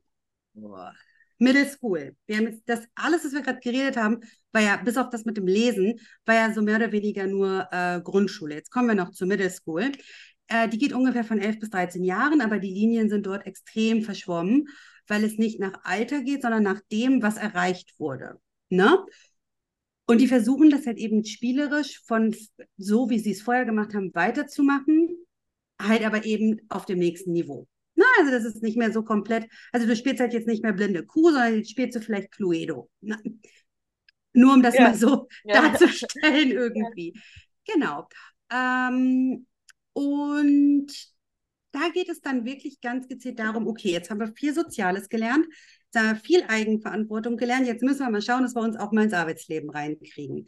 Middle 1.37 1.65
School. 1.65 2.15
Wir 2.25 2.37
haben 2.37 2.47
jetzt 2.47 2.63
das 2.65 2.87
alles, 2.95 3.25
was 3.25 3.33
wir 3.33 3.41
gerade 3.41 3.59
geredet 3.59 3.97
haben, 3.97 4.21
war 4.53 4.61
ja, 4.61 4.77
bis 4.77 4.97
auf 4.97 5.09
das 5.09 5.25
mit 5.25 5.37
dem 5.37 5.47
Lesen, 5.47 5.99
war 6.25 6.35
ja 6.35 6.53
so 6.53 6.61
mehr 6.61 6.77
oder 6.77 6.91
weniger 6.91 7.27
nur 7.27 7.67
äh, 7.71 7.99
Grundschule. 8.01 8.55
Jetzt 8.55 8.71
kommen 8.71 8.87
wir 8.87 8.95
noch 8.95 9.11
zur 9.11 9.27
Middle 9.27 9.49
School. 9.49 9.91
Äh, 10.47 10.69
die 10.69 10.77
geht 10.77 10.93
ungefähr 10.93 11.25
von 11.25 11.39
11 11.39 11.59
bis 11.59 11.69
13 11.71 12.03
Jahren, 12.03 12.39
aber 12.39 12.59
die 12.59 12.73
Linien 12.73 13.09
sind 13.09 13.25
dort 13.25 13.45
extrem 13.45 14.01
verschwommen 14.01 14.67
weil 15.07 15.23
es 15.23 15.37
nicht 15.37 15.59
nach 15.59 15.83
Alter 15.83 16.21
geht, 16.21 16.41
sondern 16.41 16.63
nach 16.63 16.81
dem, 16.91 17.21
was 17.21 17.37
erreicht 17.37 17.99
wurde. 17.99 18.39
Ne? 18.69 19.05
Und 20.07 20.21
die 20.21 20.27
versuchen 20.27 20.69
das 20.69 20.85
halt 20.85 20.97
eben 20.97 21.25
spielerisch 21.25 22.01
von 22.05 22.35
so, 22.77 23.09
wie 23.09 23.19
sie 23.19 23.31
es 23.31 23.41
vorher 23.41 23.65
gemacht 23.65 23.93
haben, 23.93 24.13
weiterzumachen, 24.13 25.09
halt 25.81 26.05
aber 26.05 26.25
eben 26.25 26.61
auf 26.69 26.85
dem 26.85 26.99
nächsten 26.99 27.31
Niveau. 27.31 27.67
Na, 27.95 28.05
also 28.19 28.31
das 28.31 28.43
ist 28.43 28.61
nicht 28.61 28.77
mehr 28.77 28.91
so 28.91 29.03
komplett, 29.03 29.47
also 29.71 29.87
du 29.87 29.95
spielst 29.95 30.19
halt 30.19 30.33
jetzt 30.33 30.47
nicht 30.47 30.63
mehr 30.63 30.73
blinde 30.73 31.05
Kuh, 31.05 31.31
sondern 31.31 31.55
jetzt 31.55 31.71
spielst 31.71 31.95
du 31.95 32.01
vielleicht 32.01 32.31
Cluedo. 32.31 32.89
Na, 33.01 33.17
nur 34.33 34.53
um 34.53 34.61
das 34.61 34.75
ja. 34.75 34.81
mal 34.81 34.95
so 34.95 35.27
ja. 35.45 35.61
darzustellen 35.61 36.51
irgendwie. 36.51 37.13
Ja. 37.15 37.73
Genau. 37.73 38.07
Ähm, 38.51 39.47
und 39.93 40.87
da 41.75 41.89
geht 41.93 42.09
es 42.09 42.21
dann 42.21 42.45
wirklich 42.45 42.81
ganz 42.81 43.07
gezielt 43.07 43.39
darum, 43.39 43.67
okay, 43.67 43.91
jetzt 43.91 44.09
haben 44.09 44.19
wir 44.19 44.33
viel 44.33 44.53
Soziales 44.53 45.09
gelernt, 45.09 45.45
da 45.91 46.15
viel 46.15 46.43
Eigenverantwortung 46.47 47.37
gelernt, 47.37 47.67
jetzt 47.67 47.83
müssen 47.83 47.99
wir 47.99 48.09
mal 48.09 48.21
schauen, 48.21 48.43
dass 48.43 48.55
wir 48.55 48.61
uns 48.61 48.77
auch 48.77 48.91
mal 48.91 49.03
ins 49.03 49.13
Arbeitsleben 49.13 49.69
reinkriegen. 49.69 50.45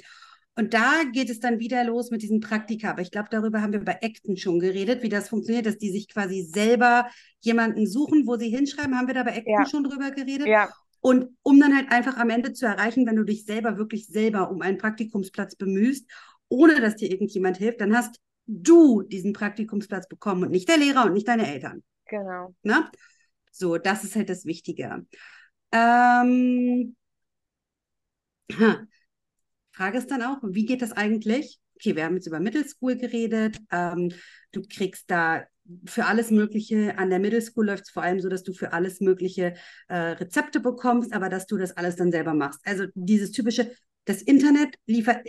Und 0.55 0.73
da 0.73 1.03
geht 1.11 1.29
es 1.29 1.39
dann 1.39 1.59
wieder 1.59 1.83
los 1.83 2.09
mit 2.09 2.23
diesen 2.23 2.39
Praktika. 2.39 2.89
Aber 2.89 3.03
ich 3.03 3.11
glaube, 3.11 3.27
darüber 3.29 3.61
haben 3.61 3.73
wir 3.73 3.79
bei 3.79 3.99
Acton 4.01 4.37
schon 4.37 4.57
geredet, 4.57 5.03
wie 5.03 5.09
das 5.09 5.29
funktioniert, 5.29 5.67
dass 5.67 5.77
die 5.77 5.91
sich 5.91 6.09
quasi 6.09 6.41
selber 6.41 7.07
jemanden 7.41 7.85
suchen, 7.85 8.25
wo 8.25 8.37
sie 8.37 8.49
hinschreiben. 8.49 8.97
Haben 8.97 9.05
wir 9.05 9.13
da 9.13 9.21
bei 9.21 9.37
Acton 9.37 9.53
ja. 9.53 9.69
schon 9.69 9.83
drüber 9.83 10.09
geredet? 10.09 10.47
Ja. 10.47 10.69
Und 10.99 11.27
um 11.43 11.59
dann 11.59 11.75
halt 11.75 11.91
einfach 11.91 12.17
am 12.17 12.31
Ende 12.31 12.53
zu 12.53 12.65
erreichen, 12.65 13.05
wenn 13.05 13.15
du 13.15 13.23
dich 13.23 13.45
selber 13.45 13.77
wirklich 13.77 14.07
selber 14.07 14.49
um 14.49 14.61
einen 14.61 14.79
Praktikumsplatz 14.79 15.55
bemühst, 15.55 16.09
ohne 16.49 16.81
dass 16.81 16.95
dir 16.95 17.11
irgendjemand 17.11 17.57
hilft, 17.57 17.79
dann 17.81 17.95
hast 17.95 18.19
du 18.47 19.03
diesen 19.03 19.33
Praktikumsplatz 19.33 20.07
bekommen 20.07 20.43
und 20.43 20.51
nicht 20.51 20.69
der 20.69 20.77
Lehrer 20.77 21.05
und 21.05 21.13
nicht 21.13 21.27
deine 21.27 21.51
Eltern. 21.51 21.83
Genau. 22.05 22.55
Ne? 22.63 22.89
So, 23.51 23.77
das 23.77 24.03
ist 24.03 24.15
halt 24.15 24.29
das 24.29 24.45
Wichtige. 24.45 25.05
Ähm, 25.71 26.95
Frage 29.71 29.97
ist 29.97 30.09
dann 30.09 30.23
auch, 30.23 30.37
wie 30.43 30.65
geht 30.65 30.81
das 30.81 30.93
eigentlich? 30.93 31.59
Okay, 31.75 31.95
wir 31.95 32.05
haben 32.05 32.15
jetzt 32.15 32.27
über 32.27 32.39
Middle 32.39 32.67
School 32.67 32.97
geredet. 32.97 33.57
Ähm, 33.71 34.11
du 34.51 34.63
kriegst 34.67 35.11
da 35.11 35.45
für 35.85 36.05
alles 36.05 36.31
Mögliche, 36.31 36.97
an 36.97 37.09
der 37.09 37.19
Middle 37.19 37.41
School 37.41 37.65
läuft 37.65 37.83
es 37.83 37.89
vor 37.89 38.03
allem 38.03 38.19
so, 38.19 38.29
dass 38.29 38.43
du 38.43 38.53
für 38.53 38.73
alles 38.73 39.01
Mögliche 39.01 39.53
äh, 39.89 39.95
Rezepte 39.95 40.59
bekommst, 40.59 41.13
aber 41.13 41.29
dass 41.29 41.45
du 41.45 41.57
das 41.57 41.75
alles 41.75 41.97
dann 41.97 42.11
selber 42.11 42.33
machst. 42.33 42.61
Also 42.63 42.85
dieses 42.95 43.31
typische, 43.31 43.71
das 44.05 44.21
Internet 44.21 44.75
liefert, 44.85 45.27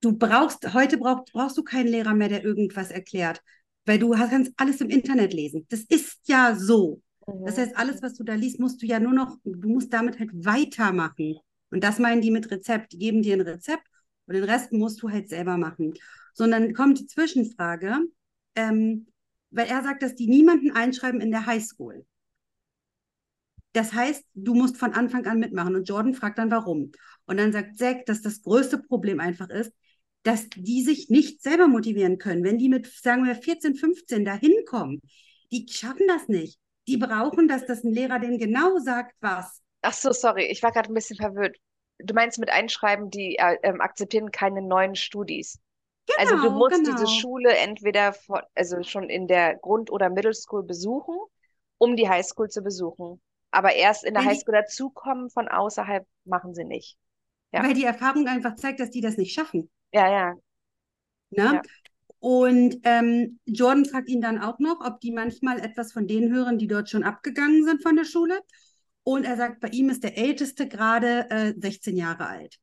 du 0.00 0.16
brauchst, 0.16 0.72
heute 0.74 0.98
brauch, 0.98 1.24
brauchst 1.32 1.56
du 1.58 1.62
keinen 1.62 1.88
Lehrer 1.88 2.14
mehr, 2.14 2.28
der 2.28 2.44
irgendwas 2.44 2.90
erklärt, 2.90 3.42
weil 3.86 3.98
du 3.98 4.10
kannst 4.10 4.52
alles 4.56 4.80
im 4.80 4.90
Internet 4.90 5.32
lesen. 5.32 5.66
Das 5.68 5.80
ist 5.80 6.20
ja 6.26 6.54
so. 6.54 7.02
Das 7.44 7.58
heißt, 7.58 7.76
alles, 7.76 8.02
was 8.02 8.14
du 8.14 8.24
da 8.24 8.34
liest, 8.34 8.58
musst 8.58 8.82
du 8.82 8.86
ja 8.86 8.98
nur 8.98 9.12
noch, 9.12 9.36
du 9.44 9.68
musst 9.68 9.92
damit 9.92 10.18
halt 10.18 10.30
weitermachen. 10.32 11.36
Und 11.70 11.84
das 11.84 11.98
meinen 11.98 12.20
die 12.20 12.30
mit 12.30 12.50
Rezept. 12.50 12.92
Die 12.92 12.98
geben 12.98 13.22
dir 13.22 13.34
ein 13.34 13.42
Rezept 13.42 13.86
und 14.26 14.34
den 14.34 14.44
Rest 14.44 14.72
musst 14.72 15.00
du 15.02 15.10
halt 15.10 15.28
selber 15.28 15.56
machen. 15.56 15.94
So, 16.34 16.44
und 16.44 16.50
dann 16.50 16.74
kommt 16.74 16.98
die 16.98 17.06
Zwischenfrage, 17.06 17.98
ähm, 18.56 19.06
weil 19.50 19.68
er 19.68 19.82
sagt, 19.82 20.02
dass 20.02 20.16
die 20.16 20.28
niemanden 20.28 20.72
einschreiben 20.72 21.20
in 21.20 21.30
der 21.30 21.46
Highschool. 21.46 22.04
Das 23.72 23.92
heißt, 23.92 24.24
du 24.34 24.54
musst 24.54 24.76
von 24.76 24.94
Anfang 24.94 25.26
an 25.26 25.38
mitmachen. 25.38 25.76
Und 25.76 25.88
Jordan 25.88 26.14
fragt 26.14 26.38
dann, 26.38 26.50
warum. 26.50 26.90
Und 27.26 27.38
dann 27.38 27.52
sagt 27.52 27.78
Zack, 27.78 28.06
dass 28.06 28.22
das 28.22 28.42
größte 28.42 28.78
Problem 28.78 29.20
einfach 29.20 29.48
ist, 29.48 29.72
dass 30.22 30.48
die 30.50 30.82
sich 30.82 31.08
nicht 31.08 31.42
selber 31.42 31.68
motivieren 31.68 32.18
können. 32.18 32.44
Wenn 32.44 32.58
die 32.58 32.68
mit, 32.68 32.86
sagen 32.86 33.24
wir, 33.24 33.34
14, 33.34 33.74
15 33.74 34.24
da 34.24 34.34
hinkommen, 34.34 35.00
die 35.50 35.66
schaffen 35.68 36.06
das 36.06 36.28
nicht. 36.28 36.58
Die 36.88 36.96
brauchen, 36.96 37.48
dass 37.48 37.66
das 37.66 37.84
ein 37.84 37.92
Lehrer 37.92 38.18
denen 38.18 38.38
genau 38.38 38.78
sagt, 38.78 39.14
was. 39.20 39.60
Ach 39.82 39.92
so, 39.92 40.12
sorry, 40.12 40.44
ich 40.44 40.62
war 40.62 40.72
gerade 40.72 40.90
ein 40.90 40.94
bisschen 40.94 41.16
verwirrt. 41.16 41.56
Du 41.98 42.14
meinst 42.14 42.38
mit 42.38 42.50
Einschreiben, 42.50 43.10
die 43.10 43.36
äh, 43.36 43.56
ähm, 43.62 43.80
akzeptieren 43.80 44.30
keine 44.30 44.62
neuen 44.62 44.94
Studis. 44.94 45.58
Genau, 46.06 46.18
also 46.18 46.36
du 46.36 46.42
genau, 46.42 46.58
musst 46.58 46.84
genau. 46.84 46.96
diese 46.96 47.06
Schule 47.06 47.56
entweder 47.56 48.12
von, 48.12 48.40
also 48.54 48.82
schon 48.82 49.08
in 49.08 49.26
der 49.26 49.56
Grund- 49.56 49.90
oder 49.90 50.10
Middle 50.10 50.34
School 50.34 50.64
besuchen, 50.64 51.16
um 51.78 51.96
die 51.96 52.08
Highschool 52.08 52.48
zu 52.48 52.62
besuchen. 52.62 53.20
Aber 53.50 53.74
erst 53.74 54.04
in 54.04 54.14
der 54.14 54.22
Wenn 54.22 54.30
Highschool 54.30 54.54
dazukommen 54.54 55.30
von 55.30 55.48
außerhalb 55.48 56.06
machen 56.24 56.54
sie 56.54 56.64
nicht. 56.64 56.96
Ja. 57.52 57.62
Weil 57.62 57.74
die 57.74 57.84
Erfahrung 57.84 58.26
einfach 58.26 58.56
zeigt, 58.56 58.80
dass 58.80 58.90
die 58.90 59.00
das 59.00 59.16
nicht 59.16 59.34
schaffen. 59.34 59.70
Ja, 59.92 60.10
ja. 60.10 60.34
Ne? 61.30 61.54
Ja. 61.54 61.62
Und 62.18 62.80
ähm, 62.84 63.40
Jordan 63.46 63.86
fragt 63.86 64.08
ihn 64.08 64.20
dann 64.20 64.38
auch 64.38 64.58
noch, 64.58 64.84
ob 64.84 65.00
die 65.00 65.10
manchmal 65.10 65.58
etwas 65.60 65.92
von 65.92 66.06
denen 66.06 66.32
hören, 66.32 66.58
die 66.58 66.66
dort 66.66 66.90
schon 66.90 67.02
abgegangen 67.02 67.64
sind 67.64 67.82
von 67.82 67.96
der 67.96 68.04
Schule. 68.04 68.40
Und 69.02 69.24
er 69.24 69.36
sagt, 69.36 69.60
bei 69.60 69.68
ihm 69.68 69.88
ist 69.88 70.04
der 70.04 70.18
Älteste 70.18 70.68
gerade 70.68 71.30
äh, 71.30 71.54
16 71.56 71.96
Jahre 71.96 72.26
alt. 72.26 72.58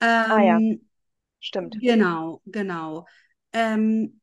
Ähm, 0.00 0.08
ah 0.08 0.42
ja, 0.42 0.58
stimmt. 1.38 1.78
Genau, 1.80 2.40
genau. 2.46 3.06
Ähm, 3.52 4.20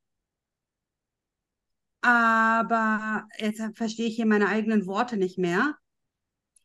aber 2.02 3.28
jetzt 3.38 3.62
verstehe 3.76 4.08
ich 4.08 4.16
hier 4.16 4.26
meine 4.26 4.48
eigenen 4.48 4.88
Worte 4.88 5.18
nicht 5.18 5.38
mehr. 5.38 5.76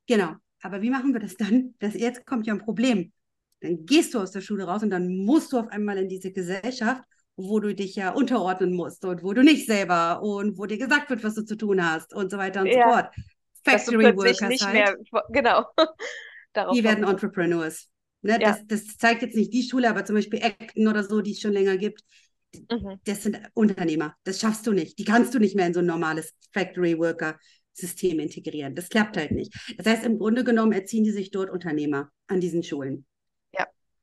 Genau. 0.06 0.34
Aber 0.62 0.80
wie 0.80 0.90
machen 0.90 1.12
wir 1.12 1.20
das 1.20 1.36
dann? 1.36 1.74
Das, 1.80 1.94
jetzt 1.94 2.24
kommt 2.24 2.46
ja 2.46 2.54
ein 2.54 2.60
Problem. 2.60 3.12
Dann 3.64 3.86
gehst 3.86 4.14
du 4.14 4.20
aus 4.20 4.30
der 4.30 4.40
Schule 4.40 4.64
raus 4.64 4.82
und 4.82 4.90
dann 4.90 5.16
musst 5.16 5.52
du 5.52 5.58
auf 5.58 5.68
einmal 5.68 5.98
in 5.98 6.08
diese 6.08 6.32
Gesellschaft, 6.32 7.02
wo 7.36 7.60
du 7.60 7.74
dich 7.74 7.96
ja 7.96 8.10
unterordnen 8.10 8.72
musst 8.72 9.04
und 9.04 9.22
wo 9.22 9.32
du 9.32 9.42
nicht 9.42 9.66
selber 9.66 10.22
und 10.22 10.56
wo 10.58 10.66
dir 10.66 10.78
gesagt 10.78 11.10
wird, 11.10 11.24
was 11.24 11.34
du 11.34 11.42
zu 11.42 11.56
tun 11.56 11.84
hast 11.84 12.14
und 12.14 12.30
so 12.30 12.38
weiter 12.38 12.60
und 12.60 12.68
ja. 12.68 12.74
so 12.74 12.92
fort. 12.92 13.14
Factory 13.64 14.16
Workers 14.16 14.40
nicht 14.42 14.64
halt. 14.64 14.74
mehr, 14.74 14.96
genau. 15.30 15.64
die 16.74 16.84
werden 16.84 17.04
Entrepreneurs. 17.04 17.88
Ne? 18.22 18.32
Ja. 18.32 18.38
Das, 18.38 18.66
das 18.66 18.96
zeigt 18.96 19.22
jetzt 19.22 19.36
nicht 19.36 19.52
die 19.52 19.62
Schule, 19.62 19.88
aber 19.88 20.04
zum 20.04 20.16
Beispiel 20.16 20.40
Acton 20.42 20.86
oder 20.86 21.02
so, 21.02 21.20
die 21.20 21.32
es 21.32 21.40
schon 21.40 21.52
länger 21.52 21.76
gibt. 21.76 22.02
Mhm. 22.70 23.00
Das 23.04 23.22
sind 23.22 23.40
Unternehmer. 23.54 24.14
Das 24.24 24.40
schaffst 24.40 24.66
du 24.66 24.72
nicht. 24.72 24.98
Die 24.98 25.04
kannst 25.04 25.34
du 25.34 25.38
nicht 25.38 25.56
mehr 25.56 25.66
in 25.66 25.74
so 25.74 25.80
ein 25.80 25.86
normales 25.86 26.34
Factory 26.52 26.98
Worker 26.98 27.38
System 27.72 28.20
integrieren. 28.20 28.74
Das 28.74 28.88
klappt 28.88 29.16
halt 29.16 29.32
nicht. 29.32 29.52
Das 29.76 29.86
heißt, 29.86 30.04
im 30.04 30.18
Grunde 30.18 30.44
genommen 30.44 30.72
erziehen 30.72 31.04
die 31.04 31.10
sich 31.10 31.30
dort 31.30 31.50
Unternehmer 31.50 32.10
an 32.28 32.40
diesen 32.40 32.62
Schulen. 32.62 33.04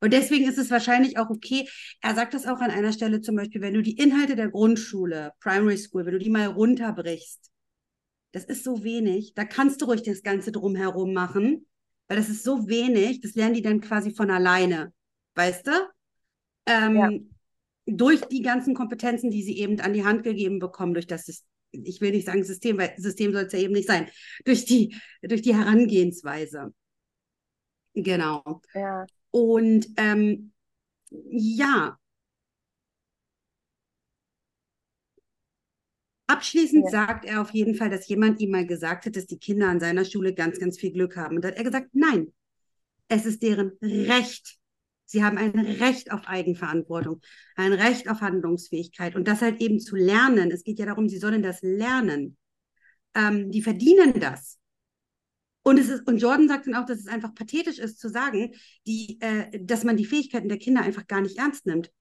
Und 0.01 0.13
deswegen 0.13 0.49
ist 0.49 0.57
es 0.57 0.71
wahrscheinlich 0.71 1.17
auch 1.17 1.29
okay. 1.29 1.67
Er 2.01 2.15
sagt 2.15 2.33
das 2.33 2.47
auch 2.47 2.59
an 2.59 2.71
einer 2.71 2.91
Stelle 2.91 3.21
zum 3.21 3.35
Beispiel, 3.35 3.61
wenn 3.61 3.75
du 3.75 3.81
die 3.81 3.97
Inhalte 3.97 4.35
der 4.35 4.49
Grundschule, 4.49 5.31
Primary 5.39 5.77
School, 5.77 6.05
wenn 6.05 6.13
du 6.13 6.19
die 6.19 6.29
mal 6.29 6.47
runterbrichst, 6.47 7.51
das 8.31 8.45
ist 8.45 8.63
so 8.63 8.83
wenig. 8.83 9.33
Da 9.35 9.45
kannst 9.45 9.81
du 9.81 9.85
ruhig 9.85 10.03
das 10.03 10.23
Ganze 10.23 10.51
drumherum 10.51 11.13
machen, 11.13 11.67
weil 12.07 12.17
das 12.17 12.29
ist 12.29 12.43
so 12.43 12.67
wenig. 12.67 13.21
Das 13.21 13.35
lernen 13.35 13.53
die 13.53 13.61
dann 13.61 13.79
quasi 13.79 14.11
von 14.11 14.31
alleine. 14.31 14.91
Weißt 15.35 15.67
du? 15.67 15.71
Ähm, 16.65 16.95
ja. 16.95 17.09
Durch 17.85 18.21
die 18.21 18.41
ganzen 18.41 18.73
Kompetenzen, 18.73 19.31
die 19.31 19.43
sie 19.43 19.57
eben 19.57 19.79
an 19.81 19.93
die 19.93 20.03
Hand 20.03 20.23
gegeben 20.23 20.59
bekommen, 20.59 20.93
durch 20.93 21.07
das 21.07 21.25
System 21.25 21.47
ich 21.73 22.01
will 22.01 22.11
nicht 22.11 22.25
sagen 22.25 22.43
System, 22.43 22.77
weil 22.77 22.93
System 22.97 23.31
soll 23.31 23.43
es 23.43 23.53
ja 23.53 23.59
eben 23.59 23.73
nicht 23.73 23.87
sein, 23.87 24.09
durch 24.43 24.65
die, 24.65 24.95
durch 25.21 25.41
die 25.41 25.55
Herangehensweise. 25.55 26.73
Genau. 27.93 28.61
Ja. 28.73 29.05
Und 29.31 29.87
ähm, 29.97 30.51
ja. 31.09 31.97
Abschließend 36.27 36.85
ja. 36.85 36.91
sagt 36.91 37.25
er 37.25 37.41
auf 37.41 37.51
jeden 37.51 37.75
Fall, 37.75 37.89
dass 37.89 38.07
jemand 38.07 38.39
ihm 38.39 38.51
mal 38.51 38.65
gesagt 38.65 39.05
hat, 39.05 39.15
dass 39.15 39.25
die 39.25 39.39
Kinder 39.39 39.67
an 39.67 39.79
seiner 39.79 40.05
Schule 40.05 40.33
ganz, 40.33 40.59
ganz 40.59 40.79
viel 40.79 40.91
Glück 40.91 41.17
haben. 41.17 41.35
Und 41.35 41.43
da 41.43 41.49
hat 41.49 41.57
er 41.57 41.63
gesagt, 41.63 41.89
nein, 41.93 42.33
es 43.09 43.25
ist 43.25 43.43
deren 43.43 43.71
Recht, 43.81 44.61
Sie 45.11 45.25
haben 45.25 45.37
ein 45.37 45.59
Recht 45.59 46.09
auf 46.13 46.25
Eigenverantwortung, 46.25 47.19
ein 47.57 47.73
Recht 47.73 48.09
auf 48.09 48.21
Handlungsfähigkeit 48.21 49.17
und 49.17 49.27
das 49.27 49.41
halt 49.41 49.61
eben 49.61 49.81
zu 49.81 49.97
lernen. 49.97 50.51
Es 50.51 50.63
geht 50.63 50.79
ja 50.79 50.85
darum, 50.85 51.09
sie 51.09 51.17
sollen 51.17 51.43
das 51.43 51.61
lernen. 51.61 52.37
Ähm, 53.13 53.51
die 53.51 53.61
verdienen 53.61 54.21
das. 54.21 54.57
Und, 55.63 55.77
es 55.77 55.89
ist, 55.89 56.07
und 56.07 56.17
Jordan 56.17 56.47
sagt 56.47 56.67
dann 56.67 56.75
auch, 56.75 56.85
dass 56.85 56.99
es 56.99 57.07
einfach 57.07 57.35
pathetisch 57.35 57.77
ist 57.77 57.99
zu 57.99 58.09
sagen, 58.09 58.53
die, 58.87 59.19
äh, 59.21 59.63
dass 59.63 59.83
man 59.83 59.97
die 59.97 60.05
Fähigkeiten 60.05 60.49
der 60.49 60.57
Kinder 60.57 60.81
einfach 60.81 61.07
gar 61.07 61.21
nicht 61.21 61.37
ernst 61.37 61.65
nimmt. 61.65 61.91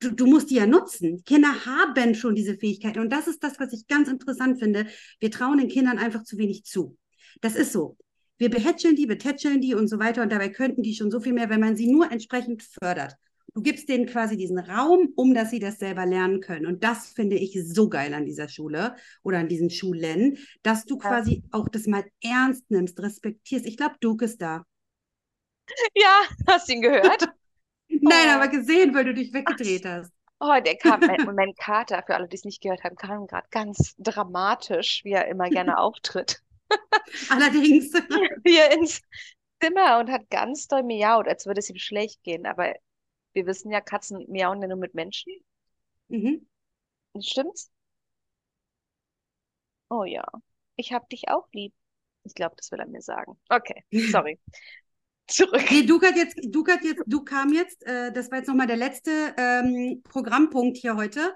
Du, 0.00 0.10
du, 0.10 0.26
musst 0.26 0.50
die 0.50 0.56
ja 0.56 0.66
nutzen. 0.66 1.22
Kinder 1.24 1.64
haben 1.64 2.14
schon 2.16 2.34
diese 2.34 2.56
Fähigkeiten. 2.56 2.98
Und 2.98 3.12
das 3.12 3.28
ist 3.28 3.44
das, 3.44 3.60
was 3.60 3.72
ich 3.72 3.86
ganz 3.86 4.08
interessant 4.08 4.58
finde. 4.58 4.86
Wir 5.20 5.30
trauen 5.30 5.58
den 5.58 5.68
Kindern 5.68 5.98
einfach 5.98 6.24
zu 6.24 6.38
wenig 6.38 6.64
zu. 6.64 6.98
Das 7.40 7.54
ist 7.54 7.72
so 7.72 7.96
wir 8.42 8.50
behätscheln 8.50 8.96
die, 8.96 9.06
betätscheln 9.06 9.60
die 9.60 9.74
und 9.74 9.86
so 9.86 10.00
weiter. 10.00 10.20
Und 10.20 10.32
dabei 10.32 10.48
könnten 10.48 10.82
die 10.82 10.94
schon 10.94 11.12
so 11.12 11.20
viel 11.20 11.32
mehr, 11.32 11.48
wenn 11.48 11.60
man 11.60 11.76
sie 11.76 11.86
nur 11.86 12.10
entsprechend 12.10 12.64
fördert. 12.64 13.14
Du 13.54 13.60
gibst 13.60 13.88
denen 13.88 14.06
quasi 14.06 14.36
diesen 14.36 14.58
Raum, 14.58 15.12
um 15.14 15.34
dass 15.34 15.50
sie 15.50 15.58
das 15.58 15.78
selber 15.78 16.06
lernen 16.06 16.40
können. 16.40 16.66
Und 16.66 16.84
das 16.84 17.08
finde 17.08 17.36
ich 17.36 17.58
so 17.62 17.88
geil 17.88 18.14
an 18.14 18.24
dieser 18.24 18.48
Schule 18.48 18.96
oder 19.22 19.38
an 19.38 19.48
diesen 19.48 19.68
Schulen, 19.68 20.38
dass 20.62 20.86
du 20.86 20.96
quasi 20.96 21.42
auch 21.50 21.68
das 21.68 21.86
mal 21.86 22.04
ernst 22.22 22.70
nimmst, 22.70 22.98
respektierst. 23.00 23.66
Ich 23.66 23.76
glaube, 23.76 23.96
Duke 24.00 24.24
ist 24.24 24.40
da. 24.40 24.64
Ja, 25.94 26.22
hast 26.46 26.68
du 26.68 26.72
ihn 26.72 26.82
gehört? 26.82 27.28
Nein, 27.88 28.26
oh. 28.28 28.30
aber 28.30 28.48
gesehen, 28.48 28.94
weil 28.94 29.04
du 29.04 29.14
dich 29.14 29.32
weggedreht 29.34 29.84
hast. 29.84 30.12
Oh, 30.40 30.58
der 30.64 30.76
kam, 30.76 31.00
mein, 31.00 31.34
mein 31.36 31.54
Kater, 31.54 32.02
für 32.04 32.16
alle, 32.16 32.26
die 32.26 32.34
es 32.34 32.44
nicht 32.44 32.62
gehört 32.62 32.82
haben, 32.82 32.96
kam 32.96 33.28
gerade 33.28 33.46
ganz 33.50 33.94
dramatisch, 33.98 35.02
wie 35.04 35.12
er 35.12 35.28
immer 35.28 35.48
gerne 35.50 35.78
auftritt. 35.78 36.42
Allerdings. 37.30 37.92
Hier 38.44 38.72
ins 38.72 39.02
Zimmer 39.62 40.00
und 40.00 40.10
hat 40.10 40.28
ganz 40.30 40.66
doll 40.66 40.82
miaut, 40.82 41.28
als 41.28 41.46
würde 41.46 41.60
es 41.60 41.70
ihm 41.70 41.76
schlecht 41.76 42.24
gehen. 42.24 42.46
Aber 42.46 42.74
wir 43.32 43.46
wissen 43.46 43.70
ja, 43.70 43.80
Katzen 43.80 44.24
miauen 44.28 44.60
ja 44.60 44.68
nur 44.68 44.78
mit 44.78 44.94
Menschen. 44.94 45.32
Mhm. 46.08 46.46
Stimmt's? 47.20 47.70
Oh 49.88 50.04
ja. 50.04 50.24
Ich 50.76 50.92
hab 50.92 51.08
dich 51.10 51.28
auch 51.28 51.48
lieb. 51.52 51.74
Ich 52.24 52.34
glaube, 52.34 52.54
das 52.56 52.70
will 52.70 52.80
er 52.80 52.86
mir 52.86 53.02
sagen. 53.02 53.38
Okay, 53.48 53.84
sorry. 54.10 54.38
Zurück. 55.26 55.62
Nee, 55.70 55.84
du, 55.84 56.00
jetzt, 56.00 56.38
du, 56.42 56.64
jetzt, 56.66 57.02
du 57.06 57.24
kam 57.24 57.52
jetzt, 57.52 57.86
äh, 57.86 58.12
das 58.12 58.30
war 58.30 58.38
jetzt 58.38 58.48
nochmal 58.48 58.66
der 58.66 58.76
letzte 58.76 59.34
ähm, 59.36 60.02
Programmpunkt 60.04 60.76
hier 60.76 60.96
heute. 60.96 61.34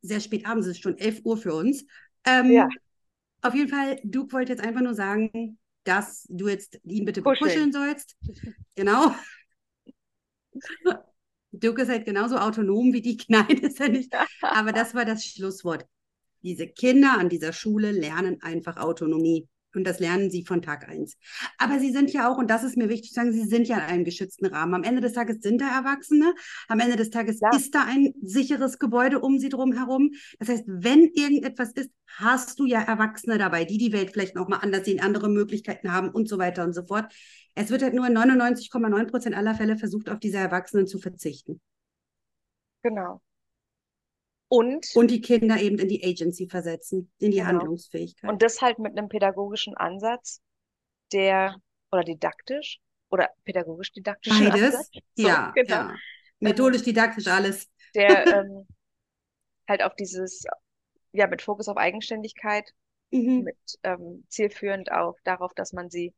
Sehr 0.00 0.20
spät 0.20 0.46
abends, 0.46 0.66
es 0.66 0.76
ist 0.76 0.82
schon 0.82 0.98
11 0.98 1.20
Uhr 1.24 1.36
für 1.36 1.54
uns. 1.54 1.84
Ähm, 2.24 2.50
ja. 2.50 2.68
Auf 3.42 3.54
jeden 3.54 3.68
Fall, 3.68 4.00
Duke 4.02 4.32
wollte 4.32 4.52
jetzt 4.52 4.64
einfach 4.64 4.80
nur 4.80 4.94
sagen, 4.94 5.58
dass 5.84 6.26
du 6.28 6.48
jetzt 6.48 6.80
ihn 6.84 7.04
bitte 7.04 7.22
kuscheln 7.22 7.72
sollst. 7.72 8.16
Genau. 8.74 9.14
Duke 11.52 11.82
ist 11.82 11.88
halt 11.88 12.04
genauso 12.04 12.36
autonom 12.36 12.92
wie 12.92 13.02
die. 13.02 13.18
Nein, 13.28 13.58
ist 13.58 13.80
er 13.80 13.88
nicht. 13.88 14.12
Aber 14.42 14.72
das 14.72 14.94
war 14.94 15.04
das 15.04 15.24
Schlusswort. 15.24 15.86
Diese 16.42 16.68
Kinder 16.68 17.18
an 17.18 17.28
dieser 17.28 17.52
Schule 17.52 17.90
lernen 17.92 18.40
einfach 18.42 18.76
Autonomie. 18.76 19.48
Und 19.74 19.84
das 19.84 20.00
lernen 20.00 20.30
sie 20.30 20.44
von 20.44 20.62
Tag 20.62 20.88
eins. 20.88 21.16
Aber 21.58 21.78
sie 21.78 21.92
sind 21.92 22.12
ja 22.12 22.30
auch, 22.30 22.38
und 22.38 22.50
das 22.50 22.64
ist 22.64 22.76
mir 22.76 22.88
wichtig 22.88 23.10
zu 23.10 23.16
sagen, 23.16 23.32
sie 23.32 23.44
sind 23.44 23.68
ja 23.68 23.76
in 23.76 23.82
einem 23.82 24.04
geschützten 24.04 24.46
Rahmen. 24.46 24.74
Am 24.74 24.82
Ende 24.82 25.00
des 25.00 25.12
Tages 25.12 25.38
sind 25.40 25.60
da 25.60 25.68
Erwachsene. 25.68 26.34
Am 26.68 26.80
Ende 26.80 26.96
des 26.96 27.10
Tages 27.10 27.40
ja. 27.40 27.50
ist 27.54 27.74
da 27.74 27.84
ein 27.84 28.14
sicheres 28.22 28.78
Gebäude 28.78 29.20
um 29.20 29.38
sie 29.38 29.50
drum 29.50 29.72
herum. 29.72 30.10
Das 30.38 30.48
heißt, 30.48 30.64
wenn 30.66 31.04
irgendetwas 31.14 31.72
ist, 31.72 31.90
hast 32.16 32.58
du 32.58 32.64
ja 32.64 32.80
Erwachsene 32.80 33.36
dabei, 33.36 33.64
die 33.64 33.78
die 33.78 33.92
Welt 33.92 34.10
vielleicht 34.12 34.34
nochmal 34.34 34.60
anders 34.62 34.86
sehen, 34.86 35.00
andere 35.00 35.28
Möglichkeiten 35.28 35.92
haben 35.92 36.08
und 36.08 36.28
so 36.28 36.38
weiter 36.38 36.64
und 36.64 36.72
so 36.72 36.86
fort. 36.86 37.12
Es 37.54 37.70
wird 37.70 37.82
halt 37.82 37.94
nur 37.94 38.06
in 38.06 38.16
99,9 38.16 39.06
Prozent 39.06 39.36
aller 39.36 39.54
Fälle 39.54 39.76
versucht, 39.76 40.08
auf 40.08 40.18
diese 40.18 40.38
Erwachsenen 40.38 40.86
zu 40.86 40.98
verzichten. 40.98 41.60
Genau. 42.82 43.20
Und, 44.48 44.86
und 44.94 45.10
die 45.10 45.20
Kinder 45.20 45.60
eben 45.60 45.78
in 45.78 45.88
die 45.88 46.02
Agency 46.02 46.48
versetzen, 46.48 47.12
in 47.18 47.30
die 47.30 47.38
genau. 47.38 47.50
Handlungsfähigkeit. 47.50 48.30
Und 48.30 48.42
das 48.42 48.62
halt 48.62 48.78
mit 48.78 48.96
einem 48.96 49.08
pädagogischen 49.08 49.76
Ansatz, 49.76 50.40
der, 51.12 51.56
oder 51.92 52.02
didaktisch, 52.02 52.80
oder 53.10 53.30
pädagogisch-didaktisch. 53.44 54.38
Beides, 54.38 54.90
so, 55.14 55.28
ja, 55.28 55.52
genau. 55.54 55.74
ja. 55.74 55.96
Methodisch-didaktisch 56.40 57.26
alles. 57.26 57.68
Der 57.94 58.26
ähm, 58.44 58.66
halt 59.68 59.82
auf 59.82 59.94
dieses, 59.94 60.44
ja, 61.12 61.26
mit 61.26 61.42
Fokus 61.42 61.68
auf 61.68 61.76
Eigenständigkeit, 61.76 62.72
mhm. 63.10 63.42
mit 63.44 63.58
ähm, 63.82 64.24
zielführend 64.28 64.92
auf 64.92 65.18
darauf, 65.24 65.52
dass 65.54 65.72
man 65.72 65.90
sie, 65.90 66.14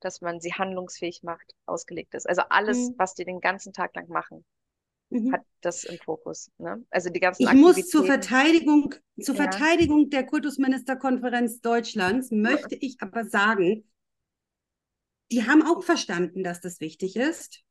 dass 0.00 0.20
man 0.20 0.40
sie 0.40 0.52
handlungsfähig 0.52 1.22
macht, 1.22 1.52
ausgelegt 1.66 2.14
ist. 2.14 2.28
Also 2.28 2.42
alles, 2.48 2.90
mhm. 2.90 2.94
was 2.98 3.14
die 3.14 3.24
den 3.24 3.40
ganzen 3.40 3.72
Tag 3.72 3.94
lang 3.94 4.08
machen, 4.08 4.44
mhm. 5.12 5.32
hat 5.32 5.42
das 5.60 5.84
im 5.84 5.98
Fokus. 5.98 6.50
Ne? 6.58 6.84
Also 6.90 7.10
die 7.10 7.20
ganzen 7.20 7.42
Ich 7.42 7.52
muss 7.52 7.88
zur 7.88 8.04
Verteidigung, 8.04 8.94
zur 9.20 9.34
ja. 9.34 9.42
Verteidigung 9.42 10.10
der 10.10 10.24
Kultusministerkonferenz 10.24 11.60
Deutschlands 11.60 12.30
möchte 12.30 12.74
ich 12.74 12.96
aber 13.00 13.24
sagen, 13.24 13.84
die 15.30 15.46
haben 15.46 15.62
auch 15.62 15.82
verstanden, 15.82 16.44
dass 16.44 16.60
das 16.60 16.80
wichtig 16.80 17.16
ist. 17.16 17.62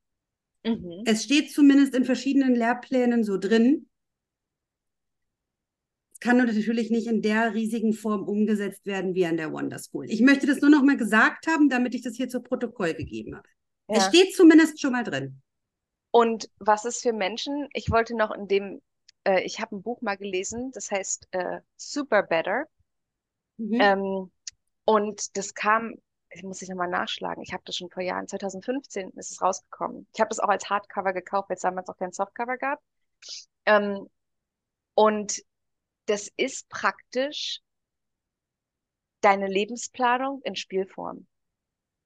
Mhm. 0.65 1.03
Es 1.05 1.23
steht 1.23 1.51
zumindest 1.51 1.95
in 1.95 2.05
verschiedenen 2.05 2.55
Lehrplänen 2.55 3.23
so 3.23 3.37
drin. 3.37 3.87
Es 6.13 6.19
kann 6.19 6.37
natürlich 6.37 6.91
nicht 6.91 7.07
in 7.07 7.21
der 7.21 7.53
riesigen 7.53 7.93
Form 7.93 8.27
umgesetzt 8.27 8.85
werden 8.85 9.15
wie 9.15 9.25
an 9.25 9.37
der 9.37 9.51
Wonder 9.51 9.79
School. 9.79 10.05
Ich 10.09 10.21
möchte 10.21 10.47
das 10.47 10.61
nur 10.61 10.69
noch 10.69 10.83
mal 10.83 10.97
gesagt 10.97 11.47
haben, 11.47 11.69
damit 11.69 11.95
ich 11.95 12.01
das 12.03 12.15
hier 12.15 12.29
zu 12.29 12.41
Protokoll 12.41 12.93
gegeben 12.93 13.35
habe. 13.35 13.47
Ja. 13.89 13.97
Es 13.97 14.05
steht 14.05 14.35
zumindest 14.35 14.79
schon 14.79 14.93
mal 14.93 15.03
drin. 15.03 15.41
Und 16.11 16.49
was 16.59 16.85
ist 16.85 17.01
für 17.01 17.13
Menschen? 17.13 17.69
Ich 17.73 17.89
wollte 17.89 18.15
noch 18.15 18.31
in 18.31 18.47
dem, 18.47 18.81
äh, 19.23 19.41
ich 19.41 19.59
habe 19.59 19.75
ein 19.75 19.81
Buch 19.81 20.01
mal 20.01 20.17
gelesen, 20.17 20.71
das 20.73 20.91
heißt 20.91 21.27
äh, 21.31 21.61
Super 21.77 22.23
Better. 22.23 22.65
Mhm. 23.57 23.81
Ähm, 23.81 24.31
und 24.83 25.37
das 25.37 25.53
kam, 25.53 25.95
ich 26.29 26.43
muss 26.43 26.61
ich 26.61 26.69
nochmal 26.69 26.89
nachschlagen, 26.89 27.43
ich 27.43 27.53
habe 27.53 27.63
das 27.65 27.77
schon 27.77 27.89
vor 27.89 28.03
Jahren, 28.03 28.27
2015 28.27 29.11
ist 29.11 29.31
es 29.31 29.41
rausgekommen. 29.41 30.07
Ich 30.13 30.19
habe 30.19 30.29
das 30.29 30.39
auch 30.39 30.49
als 30.49 30.69
Hardcover 30.69 31.13
gekauft, 31.13 31.49
weil 31.49 31.55
es 31.55 31.61
damals 31.61 31.87
auch 31.87 31.97
kein 31.97 32.11
Softcover 32.11 32.57
gab. 32.57 32.81
Ähm, 33.65 34.09
und 34.95 35.41
das 36.07 36.29
ist 36.35 36.67
praktisch 36.69 37.61
deine 39.21 39.47
Lebensplanung 39.47 40.41
in 40.43 40.55
Spielform. 40.55 41.27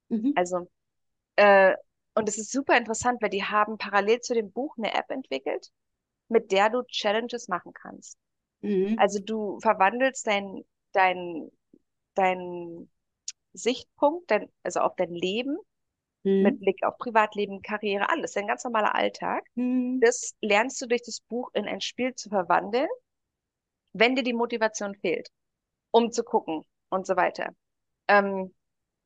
Mhm. 0.09 0.33
Also, 0.35 0.69
äh, 1.37 1.73
und 2.15 2.29
es 2.29 2.37
ist 2.37 2.51
super 2.51 2.77
interessant, 2.77 3.21
weil 3.21 3.29
die 3.29 3.43
haben 3.43 3.77
parallel 3.77 4.21
zu 4.21 4.33
dem 4.33 4.51
Buch 4.51 4.75
eine 4.77 4.93
App 4.93 5.09
entwickelt, 5.09 5.69
mit 6.29 6.51
der 6.51 6.69
du 6.69 6.83
Challenges 6.83 7.47
machen 7.47 7.73
kannst. 7.73 8.17
Mhm. 8.61 8.95
Also 8.97 9.19
du 9.19 9.59
verwandelst 9.59 10.25
dein, 10.25 10.63
dein, 10.93 11.51
dein 12.15 12.89
Sichtpunkt, 13.53 14.31
dein, 14.31 14.49
also 14.63 14.79
auf 14.79 14.95
dein 14.95 15.13
Leben, 15.13 15.57
mhm. 16.23 16.41
mit 16.41 16.59
Blick 16.59 16.83
auf 16.83 16.97
Privatleben, 16.97 17.61
Karriere, 17.61 18.09
alles, 18.09 18.33
dein 18.33 18.47
ganz 18.47 18.63
normaler 18.63 18.95
Alltag. 18.95 19.45
Mhm. 19.55 19.99
Das 20.01 20.35
lernst 20.41 20.81
du 20.81 20.87
durch 20.87 21.03
das 21.03 21.19
Buch 21.19 21.49
in 21.53 21.65
ein 21.65 21.81
Spiel 21.81 22.15
zu 22.15 22.29
verwandeln, 22.29 22.89
wenn 23.93 24.15
dir 24.15 24.23
die 24.23 24.33
Motivation 24.33 24.95
fehlt, 24.95 25.29
um 25.91 26.11
zu 26.11 26.23
gucken 26.23 26.63
und 26.89 27.05
so 27.05 27.15
weiter. 27.15 27.53
Ähm, 28.07 28.53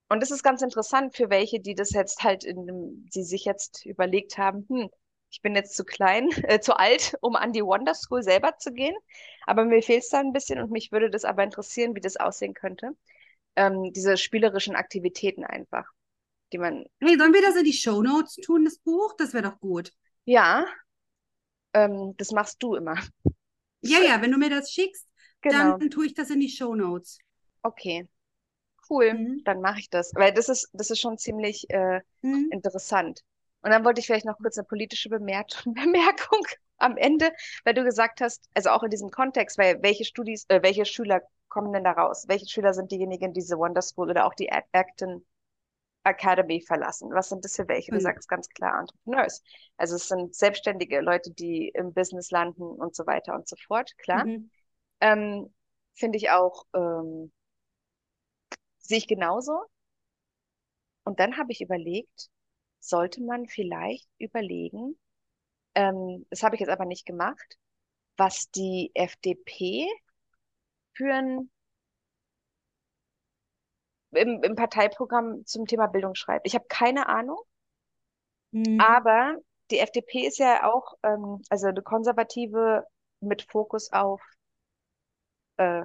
und 0.09 0.21
das 0.21 0.31
ist 0.31 0.43
ganz 0.43 0.61
interessant 0.61 1.15
für 1.15 1.29
welche, 1.29 1.59
die 1.59 1.75
das 1.75 1.91
jetzt 1.91 2.23
halt 2.23 2.43
in 2.43 2.65
dem, 2.65 3.05
die 3.13 3.23
sich 3.23 3.45
jetzt 3.45 3.85
überlegt 3.85 4.37
haben, 4.37 4.65
hm, 4.67 4.89
ich 5.31 5.41
bin 5.41 5.55
jetzt 5.55 5.75
zu 5.75 5.85
klein, 5.85 6.29
äh, 6.43 6.59
zu 6.59 6.75
alt, 6.75 7.15
um 7.21 7.35
an 7.35 7.53
die 7.53 7.63
Wonder 7.63 7.93
School 7.93 8.23
selber 8.23 8.57
zu 8.57 8.73
gehen. 8.73 8.95
Aber 9.45 9.65
mir 9.65 9.81
fehlt 9.83 10.03
es 10.03 10.09
da 10.09 10.19
ein 10.19 10.33
bisschen 10.33 10.59
und 10.59 10.71
mich 10.71 10.91
würde 10.91 11.09
das 11.09 11.25
aber 11.25 11.43
interessieren, 11.43 11.95
wie 11.95 12.01
das 12.01 12.17
aussehen 12.17 12.53
könnte. 12.53 12.91
Ähm, 13.55 13.91
diese 13.93 14.17
spielerischen 14.17 14.75
Aktivitäten 14.75 15.43
einfach, 15.43 15.85
die 16.51 16.57
man. 16.57 16.85
Hey, 16.99 17.17
sollen 17.17 17.33
wir 17.33 17.41
das 17.41 17.55
in 17.55 17.65
die 17.65 17.73
Show 17.73 18.01
Notes 18.01 18.35
tun, 18.35 18.65
das 18.65 18.79
Buch? 18.79 19.13
Das 19.17 19.33
wäre 19.33 19.49
doch 19.49 19.59
gut. 19.59 19.91
Ja, 20.25 20.65
ähm, 21.73 22.15
das 22.17 22.31
machst 22.31 22.61
du 22.63 22.75
immer. 22.75 22.95
Ja, 23.81 23.99
ja, 23.99 24.21
wenn 24.21 24.31
du 24.31 24.37
mir 24.37 24.49
das 24.49 24.71
schickst, 24.71 25.07
genau. 25.41 25.77
dann 25.77 25.89
tue 25.89 26.07
ich 26.07 26.13
das 26.13 26.29
in 26.29 26.39
die 26.39 26.49
Show 26.49 26.75
Notes. 26.75 27.19
Okay, 27.61 28.07
cool, 28.89 29.13
mhm. 29.13 29.41
dann 29.45 29.61
mache 29.61 29.79
ich 29.79 29.89
das. 29.89 30.11
Weil 30.15 30.33
das 30.33 30.49
ist, 30.49 30.69
das 30.73 30.89
ist 30.89 30.99
schon 30.99 31.17
ziemlich 31.17 31.69
äh, 31.69 32.01
mhm. 32.21 32.49
interessant. 32.51 33.21
Und 33.61 33.71
dann 33.71 33.83
wollte 33.83 33.99
ich 33.99 34.07
vielleicht 34.07 34.25
noch 34.25 34.37
kurz 34.37 34.57
eine 34.57 34.65
politische 34.65 35.09
Bemerkung, 35.09 35.73
Bemerkung 35.73 36.45
am 36.77 36.97
Ende, 36.97 37.31
weil 37.65 37.73
du 37.73 37.83
gesagt 37.83 38.21
hast, 38.21 38.49
also 38.53 38.69
auch 38.69 38.83
in 38.83 38.89
diesem 38.89 39.11
Kontext, 39.11 39.57
weil 39.57 39.81
welche 39.81 40.05
Studis, 40.05 40.45
äh, 40.47 40.61
welche 40.63 40.85
Schüler 40.85 41.21
kommen 41.49 41.73
denn 41.73 41.83
da 41.83 41.91
raus? 41.91 42.25
Welche 42.27 42.47
Schüler 42.47 42.73
sind 42.73 42.91
diejenigen, 42.91 43.33
die 43.33 43.41
diese 43.41 43.57
Wonder 43.57 43.81
School 43.81 44.09
oder 44.09 44.25
auch 44.25 44.33
die 44.33 44.49
Acton 44.51 45.25
Academy 46.03 46.61
verlassen? 46.61 47.09
Was 47.11 47.29
sind 47.29 47.43
das 47.43 47.55
für 47.55 47.67
welche? 47.67 47.91
Du 47.91 47.97
mhm. 47.97 48.01
sagst 48.01 48.29
ganz 48.29 48.47
klar 48.49 48.79
Entrepreneurs. 48.79 49.43
Also 49.77 49.95
es 49.95 50.07
sind 50.07 50.35
selbstständige 50.35 51.01
Leute, 51.01 51.31
die 51.31 51.69
im 51.69 51.93
Business 51.93 52.31
landen 52.31 52.63
und 52.63 52.95
so 52.95 53.05
weiter 53.05 53.35
und 53.35 53.47
so 53.47 53.55
fort, 53.67 53.97
klar. 53.97 54.25
Mhm. 54.25 54.49
Ähm, 55.01 55.53
Finde 55.95 56.17
ich 56.17 56.29
auch 56.29 56.65
ähm, 56.73 57.31
Sehe 58.89 58.97
ich 58.97 59.07
genauso. 59.07 59.65
Und 61.03 61.19
dann 61.19 61.37
habe 61.37 61.51
ich 61.51 61.61
überlegt, 61.61 62.31
sollte 62.79 63.21
man 63.21 63.45
vielleicht 63.45 64.09
überlegen, 64.17 64.99
ähm, 65.75 66.25
das 66.31 66.41
habe 66.41 66.55
ich 66.55 66.61
jetzt 66.61 66.71
aber 66.71 66.85
nicht 66.85 67.05
gemacht, 67.05 67.59
was 68.17 68.49
die 68.49 68.89
FDP 68.95 69.87
für 70.95 71.13
ein 71.13 71.51
im, 74.11 74.41
im 74.41 74.55
Parteiprogramm 74.55 75.45
zum 75.45 75.67
Thema 75.67 75.85
Bildung 75.85 76.15
schreibt. 76.15 76.47
Ich 76.47 76.55
habe 76.55 76.65
keine 76.67 77.07
Ahnung, 77.07 77.39
mhm. 78.49 78.79
aber 78.81 79.37
die 79.69 79.77
FDP 79.77 80.25
ist 80.25 80.39
ja 80.39 80.63
auch, 80.67 80.95
ähm, 81.03 81.43
also 81.51 81.67
eine 81.67 81.83
konservative 81.83 82.87
mit 83.19 83.43
Fokus 83.43 83.91
auf 83.91 84.19
äh, 85.57 85.83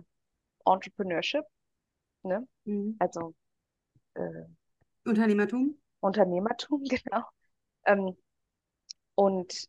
Entrepreneurship. 0.65 1.45
Ne? 2.25 2.47
Mhm. 2.65 2.97
Also 2.99 3.35
äh, 4.15 4.45
Unternehmertum. 5.05 5.79
Unternehmertum, 6.01 6.83
genau. 6.85 7.25
Ähm, 7.87 8.17
und 9.15 9.69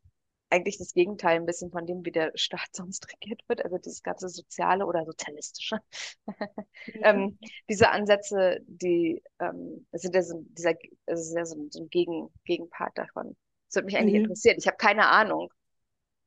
eigentlich 0.50 0.78
das 0.78 0.94
Gegenteil 0.94 1.38
ein 1.38 1.46
bisschen 1.46 1.72
von 1.72 1.86
dem, 1.86 2.06
wie 2.06 2.12
der 2.12 2.32
Staat 2.36 2.68
sonst 2.72 3.08
regiert 3.12 3.42
wird, 3.48 3.64
also 3.64 3.78
dieses 3.78 4.04
ganze 4.04 4.30
soziale 4.30 4.86
oder 4.86 5.06
sozialistische. 5.06 5.80
Mhm. 6.88 7.02
ähm, 7.04 7.40
diese 7.68 7.90
Ansätze, 7.90 8.60
die 8.68 9.24
ähm, 9.40 9.88
sind 9.92 10.14
ja 10.14 10.22
so, 10.22 10.44
dieser, 10.50 10.74
das 11.08 11.22
ist 11.22 11.36
ja 11.36 11.44
so, 11.44 11.68
so 11.72 11.82
ein 11.82 11.90
Gegen, 11.90 12.30
Gegenpart 12.44 12.96
davon. 12.96 13.36
Das 13.68 13.76
würde 13.76 13.86
mich 13.88 13.98
eigentlich 13.98 14.14
mhm. 14.14 14.26
interessieren. 14.26 14.58
Ich 14.60 14.68
habe 14.68 14.78
keine 14.78 15.08
Ahnung, 15.08 15.52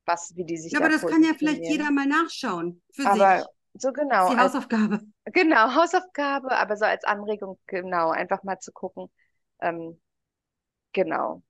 was, 0.04 0.34
wie 0.34 0.44
die 0.44 0.56
sich. 0.56 0.72
Ja, 0.72 0.80
aber 0.80 0.88
das 0.88 1.06
kann 1.06 1.22
ja 1.22 1.32
vielleicht 1.38 1.62
jeder 1.62 1.92
mal 1.92 2.06
nachschauen 2.06 2.82
für 2.92 3.06
aber, 3.08 3.38
sich. 3.38 3.46
So 3.74 3.92
genau. 3.92 4.30
Die 4.30 4.36
Hausaufgabe. 4.36 4.94
Als, 4.94 5.04
genau, 5.34 5.74
Hausaufgabe, 5.74 6.56
aber 6.56 6.76
so 6.76 6.84
als 6.84 7.04
Anregung, 7.04 7.58
genau, 7.66 8.10
einfach 8.10 8.42
mal 8.42 8.58
zu 8.58 8.72
gucken, 8.72 9.10
ähm, 9.60 10.00
genau, 10.92 11.42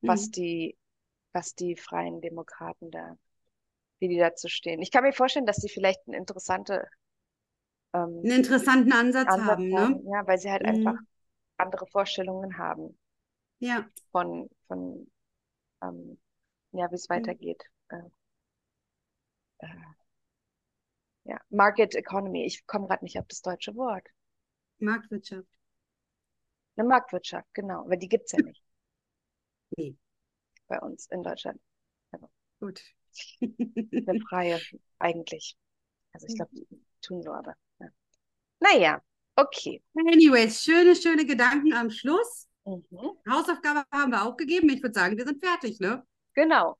mhm. 0.00 0.08
was 0.08 0.30
die, 0.30 0.76
was 1.32 1.54
die 1.54 1.76
Freien 1.76 2.20
Demokraten 2.20 2.90
da, 2.90 3.16
wie 3.98 4.08
die 4.08 4.18
dazu 4.18 4.48
stehen. 4.48 4.82
Ich 4.82 4.90
kann 4.90 5.04
mir 5.04 5.12
vorstellen, 5.12 5.46
dass 5.46 5.56
sie 5.56 5.68
vielleicht 5.68 6.00
eine 6.06 6.16
interessante 6.16 6.86
ähm, 7.94 8.20
einen 8.24 8.32
interessanten 8.32 8.92
Ansatz, 8.92 9.28
Ansatz 9.28 9.48
haben, 9.48 9.68
ne? 9.68 9.80
haben, 9.80 10.04
ne? 10.04 10.10
Ja, 10.12 10.26
weil 10.26 10.38
sie 10.38 10.50
halt 10.50 10.62
mhm. 10.62 10.68
einfach 10.68 10.96
andere 11.56 11.86
Vorstellungen 11.86 12.58
haben. 12.58 12.98
Ja. 13.60 13.88
Von, 14.10 14.50
von 14.66 15.10
ähm, 15.80 16.18
ja, 16.72 16.90
wie 16.90 16.96
es 16.96 17.08
mhm. 17.08 17.14
weitergeht. 17.14 17.64
Äh, 17.88 18.02
äh, 19.58 19.68
ja, 21.24 21.40
Market 21.50 21.94
Economy. 21.94 22.44
Ich 22.44 22.66
komme 22.66 22.86
gerade 22.86 23.04
nicht 23.04 23.18
auf 23.18 23.26
das 23.28 23.40
deutsche 23.40 23.74
Wort. 23.74 24.06
Marktwirtschaft. 24.78 25.48
Eine 26.76 26.88
Marktwirtschaft, 26.88 27.48
genau. 27.54 27.80
Aber 27.84 27.96
die 27.96 28.08
gibt 28.08 28.26
es 28.26 28.32
ja 28.32 28.42
nicht. 28.42 28.62
Nee. 29.76 29.96
Bei 30.66 30.80
uns 30.80 31.06
in 31.10 31.22
Deutschland. 31.22 31.60
Also, 32.10 32.28
Gut. 32.60 32.82
eine 33.40 34.20
freie, 34.28 34.60
eigentlich. 34.98 35.56
Also 36.12 36.26
ich 36.26 36.36
glaube, 36.36 36.50
die 36.54 36.66
tun 37.00 37.22
so, 37.22 37.32
aber. 37.32 37.54
Ja. 37.80 37.88
Naja, 38.60 39.02
okay. 39.36 39.82
Anyways, 39.94 40.62
schöne, 40.62 40.94
schöne 40.94 41.24
Gedanken 41.24 41.72
am 41.74 41.90
Schluss. 41.90 42.48
Mhm. 42.64 43.18
Hausaufgabe 43.28 43.84
haben 43.92 44.12
wir 44.12 44.24
auch 44.24 44.36
gegeben. 44.36 44.68
Ich 44.70 44.82
würde 44.82 44.98
sagen, 44.98 45.16
wir 45.16 45.24
sind 45.24 45.44
fertig, 45.44 45.80
ne? 45.80 46.06
Genau 46.34 46.76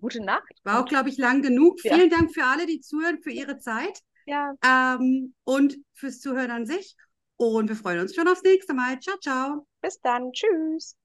gute 0.00 0.24
Nacht. 0.24 0.52
War 0.64 0.80
auch, 0.80 0.86
glaube 0.86 1.08
ich, 1.08 1.18
lang 1.18 1.42
genug. 1.42 1.82
Ja. 1.84 1.94
Vielen 1.94 2.10
Dank 2.10 2.32
für 2.32 2.44
alle, 2.44 2.66
die 2.66 2.80
zuhören, 2.80 3.20
für 3.22 3.30
ihre 3.30 3.58
Zeit. 3.58 4.00
Ja. 4.26 4.54
Ähm, 4.64 5.34
und 5.44 5.76
fürs 5.94 6.20
Zuhören 6.20 6.50
an 6.50 6.66
sich. 6.66 6.96
Und 7.36 7.68
wir 7.68 7.76
freuen 7.76 8.00
uns 8.00 8.14
schon 8.14 8.28
aufs 8.28 8.42
nächste 8.42 8.74
Mal. 8.74 8.98
Ciao, 9.00 9.16
ciao. 9.18 9.66
Bis 9.80 10.00
dann. 10.00 10.32
Tschüss. 10.32 10.96